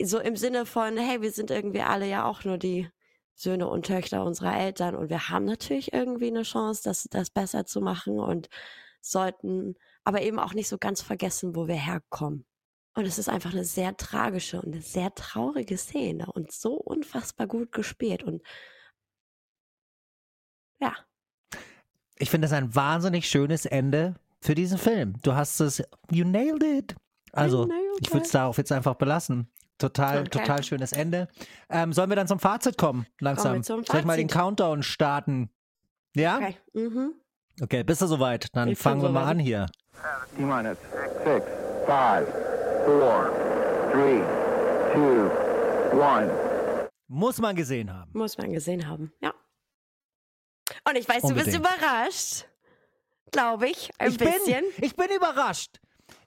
so 0.00 0.18
im 0.18 0.36
Sinne 0.36 0.66
von, 0.66 0.96
hey, 0.96 1.22
wir 1.22 1.32
sind 1.32 1.50
irgendwie 1.50 1.82
alle 1.82 2.06
ja 2.06 2.24
auch 2.24 2.44
nur 2.44 2.58
die 2.58 2.88
Söhne 3.34 3.68
und 3.68 3.86
Töchter 3.86 4.24
unserer 4.24 4.56
Eltern 4.56 4.94
und 4.94 5.10
wir 5.10 5.28
haben 5.28 5.44
natürlich 5.44 5.92
irgendwie 5.92 6.28
eine 6.28 6.42
Chance, 6.42 6.82
das, 6.84 7.08
das 7.10 7.30
besser 7.30 7.64
zu 7.64 7.80
machen 7.80 8.20
und 8.20 8.48
sollten 9.00 9.74
aber 10.04 10.22
eben 10.22 10.38
auch 10.38 10.54
nicht 10.54 10.68
so 10.68 10.78
ganz 10.78 11.02
vergessen, 11.02 11.56
wo 11.56 11.66
wir 11.66 11.74
herkommen. 11.76 12.44
Und 12.94 13.06
es 13.06 13.18
ist 13.18 13.28
einfach 13.28 13.52
eine 13.52 13.64
sehr 13.64 13.96
tragische 13.96 14.60
und 14.60 14.72
eine 14.72 14.82
sehr 14.82 15.14
traurige 15.14 15.78
Szene 15.78 16.26
und 16.26 16.52
so 16.52 16.74
unfassbar 16.74 17.46
gut 17.46 17.72
gespielt 17.72 18.22
und 18.22 18.42
ja. 20.80 20.94
Ich 22.16 22.30
finde 22.30 22.46
das 22.46 22.52
ein 22.52 22.74
wahnsinnig 22.74 23.28
schönes 23.28 23.64
Ende 23.64 24.14
für 24.40 24.54
diesen 24.54 24.78
Film. 24.78 25.14
Du 25.22 25.34
hast 25.34 25.60
es, 25.60 25.82
you 26.10 26.24
nailed 26.24 26.62
it. 26.62 26.96
Also, 27.32 27.68
ich 28.00 28.12
würde 28.12 28.26
es 28.26 28.32
darauf 28.32 28.58
jetzt 28.58 28.72
einfach 28.72 28.96
belassen. 28.96 29.50
Total, 29.82 30.20
okay. 30.20 30.28
total 30.28 30.62
schönes 30.62 30.92
Ende. 30.92 31.28
Ähm, 31.68 31.92
sollen 31.92 32.08
wir 32.08 32.14
dann 32.16 32.28
zum 32.28 32.38
Fazit 32.38 32.78
kommen? 32.78 33.06
Langsam. 33.18 33.62
Soll 33.62 33.82
ich 33.82 34.04
mal 34.04 34.16
den 34.16 34.28
Countdown 34.28 34.84
starten? 34.84 35.50
Ja? 36.14 36.36
Okay. 36.36 36.56
Mhm. 36.72 37.14
Okay, 37.60 37.82
bist 37.82 38.00
du 38.00 38.06
soweit? 38.06 38.46
Dann 38.54 38.68
ich 38.68 38.78
fangen 38.78 39.02
wir 39.02 39.08
mal 39.10 39.24
an 39.24 39.40
hier. 39.40 39.66
T-minus 40.36 40.78
6, 41.24 41.24
5, 41.24 41.44
4, 41.84 41.86
3, 41.86 42.24
2, 45.92 46.22
1. 46.22 46.30
Muss 47.08 47.38
man 47.38 47.56
gesehen 47.56 47.92
haben. 47.92 48.10
Muss 48.14 48.38
man 48.38 48.52
gesehen 48.52 48.88
haben, 48.88 49.12
ja. 49.20 49.34
Und 50.88 50.96
ich 50.96 51.08
weiß, 51.08 51.24
Unbedingt. 51.24 51.56
du 51.56 51.60
bist 51.60 51.76
überrascht. 51.76 52.46
Glaube 53.32 53.68
ich, 53.68 53.90
ein 53.98 54.12
ich 54.12 54.18
bisschen. 54.18 54.64
Bin, 54.76 54.84
ich 54.84 54.94
bin 54.94 55.08
überrascht. 55.14 55.80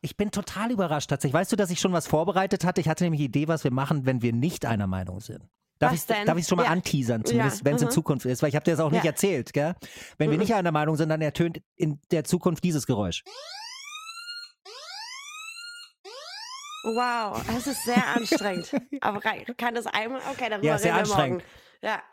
Ich 0.05 0.17
bin 0.17 0.29
total 0.29 0.71
überrascht 0.71 1.09
tatsächlich. 1.09 1.33
Weißt 1.33 1.51
du, 1.51 1.55
dass 1.55 1.71
ich 1.71 1.79
schon 1.79 1.91
was 1.91 2.05
vorbereitet 2.05 2.63
hatte? 2.63 2.79
Ich 2.79 2.87
hatte 2.87 3.03
nämlich 3.03 3.21
die 3.21 3.25
Idee, 3.25 3.47
was 3.47 3.63
wir 3.63 3.71
machen, 3.71 4.05
wenn 4.05 4.21
wir 4.21 4.33
nicht 4.33 4.67
einer 4.67 4.85
Meinung 4.85 5.19
sind. 5.19 5.41
Darf 5.79 5.93
ich 5.93 6.03
es 6.07 6.47
schon 6.47 6.57
mal 6.57 6.65
ja. 6.65 6.69
anteasern, 6.69 7.25
zumindest 7.25 7.59
ja. 7.59 7.65
wenn 7.65 7.75
es 7.75 7.81
in 7.81 7.87
mhm. 7.87 7.91
Zukunft 7.91 8.25
ist, 8.27 8.43
weil 8.43 8.49
ich 8.49 8.55
habe 8.55 8.63
dir 8.63 8.71
das 8.71 8.79
auch 8.79 8.91
nicht 8.91 9.03
ja. 9.03 9.09
erzählt, 9.09 9.51
gell? 9.51 9.75
Wenn 10.19 10.27
mhm. 10.27 10.33
wir 10.33 10.37
nicht 10.37 10.53
einer 10.53 10.71
Meinung 10.71 10.95
sind, 10.95 11.09
dann 11.09 11.21
ertönt 11.21 11.59
in 11.75 11.99
der 12.11 12.23
Zukunft 12.23 12.63
dieses 12.63 12.85
Geräusch. 12.85 13.23
Wow, 16.83 17.43
das 17.47 17.65
ist 17.65 17.83
sehr 17.83 18.07
anstrengend. 18.15 18.71
Aber 19.01 19.19
kann 19.19 19.73
das 19.73 19.87
einmal? 19.87 20.21
Okay, 20.31 20.49
darüber 20.51 20.67
ja, 20.67 20.77
sehr 20.77 20.93
wir 20.93 20.99
anstrengend. 20.99 21.43
morgen. 21.43 21.51
Ja. 21.81 22.03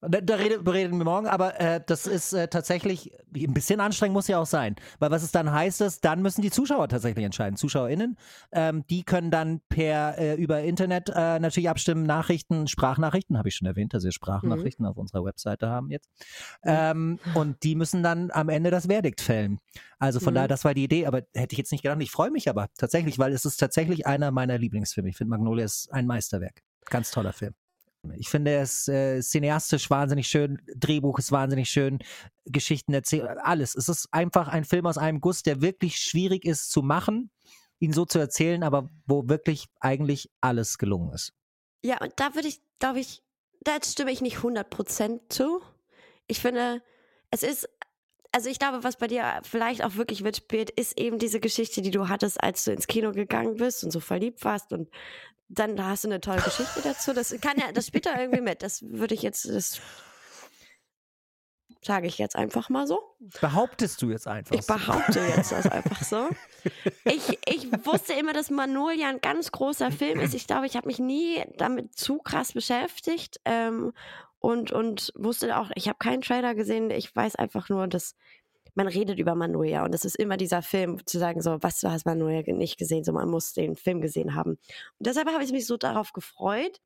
Da, 0.00 0.20
da 0.20 0.36
reden, 0.36 0.66
reden 0.66 0.98
wir 0.98 1.04
morgen, 1.04 1.26
aber 1.26 1.60
äh, 1.60 1.80
das 1.84 2.06
ist 2.06 2.32
äh, 2.32 2.46
tatsächlich 2.46 3.10
ein 3.34 3.52
bisschen 3.52 3.80
anstrengend, 3.80 4.14
muss 4.14 4.28
ja 4.28 4.38
auch 4.38 4.46
sein. 4.46 4.76
Weil 5.00 5.10
was 5.10 5.24
es 5.24 5.32
dann 5.32 5.50
heißt, 5.50 5.80
ist, 5.80 6.04
dann 6.04 6.22
müssen 6.22 6.40
die 6.40 6.52
Zuschauer 6.52 6.88
tatsächlich 6.88 7.24
entscheiden. 7.24 7.56
ZuschauerInnen, 7.56 8.16
ähm, 8.52 8.84
die 8.88 9.02
können 9.02 9.32
dann 9.32 9.60
per 9.68 10.16
äh, 10.16 10.34
über 10.36 10.60
Internet 10.62 11.08
äh, 11.08 11.40
natürlich 11.40 11.68
abstimmen, 11.68 12.04
Nachrichten, 12.04 12.68
Sprachnachrichten, 12.68 13.36
habe 13.36 13.48
ich 13.48 13.56
schon 13.56 13.66
erwähnt, 13.66 13.92
dass 13.92 14.04
wir 14.04 14.12
Sprachnachrichten 14.12 14.84
mhm. 14.84 14.90
auf 14.90 14.98
unserer 14.98 15.24
Webseite 15.24 15.68
haben 15.68 15.90
jetzt. 15.90 16.08
Ähm, 16.62 17.18
und 17.34 17.64
die 17.64 17.74
müssen 17.74 18.04
dann 18.04 18.30
am 18.30 18.50
Ende 18.50 18.70
das 18.70 18.86
Verdikt 18.86 19.20
fällen. 19.20 19.58
Also 19.98 20.20
von 20.20 20.32
mhm. 20.32 20.36
daher, 20.36 20.48
das 20.48 20.64
war 20.64 20.74
die 20.74 20.84
Idee, 20.84 21.06
aber 21.06 21.22
hätte 21.34 21.54
ich 21.54 21.58
jetzt 21.58 21.72
nicht 21.72 21.82
gedacht. 21.82 22.00
Ich 22.00 22.12
freue 22.12 22.30
mich 22.30 22.48
aber 22.48 22.68
tatsächlich, 22.78 23.18
weil 23.18 23.32
es 23.32 23.44
ist 23.44 23.56
tatsächlich 23.56 24.06
einer 24.06 24.30
meiner 24.30 24.58
Lieblingsfilme. 24.58 25.08
Ich 25.08 25.16
finde 25.16 25.30
Magnolia 25.30 25.64
ist 25.64 25.92
ein 25.92 26.06
Meisterwerk. 26.06 26.62
Ganz 26.84 27.10
toller 27.10 27.32
Film. 27.32 27.54
Ich 28.16 28.28
finde 28.28 28.56
es 28.56 28.88
äh, 28.88 29.20
cineastisch 29.20 29.90
wahnsinnig 29.90 30.28
schön, 30.28 30.62
Drehbuch 30.76 31.18
ist 31.18 31.32
wahnsinnig 31.32 31.68
schön, 31.68 31.98
Geschichten 32.44 32.94
erzählen, 32.94 33.38
alles. 33.38 33.74
Es 33.74 33.88
ist 33.88 34.08
einfach 34.12 34.48
ein 34.48 34.64
Film 34.64 34.86
aus 34.86 34.98
einem 34.98 35.20
Guss, 35.20 35.42
der 35.42 35.60
wirklich 35.60 35.96
schwierig 35.96 36.44
ist 36.44 36.70
zu 36.70 36.82
machen, 36.82 37.30
ihn 37.80 37.92
so 37.92 38.04
zu 38.04 38.18
erzählen, 38.18 38.62
aber 38.62 38.88
wo 39.06 39.28
wirklich 39.28 39.66
eigentlich 39.80 40.30
alles 40.40 40.78
gelungen 40.78 41.12
ist. 41.12 41.32
Ja, 41.82 42.00
und 42.00 42.12
da 42.16 42.34
würde 42.34 42.48
ich, 42.48 42.60
glaube 42.78 43.00
ich, 43.00 43.22
da 43.62 43.78
stimme 43.84 44.12
ich 44.12 44.20
nicht 44.20 44.38
100% 44.38 45.20
zu. 45.28 45.60
Ich 46.26 46.40
finde, 46.40 46.82
es 47.30 47.42
ist 47.42 47.68
also 48.38 48.50
ich 48.50 48.60
glaube, 48.60 48.84
was 48.84 48.94
bei 48.94 49.08
dir 49.08 49.40
vielleicht 49.42 49.82
auch 49.82 49.96
wirklich 49.96 50.22
mitspielt, 50.22 50.70
ist 50.70 50.96
eben 50.96 51.18
diese 51.18 51.40
Geschichte, 51.40 51.82
die 51.82 51.90
du 51.90 52.08
hattest, 52.08 52.40
als 52.40 52.62
du 52.62 52.70
ins 52.70 52.86
Kino 52.86 53.10
gegangen 53.10 53.56
bist 53.56 53.82
und 53.82 53.90
so 53.90 53.98
verliebt 53.98 54.44
warst 54.44 54.72
und 54.72 54.88
dann 55.48 55.84
hast 55.84 56.04
du 56.04 56.08
eine 56.08 56.20
tolle 56.20 56.40
Geschichte 56.40 56.80
dazu. 56.84 57.12
Das 57.12 57.34
kann 57.40 57.58
ja, 57.58 57.72
das 57.72 57.88
spielt 57.88 58.06
da 58.06 58.16
irgendwie 58.16 58.40
mit. 58.40 58.62
Das 58.62 58.80
würde 58.82 59.16
ich 59.16 59.22
jetzt, 59.22 59.44
das 59.48 59.80
sage 61.82 62.06
ich 62.06 62.16
jetzt 62.18 62.36
einfach 62.36 62.68
mal 62.68 62.86
so. 62.86 63.00
Behauptest 63.40 64.00
du 64.02 64.10
jetzt 64.10 64.28
einfach 64.28 64.54
Ich 64.54 64.64
behaupte 64.68 65.18
jetzt 65.18 65.50
das 65.50 65.66
einfach 65.72 66.04
so. 66.04 66.28
Ich, 67.06 67.40
ich 67.44 67.72
wusste 67.84 68.12
immer, 68.12 68.34
dass 68.34 68.50
Manolia 68.50 69.08
ein 69.08 69.20
ganz 69.20 69.50
großer 69.50 69.90
Film 69.90 70.20
ist. 70.20 70.32
Ich 70.34 70.46
glaube, 70.46 70.66
ich 70.66 70.76
habe 70.76 70.86
mich 70.86 71.00
nie 71.00 71.44
damit 71.56 71.98
zu 71.98 72.18
krass 72.18 72.52
beschäftigt 72.52 73.40
ähm, 73.44 73.92
und, 74.40 74.72
und 74.72 75.12
wusste 75.16 75.58
auch, 75.58 75.70
ich 75.74 75.88
habe 75.88 75.98
keinen 75.98 76.22
Trailer 76.22 76.54
gesehen. 76.54 76.90
Ich 76.90 77.14
weiß 77.14 77.36
einfach 77.36 77.68
nur, 77.68 77.86
dass 77.88 78.14
man 78.74 78.86
redet 78.86 79.18
über 79.18 79.34
Manoja 79.34 79.84
und 79.84 79.94
es 79.94 80.04
ist 80.04 80.16
immer 80.16 80.36
dieser 80.36 80.62
Film 80.62 81.04
zu 81.04 81.18
sagen, 81.18 81.42
so, 81.42 81.58
was 81.62 81.80
du 81.80 81.90
hast 81.90 82.06
Manoja 82.06 82.42
nicht 82.46 82.78
gesehen, 82.78 83.02
so 83.02 83.12
man 83.12 83.28
muss 83.28 83.52
den 83.52 83.74
Film 83.74 84.00
gesehen 84.00 84.34
haben. 84.34 84.52
Und 84.52 85.06
deshalb 85.06 85.28
habe 85.28 85.42
ich 85.42 85.50
mich 85.50 85.66
so 85.66 85.76
darauf 85.76 86.12
gefreut. 86.12 86.80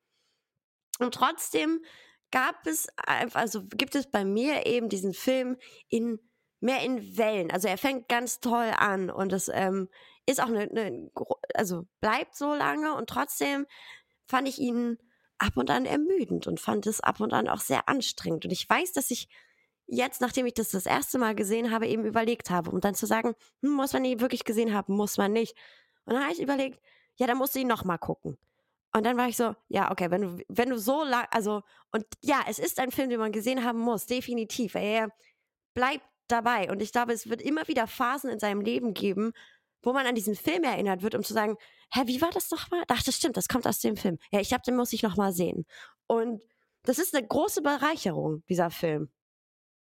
Und 0.98 1.14
trotzdem 1.14 1.84
gab 2.30 2.66
es 2.66 2.88
einfach, 2.96 3.40
also 3.40 3.62
gibt 3.64 3.94
es 3.94 4.10
bei 4.10 4.24
mir 4.24 4.66
eben 4.66 4.88
diesen 4.88 5.12
Film 5.12 5.56
in 5.88 6.18
mehr 6.60 6.82
in 6.82 7.18
Wellen. 7.18 7.50
Also 7.50 7.68
er 7.68 7.76
fängt 7.76 8.08
ganz 8.08 8.40
toll 8.40 8.72
an 8.78 9.10
und 9.10 9.32
es 9.32 9.50
ähm, 9.52 9.88
ist 10.26 10.40
auch 10.40 10.46
eine, 10.46 10.62
eine, 10.62 11.10
also 11.54 11.86
bleibt 12.00 12.36
so 12.36 12.54
lange 12.54 12.94
und 12.94 13.08
trotzdem 13.10 13.66
fand 14.26 14.48
ich 14.48 14.58
ihn 14.58 14.96
ab 15.42 15.56
und 15.56 15.70
an 15.70 15.84
ermüdend 15.84 16.46
und 16.46 16.60
fand 16.60 16.86
es 16.86 17.00
ab 17.00 17.20
und 17.20 17.32
an 17.32 17.48
auch 17.48 17.60
sehr 17.60 17.88
anstrengend. 17.88 18.44
Und 18.44 18.52
ich 18.52 18.68
weiß, 18.68 18.92
dass 18.92 19.10
ich 19.10 19.28
jetzt, 19.86 20.20
nachdem 20.20 20.46
ich 20.46 20.54
das 20.54 20.70
das 20.70 20.86
erste 20.86 21.18
Mal 21.18 21.34
gesehen 21.34 21.70
habe, 21.70 21.86
eben 21.88 22.04
überlegt 22.04 22.50
habe, 22.50 22.70
um 22.70 22.80
dann 22.80 22.94
zu 22.94 23.06
sagen, 23.06 23.34
hm, 23.62 23.72
muss 23.72 23.92
man 23.92 24.04
ihn 24.04 24.20
wirklich 24.20 24.44
gesehen 24.44 24.72
haben, 24.72 24.94
muss 24.94 25.18
man 25.18 25.32
nicht. 25.32 25.56
Und 26.04 26.14
dann 26.14 26.22
habe 26.22 26.32
ich 26.32 26.40
überlegt, 26.40 26.80
ja, 27.16 27.26
dann 27.26 27.38
musst 27.38 27.54
du 27.54 27.58
ihn 27.58 27.66
nochmal 27.68 27.98
gucken. 27.98 28.38
Und 28.94 29.04
dann 29.04 29.16
war 29.16 29.28
ich 29.28 29.36
so, 29.36 29.54
ja, 29.68 29.90
okay, 29.90 30.10
wenn 30.10 30.22
du, 30.22 30.44
wenn 30.48 30.70
du 30.70 30.78
so 30.78 31.02
lang, 31.02 31.26
also, 31.30 31.62
und 31.90 32.04
ja, 32.20 32.42
es 32.48 32.58
ist 32.58 32.78
ein 32.78 32.90
Film, 32.90 33.10
den 33.10 33.18
man 33.18 33.32
gesehen 33.32 33.64
haben 33.64 33.78
muss, 33.78 34.06
definitiv. 34.06 34.74
Er 34.74 35.08
bleibt 35.74 36.04
dabei. 36.28 36.70
Und 36.70 36.82
ich 36.82 36.92
glaube, 36.92 37.12
es 37.12 37.28
wird 37.28 37.42
immer 37.42 37.66
wieder 37.68 37.86
Phasen 37.86 38.30
in 38.30 38.38
seinem 38.38 38.60
Leben 38.60 38.94
geben, 38.94 39.32
wo 39.82 39.92
man 39.92 40.06
an 40.06 40.14
diesen 40.14 40.34
Film 40.34 40.64
erinnert 40.64 41.02
wird, 41.02 41.14
um 41.14 41.22
zu 41.22 41.32
sagen, 41.32 41.56
hä, 41.92 42.02
wie 42.06 42.20
war 42.20 42.30
das 42.30 42.50
nochmal? 42.50 42.84
Ach, 42.88 43.02
das 43.02 43.16
stimmt, 43.16 43.36
das 43.36 43.48
kommt 43.48 43.66
aus 43.66 43.80
dem 43.80 43.96
Film. 43.96 44.18
Ja, 44.30 44.40
ich 44.40 44.48
glaube, 44.48 44.62
den 44.66 44.76
muss 44.76 44.92
ich 44.92 45.02
nochmal 45.02 45.32
sehen. 45.32 45.64
Und 46.06 46.42
das 46.84 46.98
ist 46.98 47.14
eine 47.14 47.26
große 47.26 47.62
Bereicherung, 47.62 48.42
dieser 48.48 48.70
Film. 48.70 49.10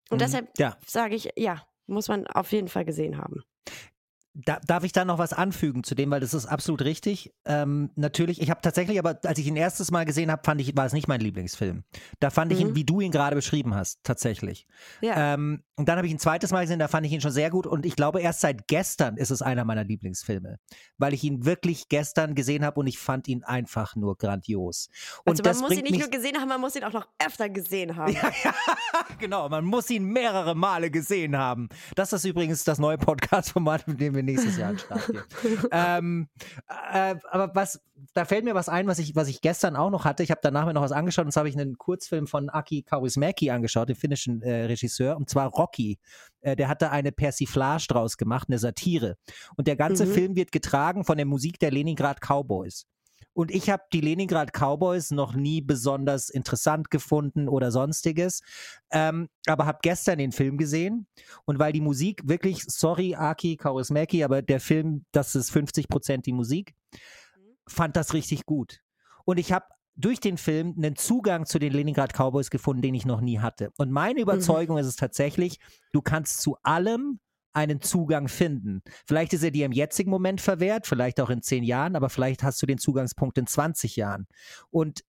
Und 0.10 0.18
mhm. 0.18 0.20
deshalb 0.20 0.58
ja. 0.58 0.78
sage 0.86 1.16
ich, 1.16 1.30
ja, 1.36 1.66
muss 1.88 2.08
man 2.08 2.28
auf 2.28 2.52
jeden 2.52 2.68
Fall 2.68 2.86
gesehen 2.86 3.18
haben. 3.18 3.44
Da, 4.38 4.60
darf 4.68 4.84
ich 4.84 4.92
da 4.92 5.06
noch 5.06 5.18
was 5.18 5.32
anfügen 5.32 5.84
zu 5.84 5.96
dem, 5.96 6.12
weil 6.12 6.20
das 6.20 6.34
ist 6.34 6.46
absolut 6.46 6.82
richtig. 6.82 7.34
Ähm, 7.46 7.90
natürlich, 7.96 8.42
ich 8.42 8.50
habe 8.50 8.60
tatsächlich, 8.62 9.00
aber 9.00 9.18
als 9.24 9.40
ich 9.40 9.48
ihn 9.48 9.56
erstes 9.56 9.92
Mal 9.92 10.04
gesehen 10.06 10.30
habe, 10.30 10.42
fand 10.44 10.60
ich, 10.60 10.76
war 10.76 10.86
es 10.86 10.92
nicht 10.92 11.08
mein 11.08 11.22
Lieblingsfilm. 11.22 11.84
Da 12.20 12.30
fand 12.30 12.52
mhm. 12.52 12.58
ich 12.58 12.62
ihn, 12.64 12.70
mhm. 12.72 12.76
wie 12.76 12.84
du 12.84 13.00
ihn 13.00 13.12
gerade 13.12 13.36
beschrieben 13.36 13.76
hast, 13.76 14.04
tatsächlich. 14.04 14.68
Ja. 15.02 15.34
Ähm, 15.34 15.64
und 15.78 15.90
dann 15.90 15.98
habe 15.98 16.08
ich 16.08 16.12
ihn 16.12 16.18
ein 16.18 16.20
zweites 16.20 16.52
Mal 16.52 16.62
gesehen, 16.62 16.80
da 16.80 16.88
fand 16.88 17.06
ich 17.06 17.14
ihn 17.14 17.22
schon 17.22 17.32
sehr 17.32 17.50
gut. 17.50 17.68
Und 17.68 17.86
ich 17.86 17.96
glaube, 17.96 18.22
erst 18.22 18.42
seit 18.42 18.68
gestern 18.68 19.18
ist 19.18 19.30
es 19.30 19.42
einer 19.42 19.66
meiner 19.66 19.84
Lieblingsfilme, 19.84 20.60
weil 20.98 21.14
ich 21.14 21.24
ihn 21.24 21.46
wirklich 21.46 21.90
gestern 21.90 22.36
gesehen 22.36 22.66
habe 22.66 22.80
und 22.80 22.88
ich 22.88 22.98
fand 22.98 23.28
ihn 23.28 23.44
einfach 23.44 23.96
nur 23.96 24.18
grandios. 24.18 24.90
Und 25.26 25.46
also 25.46 25.62
man 25.62 25.70
muss 25.70 25.78
ihn 25.78 25.84
nicht 25.84 26.00
nur 26.00 26.10
gesehen 26.10 26.38
haben, 26.38 26.50
man 26.50 26.62
muss 26.62 26.76
ihn 26.76 26.84
auch 26.84 26.94
noch 26.94 27.08
öfter 27.26 27.50
gesehen 27.50 27.96
haben. 27.96 28.14
Ja, 28.14 28.32
ja, 28.44 28.54
genau, 29.20 29.50
man 29.50 29.66
muss 29.66 29.90
ihn 29.90 30.06
mehrere 30.06 30.56
Male 30.56 30.92
gesehen 30.92 31.38
haben. 31.38 31.70
Das 31.96 32.14
ist 32.14 32.26
übrigens 32.26 32.64
das 32.64 32.80
neue 32.80 32.98
Podcast-Format, 32.98 33.88
mit 33.88 34.00
dem 34.00 34.16
wir 34.16 34.24
nächstes 34.26 34.58
Jahr 34.58 34.74
den 34.74 34.80
Start 34.80 35.08
gehen. 35.08 35.24
ähm, 35.72 36.28
äh, 36.92 37.16
aber 37.30 37.54
was, 37.54 37.82
da 38.14 38.26
fällt 38.26 38.46
mir 38.46 38.56
was 38.56 38.70
ein, 38.70 38.88
was 38.88 39.00
ich, 39.00 39.16
was 39.16 39.28
ich 39.28 39.42
gestern 39.42 39.76
auch 39.76 39.90
noch 39.90 40.06
hatte. 40.06 40.24
Ich 40.24 40.32
habe 40.32 40.42
danach 40.44 40.66
mir 40.66 40.74
noch 40.74 40.82
was 40.82 40.92
angeschaut 40.92 41.26
und 41.26 41.32
zwar 41.32 41.42
habe 41.42 41.50
ich 41.50 41.58
einen 41.58 41.78
Kurzfilm 41.78 42.28
von 42.28 42.50
Aki 42.50 42.84
Kaurismäki 42.84 43.50
angeschaut, 43.52 43.90
dem 43.90 43.96
finnischen 43.96 44.42
äh, 44.42 44.66
Regisseur, 44.66 45.16
und 45.18 45.30
zwar 45.30 45.50
Rocky. 45.50 46.00
Äh, 46.42 46.56
der 46.56 46.68
hat 46.68 46.82
da 46.82 46.90
eine 46.90 47.12
Persiflage 47.12 47.88
draus 47.88 48.18
gemacht, 48.18 48.50
eine 48.50 48.60
Satire. 48.60 49.18
Und 49.56 49.68
der 49.68 49.76
ganze 49.76 50.06
mhm. 50.06 50.12
Film 50.12 50.36
wird 50.36 50.52
getragen 50.52 51.06
von 51.06 51.18
der 51.18 51.26
Musik 51.26 51.60
der 51.60 51.72
Leningrad 51.72 52.20
Cowboys. 52.22 52.86
Und 53.36 53.52
ich 53.52 53.70
habe 53.70 53.84
die 53.92 54.00
Leningrad 54.00 54.54
Cowboys 54.54 55.12
noch 55.12 55.36
nie 55.36 55.60
besonders 55.60 56.30
interessant 56.30 56.90
gefunden 56.90 57.50
oder 57.50 57.70
sonstiges, 57.70 58.42
ähm, 58.92 59.28
aber 59.46 59.66
habe 59.66 59.80
gestern 59.82 60.20
den 60.20 60.32
Film 60.32 60.58
gesehen 60.58 61.06
und 61.44 61.60
weil 61.60 61.74
die 61.74 61.82
Musik 61.82 62.22
wirklich, 62.24 62.64
sorry 62.66 63.14
Aki 63.14 63.58
Kaurismäki, 63.58 64.24
aber 64.24 64.42
der 64.42 64.62
Film, 64.62 65.06
das 65.12 65.36
ist 65.36 65.52
50 65.52 65.90
Prozent 65.90 66.26
die 66.26 66.32
Musik, 66.32 66.76
mhm. 66.94 67.00
fand 67.68 67.98
das 67.98 68.14
richtig 68.14 68.46
gut. 68.46 68.80
Und 69.26 69.38
ich 69.38 69.52
habe 69.52 69.66
durch 69.98 70.22
den 70.22 70.38
Film 70.38 70.74
einen 70.78 70.96
Zugang 70.96 71.46
zu 71.46 71.60
den 71.60 71.74
Leningrad 71.74 72.14
Cowboys 72.14 72.50
gefunden, 72.50 72.82
den 72.84 72.96
ich 72.96 73.06
noch 73.06 73.20
nie 73.20 73.40
hatte. 73.40 73.72
Und 73.78 73.92
meine 73.92 74.16
mhm. 74.16 74.22
Überzeugung 74.22 74.78
mhm. 74.78 74.82
ist 74.82 74.88
es 74.88 74.96
tatsächlich, 74.96 75.60
du 75.92 76.02
kannst 76.02 76.40
zu 76.40 76.56
allem 76.64 77.20
einen 77.56 77.82
Zugang 77.82 78.28
finden. 78.28 78.82
Vielleicht 79.06 79.34
ist 79.34 79.44
er 79.44 79.52
dir 79.52 79.66
im 79.66 79.72
jetzigen 79.72 80.12
Moment 80.12 80.42
verwehrt, 80.42 80.88
vielleicht 80.88 81.20
auch 81.20 81.30
in 81.30 81.42
zehn 81.42 81.64
Jahren, 81.64 81.96
aber 81.96 82.10
vielleicht 82.10 82.44
hast 82.44 82.62
du 82.62 82.66
den 82.66 82.78
Zugangspunkt 82.78 83.38
in 83.38 83.48
20 83.48 83.96
Jahren. 83.96 84.28
Und 84.70 85.04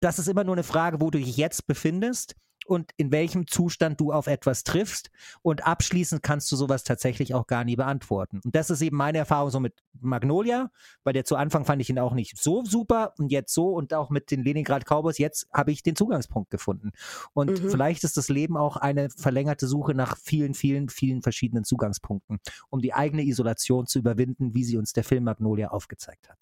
das 0.00 0.18
ist 0.18 0.28
immer 0.28 0.44
nur 0.44 0.54
eine 0.54 0.62
Frage, 0.62 1.00
wo 1.00 1.10
du 1.10 1.18
dich 1.18 1.36
jetzt 1.36 1.66
befindest 1.66 2.34
und 2.66 2.90
in 2.96 3.12
welchem 3.12 3.46
Zustand 3.46 4.00
du 4.00 4.12
auf 4.12 4.26
etwas 4.26 4.64
triffst. 4.64 5.10
Und 5.42 5.66
abschließend 5.66 6.22
kannst 6.22 6.50
du 6.52 6.56
sowas 6.56 6.84
tatsächlich 6.84 7.34
auch 7.34 7.46
gar 7.46 7.64
nie 7.64 7.76
beantworten. 7.76 8.40
Und 8.44 8.54
das 8.54 8.70
ist 8.70 8.82
eben 8.82 8.96
meine 8.96 9.18
Erfahrung 9.18 9.50
so 9.50 9.60
mit 9.60 9.82
Magnolia, 10.00 10.70
weil 11.04 11.12
der 11.12 11.24
zu 11.24 11.36
Anfang 11.36 11.64
fand 11.64 11.80
ich 11.80 11.90
ihn 11.90 11.98
auch 11.98 12.14
nicht 12.14 12.38
so 12.38 12.64
super 12.64 13.14
und 13.18 13.30
jetzt 13.30 13.54
so 13.54 13.70
und 13.70 13.94
auch 13.94 14.10
mit 14.10 14.30
den 14.30 14.42
Leningrad 14.42 14.84
Cowboys, 14.84 15.18
jetzt 15.18 15.48
habe 15.52 15.72
ich 15.72 15.82
den 15.82 15.96
Zugangspunkt 15.96 16.50
gefunden. 16.50 16.92
Und 17.32 17.62
Mhm. 17.62 17.70
vielleicht 17.70 18.04
ist 18.04 18.16
das 18.16 18.28
Leben 18.28 18.56
auch 18.56 18.76
eine 18.76 19.08
verlängerte 19.10 19.66
Suche 19.66 19.94
nach 19.94 20.16
vielen, 20.16 20.54
vielen, 20.54 20.88
vielen 20.88 21.22
verschiedenen 21.22 21.64
Zugangspunkten, 21.64 22.38
um 22.70 22.80
die 22.80 22.92
eigene 22.94 23.22
Isolation 23.22 23.86
zu 23.86 23.98
überwinden, 23.98 24.54
wie 24.54 24.64
sie 24.64 24.76
uns 24.76 24.92
der 24.92 25.04
Film 25.04 25.24
Magnolia 25.24 25.68
aufgezeigt 25.68 26.28
hat. 26.28 26.38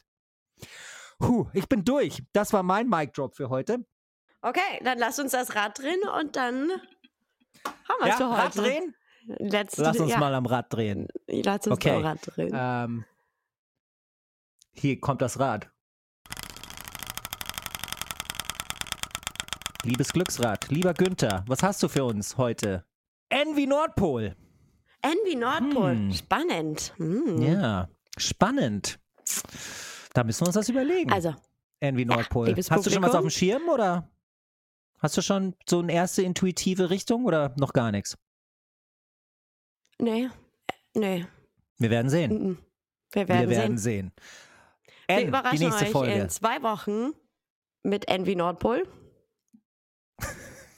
Puh, 1.19 1.47
ich 1.53 1.69
bin 1.69 1.85
durch. 1.85 2.23
Das 2.33 2.53
war 2.53 2.63
mein 2.63 2.89
Mic 2.89 3.13
Drop 3.13 3.37
für 3.37 3.49
heute. 3.49 3.85
Okay, 4.47 4.61
dann 4.85 4.99
lass 4.99 5.19
uns 5.19 5.33
das 5.33 5.55
Rad 5.55 5.79
drehen 5.79 6.01
und 6.21 6.37
dann 6.37 6.71
haben 7.89 8.01
wir 8.01 8.09
Ja, 8.09 8.17
für 8.19 8.29
heute. 8.31 8.43
Rad 8.43 8.57
drehen? 8.59 8.95
Letzte, 9.27 9.83
Lass 9.83 9.99
uns 9.99 10.11
ja, 10.11 10.19
mal 10.19 10.35
am 10.35 10.45
Rad 10.45 10.71
drehen. 10.71 11.09
Lass 11.29 11.67
uns 11.67 11.75
Okay. 11.77 11.93
mal 11.93 12.03
Rad 12.03 12.19
drehen. 12.23 12.53
Ähm, 12.55 13.05
hier 14.75 15.01
kommt 15.01 15.23
das 15.23 15.41
Rad. 15.41 15.71
Liebes 19.83 20.13
Glücksrad, 20.13 20.69
lieber 20.69 20.93
Günther, 20.93 21.45
was 21.47 21.63
hast 21.63 21.83
du 21.83 21.89
für 21.89 22.05
uns 22.05 22.37
heute? 22.37 22.85
Envy 23.31 23.67
Nordpol. 23.67 24.35
Envy 25.01 25.37
Nordpol. 25.37 25.93
Hm. 25.93 26.13
Spannend. 26.13 26.93
Hm. 26.99 27.41
Ja, 27.43 27.89
spannend. 28.19 28.99
Da 30.13 30.23
müssen 30.25 30.43
wir 30.43 30.47
uns 30.49 30.55
das 30.55 30.69
überlegen. 30.69 31.11
Also, 31.13 31.35
Envy 31.81 32.05
Nordpol. 32.05 32.47
liebes 32.49 32.71
hast 32.71 32.85
du 32.87 32.91
schon 32.91 33.03
was 33.03 33.11
auf 33.15 33.23
Publikum. 33.23 33.29
dem 33.29 33.31
Schirm 33.31 33.69
oder 33.69 34.09
hast 35.05 35.19
du 35.19 35.23
schon 35.23 35.55
so 35.69 35.81
eine 35.81 35.93
erste 35.93 36.23
intuitive 36.23 36.89
Richtung 36.89 37.27
oder 37.27 37.55
noch 37.59 37.75
gar 37.75 37.93
nichts? 37.93 38.17
nee. 39.99 40.31
Nee. 40.97 41.27
Wir 41.79 41.91
werden 41.91 42.09
sehen. 42.09 42.59
Wir 43.13 43.29
werden, 43.29 43.49
wir 43.51 43.57
werden 43.57 43.79
sehen. 43.79 44.13
sehen. 44.17 44.97
Wir 45.07 45.17
N, 45.17 45.21
die 45.21 45.29
überraschen 45.29 45.59
nächste 45.59 45.85
euch 45.85 45.91
Folge. 45.91 46.13
in 46.15 46.29
zwei 46.31 46.63
Wochen 46.63 47.13
mit 47.83 48.09
Envy 48.09 48.35
Nordpol. 48.37 48.89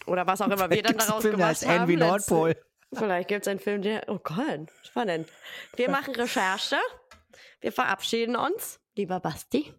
Oder 0.07 0.27
was 0.27 0.41
auch 0.41 0.47
immer 0.51 0.71
wir 0.71 0.83
dann 0.83 0.97
daraus 0.97 1.23
Film, 1.23 1.37
gemacht 1.37 1.51
heißt 1.51 1.67
haben. 1.67 1.83
Envy 1.83 1.97
Nordpol. 1.97 2.57
Vielleicht 2.93 3.29
gibt 3.29 3.43
es 3.43 3.49
einen 3.49 3.61
Film, 3.61 3.83
der. 3.83 4.09
Oh 4.09 4.19
Gott, 4.19 4.71
spannend. 4.83 5.29
Wir 5.77 5.91
machen 5.91 6.15
Recherche. 6.15 6.77
Wir 7.61 7.73
verabschieden 7.73 8.37
uns. 8.37 8.81
Lieber 8.97 9.21
Basti. 9.21 9.73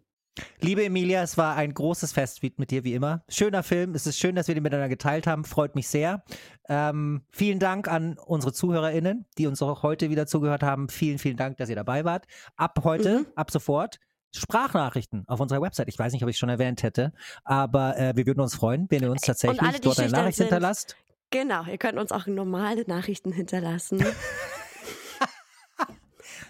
Liebe 0.60 0.84
Emilia, 0.84 1.22
es 1.22 1.36
war 1.36 1.56
ein 1.56 1.72
großes 1.74 2.12
Fest 2.12 2.42
mit 2.42 2.70
dir 2.70 2.84
wie 2.84 2.94
immer. 2.94 3.22
Schöner 3.28 3.62
Film. 3.62 3.94
Es 3.94 4.06
ist 4.06 4.18
schön, 4.18 4.34
dass 4.34 4.48
wir 4.48 4.54
den 4.54 4.62
miteinander 4.62 4.88
geteilt 4.88 5.26
haben. 5.26 5.44
Freut 5.44 5.74
mich 5.74 5.88
sehr. 5.88 6.22
Ähm, 6.68 7.22
vielen 7.30 7.58
Dank 7.58 7.88
an 7.88 8.18
unsere 8.18 8.52
ZuhörerInnen, 8.52 9.26
die 9.38 9.46
uns 9.46 9.62
auch 9.62 9.82
heute 9.82 10.10
wieder 10.10 10.26
zugehört 10.26 10.62
haben. 10.62 10.88
Vielen, 10.88 11.18
vielen 11.18 11.36
Dank, 11.36 11.56
dass 11.58 11.68
ihr 11.68 11.76
dabei 11.76 12.04
wart. 12.04 12.26
Ab 12.56 12.78
heute, 12.84 13.20
Mhm. 13.20 13.26
ab 13.34 13.50
sofort. 13.50 13.98
Sprachnachrichten 14.34 15.24
auf 15.26 15.40
unserer 15.40 15.62
Website. 15.62 15.88
Ich 15.88 15.98
weiß 15.98 16.12
nicht, 16.12 16.22
ob 16.22 16.28
ich 16.28 16.34
es 16.36 16.38
schon 16.38 16.50
erwähnt 16.50 16.82
hätte, 16.82 17.12
aber 17.44 17.96
äh, 17.96 18.12
wir 18.14 18.26
würden 18.26 18.40
uns 18.40 18.54
freuen, 18.54 18.86
wenn 18.90 19.02
ihr 19.02 19.10
uns 19.10 19.22
tatsächlich 19.22 19.62
alle, 19.62 19.80
dort 19.80 19.98
eine 19.98 20.10
Nachricht 20.10 20.36
sind. 20.36 20.46
hinterlasst. 20.48 20.96
Genau, 21.30 21.64
ihr 21.64 21.78
könnt 21.78 21.98
uns 21.98 22.12
auch 22.12 22.26
normale 22.26 22.84
Nachrichten 22.86 23.32
hinterlassen. 23.32 24.04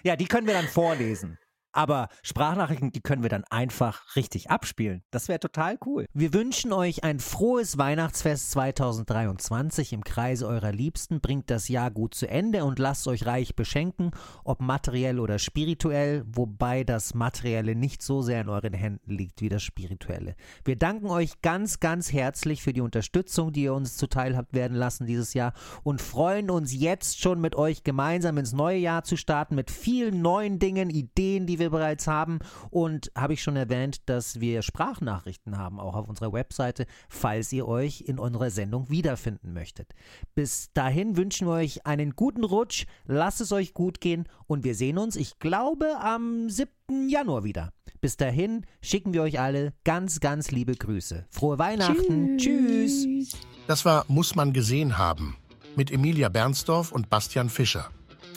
Ja, 0.05 0.15
die 0.17 0.27
können 0.27 0.47
wir 0.47 0.55
dann 0.55 0.69
vorlesen. 0.69 1.39
Aber 1.79 2.09
Sprachnachrichten, 2.25 2.91
die 2.91 3.01
können 3.01 3.23
wir 3.23 3.31
dann 3.31 3.45
einfach 3.51 4.17
richtig 4.17 4.51
abspielen. 4.51 5.05
Das 5.13 5.29
wäre 5.29 5.39
total 5.39 5.79
cool. 5.87 6.07
Wir 6.13 6.35
wünschen 6.35 6.73
euch 6.73 7.05
ein 7.05 7.21
frohes 7.21 7.79
Weihnachtsfest 7.79 8.51
2023 8.51 9.93
im 9.93 10.03
Kreise 10.03 10.49
eurer 10.49 10.73
Liebsten. 10.73 11.21
Bringt 11.21 11.51
das 11.51 11.69
Jahr 11.69 11.93
gut 11.93 12.15
zu 12.15 12.29
Ende 12.29 12.65
und 12.65 12.81
lasst 12.81 13.07
euch 13.07 13.27
reich 13.27 13.55
beschenken, 13.55 14.11
ob 14.43 14.61
materiell 14.61 15.21
oder 15.21 15.39
spirituell, 15.39 16.25
wobei 16.27 16.83
das 16.83 17.15
Materielle 17.15 17.77
nicht 17.77 18.03
so 18.03 18.23
sehr 18.23 18.41
in 18.41 18.49
euren 18.49 18.75
Händen 18.75 19.13
liegt 19.13 19.41
wie 19.41 19.49
das 19.49 19.63
Spirituelle. 19.63 20.35
Wir 20.65 20.75
danken 20.75 21.07
euch 21.07 21.43
ganz, 21.43 21.79
ganz 21.79 22.13
herzlich 22.13 22.61
für 22.61 22.73
die 22.73 22.81
Unterstützung, 22.81 23.53
die 23.53 23.63
ihr 23.63 23.75
uns 23.75 23.97
zuteil 23.97 24.37
habt 24.37 24.53
werden 24.53 24.77
lassen 24.77 25.07
dieses 25.07 25.33
Jahr 25.33 25.53
und 25.85 26.03
freuen 26.03 26.51
uns 26.51 26.75
jetzt 26.75 27.21
schon 27.21 27.41
mit 27.41 27.55
euch 27.55 27.85
gemeinsam 27.85 28.37
ins 28.37 28.53
neue 28.53 28.79
Jahr 28.79 29.05
zu 29.05 29.17
starten 29.17 29.55
mit 29.55 29.71
vielen 29.71 30.23
neuen 30.23 30.59
Dingen, 30.59 30.91
Ideen, 30.91 31.47
die 31.47 31.61
wir 31.61 31.68
bereits 31.71 32.07
haben. 32.07 32.39
Und 32.71 33.11
habe 33.17 33.35
ich 33.35 33.43
schon 33.43 33.57
erwähnt, 33.57 34.09
dass 34.09 34.41
wir 34.41 34.63
Sprachnachrichten 34.63 35.59
haben, 35.59 35.81
auch 35.81 35.95
auf 35.95 36.09
unserer 36.09 36.33
Webseite, 36.33 36.87
falls 37.09 37.53
ihr 37.53 37.67
euch 37.67 38.03
in 38.03 38.19
unserer 38.19 38.51
Sendung 38.51 38.91
wiederfinden 38.91 39.53
möchtet. 39.53 39.93
Bis 40.35 40.73
dahin 40.73 41.17
wünschen 41.17 41.47
wir 41.47 41.55
euch 41.55 41.87
einen 41.87 42.17
guten 42.17 42.45
Rutsch, 42.45 42.87
lasst 43.07 43.41
es 43.41 43.53
euch 43.53 43.75
gut 43.75 44.01
gehen 44.01 44.25
und 44.47 44.65
wir 44.65 44.75
sehen 44.75 44.99
uns, 44.99 45.17
ich 45.17 45.39
glaube, 45.39 45.99
am 46.01 46.49
7. 46.49 47.09
Januar 47.09 47.45
wieder. 47.45 47.73
Bis 48.01 48.17
dahin 48.17 48.65
schicken 48.81 49.13
wir 49.13 49.23
euch 49.23 49.41
alle 49.41 49.73
ganz, 49.85 50.21
ganz 50.21 50.51
liebe 50.51 50.75
Grüße. 50.75 51.27
Frohe 51.31 51.59
Weihnachten. 51.59 52.39
Tschüss. 52.39 53.33
Das 53.67 53.85
war 53.85 54.05
Muss 54.09 54.35
man 54.35 54.53
gesehen 54.53 54.99
haben. 54.99 55.37
Mit 55.77 55.91
Emilia 55.91 56.29
Bernsdorf 56.29 56.93
und 56.93 57.11
Bastian 57.11 57.51
Fischer. 57.51 57.91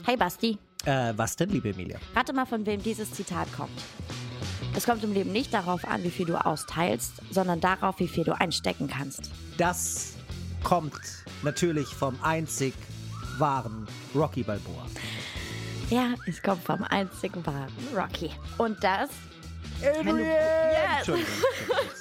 Hey 0.03 0.17
Basti, 0.17 0.57
Äh, 0.85 1.13
was 1.15 1.35
denn, 1.35 1.49
liebe 1.49 1.69
Emilia? 1.69 1.99
rate 2.15 2.33
mal, 2.33 2.45
von 2.45 2.65
wem 2.65 2.81
dieses 2.81 3.11
Zitat 3.11 3.51
kommt. 3.53 3.71
Es 4.75 4.85
kommt 4.85 5.03
im 5.03 5.13
Leben 5.13 5.31
nicht 5.31 5.53
darauf 5.53 5.85
an, 5.85 6.03
wie 6.03 6.09
viel 6.11 6.25
du 6.25 6.35
austeilst, 6.43 7.13
sondern 7.29 7.59
darauf, 7.59 7.99
wie 7.99 8.07
viel 8.07 8.23
du 8.23 8.31
einstecken 8.39 8.87
kannst. 8.87 9.29
Das 9.57 10.13
kommt 10.63 10.93
natürlich 11.43 11.87
vom 11.89 12.15
einzig 12.23 12.73
wahren 13.37 13.87
Rocky 14.15 14.43
Balboa. 14.43 14.85
Ja, 15.89 16.13
es 16.25 16.41
kommt 16.41 16.63
vom 16.63 16.83
einzigen 16.83 17.45
wahren 17.45 17.71
Rocky. 17.95 18.31
Und 18.57 18.81
das, 18.83 19.09
Adrian! 19.83 20.17
du- 20.17 20.23
Ja. 20.25 20.97
Entschuldigung. 20.97 21.33
Entschuldigung. 21.69 21.91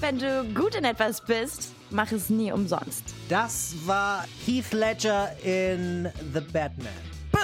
wenn 0.00 0.18
du 0.18 0.44
gut 0.54 0.74
in 0.76 0.84
etwas 0.84 1.20
bist, 1.20 1.70
mach 1.90 2.12
es 2.12 2.30
nie 2.30 2.52
umsonst. 2.52 3.02
Das 3.28 3.74
war 3.86 4.24
Heath 4.46 4.72
Ledger 4.72 5.30
in 5.42 6.08
The 6.32 6.40
Batman. 6.40 6.92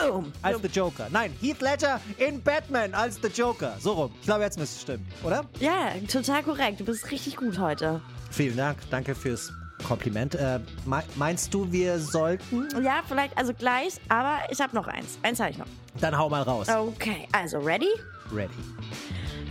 Boom! 0.02 0.32
Als 0.42 0.60
The 0.62 0.68
Joker. 0.68 1.06
Nein, 1.10 1.32
Heath 1.40 1.60
Ledger 1.60 2.00
in 2.18 2.42
Batman 2.42 2.94
als 2.94 3.18
The 3.22 3.28
Joker. 3.28 3.74
So 3.80 3.92
rum. 3.92 4.12
Ich 4.20 4.26
glaube, 4.26 4.42
jetzt 4.42 4.58
müsste 4.58 4.76
es 4.76 4.82
stimmen, 4.82 5.06
oder? 5.22 5.44
Ja, 5.60 5.90
total 6.10 6.42
korrekt. 6.42 6.80
Du 6.80 6.84
bist 6.84 7.10
richtig 7.10 7.36
gut 7.36 7.58
heute. 7.58 8.00
Vielen 8.30 8.56
Dank. 8.56 8.78
Danke 8.90 9.14
fürs 9.14 9.52
Kompliment. 9.86 10.34
Äh, 10.34 10.60
mei- 10.86 11.04
meinst 11.16 11.52
du, 11.54 11.70
wir 11.70 11.98
sollten? 11.98 12.68
Ja, 12.82 13.02
vielleicht, 13.06 13.36
also 13.36 13.52
gleich, 13.54 13.94
aber 14.08 14.38
ich 14.50 14.60
habe 14.60 14.74
noch 14.74 14.86
eins. 14.86 15.18
Eins 15.22 15.40
habe 15.40 15.50
ich 15.50 15.58
noch. 15.58 15.66
Dann 16.00 16.16
hau 16.16 16.28
mal 16.28 16.42
raus. 16.42 16.68
Okay, 16.68 17.28
also 17.32 17.58
ready? 17.58 17.88
Ready. 18.32 18.50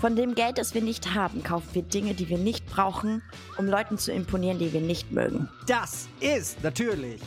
Von 0.01 0.15
dem 0.17 0.35
Geld, 0.35 0.57
das 0.57 0.73
wir 0.73 0.81
nicht 0.81 1.13
haben, 1.13 1.43
kaufen 1.43 1.69
wir 1.73 1.81
Dinge, 1.83 2.13
die 2.13 2.27
wir 2.27 2.37
nicht 2.37 2.65
brauchen, 2.65 3.21
um 3.57 3.67
Leuten 3.67 3.97
zu 3.97 4.11
imponieren, 4.11 4.59
die 4.59 4.73
wir 4.73 4.81
nicht 4.81 5.11
mögen. 5.13 5.47
Das 5.67 6.09
ist 6.19 6.61
natürlich 6.61 7.21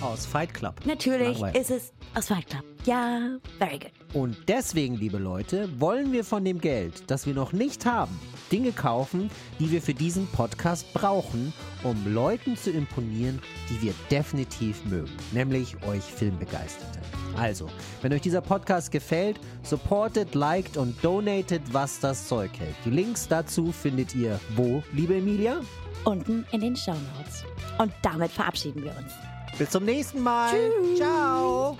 aus 0.00 0.24
Fight 0.24 0.54
Club. 0.54 0.76
Natürlich 0.86 1.38
Langweilig. 1.40 1.60
ist 1.60 1.70
es 1.70 1.92
aus 2.14 2.28
Fight. 2.28 2.56
Ja, 2.84 3.38
very 3.58 3.78
good. 3.78 3.90
Und 4.12 4.36
deswegen, 4.48 4.96
liebe 4.96 5.18
Leute, 5.18 5.68
wollen 5.80 6.12
wir 6.12 6.24
von 6.24 6.44
dem 6.44 6.60
Geld, 6.60 7.10
das 7.10 7.26
wir 7.26 7.34
noch 7.34 7.52
nicht 7.52 7.86
haben, 7.86 8.18
Dinge 8.50 8.72
kaufen, 8.72 9.30
die 9.58 9.70
wir 9.70 9.80
für 9.80 9.94
diesen 9.94 10.26
Podcast 10.26 10.92
brauchen, 10.92 11.52
um 11.82 11.96
Leuten 12.12 12.56
zu 12.56 12.70
imponieren, 12.70 13.40
die 13.70 13.80
wir 13.80 13.94
definitiv 14.10 14.84
mögen, 14.84 15.12
nämlich 15.32 15.76
euch 15.86 16.02
Filmbegeisterte. 16.02 17.00
Also, 17.36 17.68
wenn 18.02 18.12
euch 18.12 18.20
dieser 18.20 18.42
Podcast 18.42 18.90
gefällt, 18.90 19.40
supportet, 19.62 20.34
liked 20.34 20.76
und 20.76 21.02
donatet, 21.02 21.62
was 21.72 22.00
das 22.00 22.28
Zeug 22.28 22.50
hält. 22.58 22.74
Die 22.84 22.90
Links 22.90 23.26
dazu 23.26 23.72
findet 23.72 24.14
ihr 24.14 24.38
wo, 24.54 24.82
liebe 24.92 25.16
Emilia? 25.16 25.60
Unten 26.04 26.44
in 26.52 26.60
den 26.60 26.76
Show 26.76 26.92
Notes. 27.16 27.44
Und 27.78 27.92
damit 28.02 28.32
verabschieden 28.32 28.82
wir 28.82 28.90
uns. 28.90 29.12
Bis 29.58 29.70
zum 29.70 29.84
nächsten 29.84 30.20
Mal. 30.20 30.50
Ciao. 30.96 31.76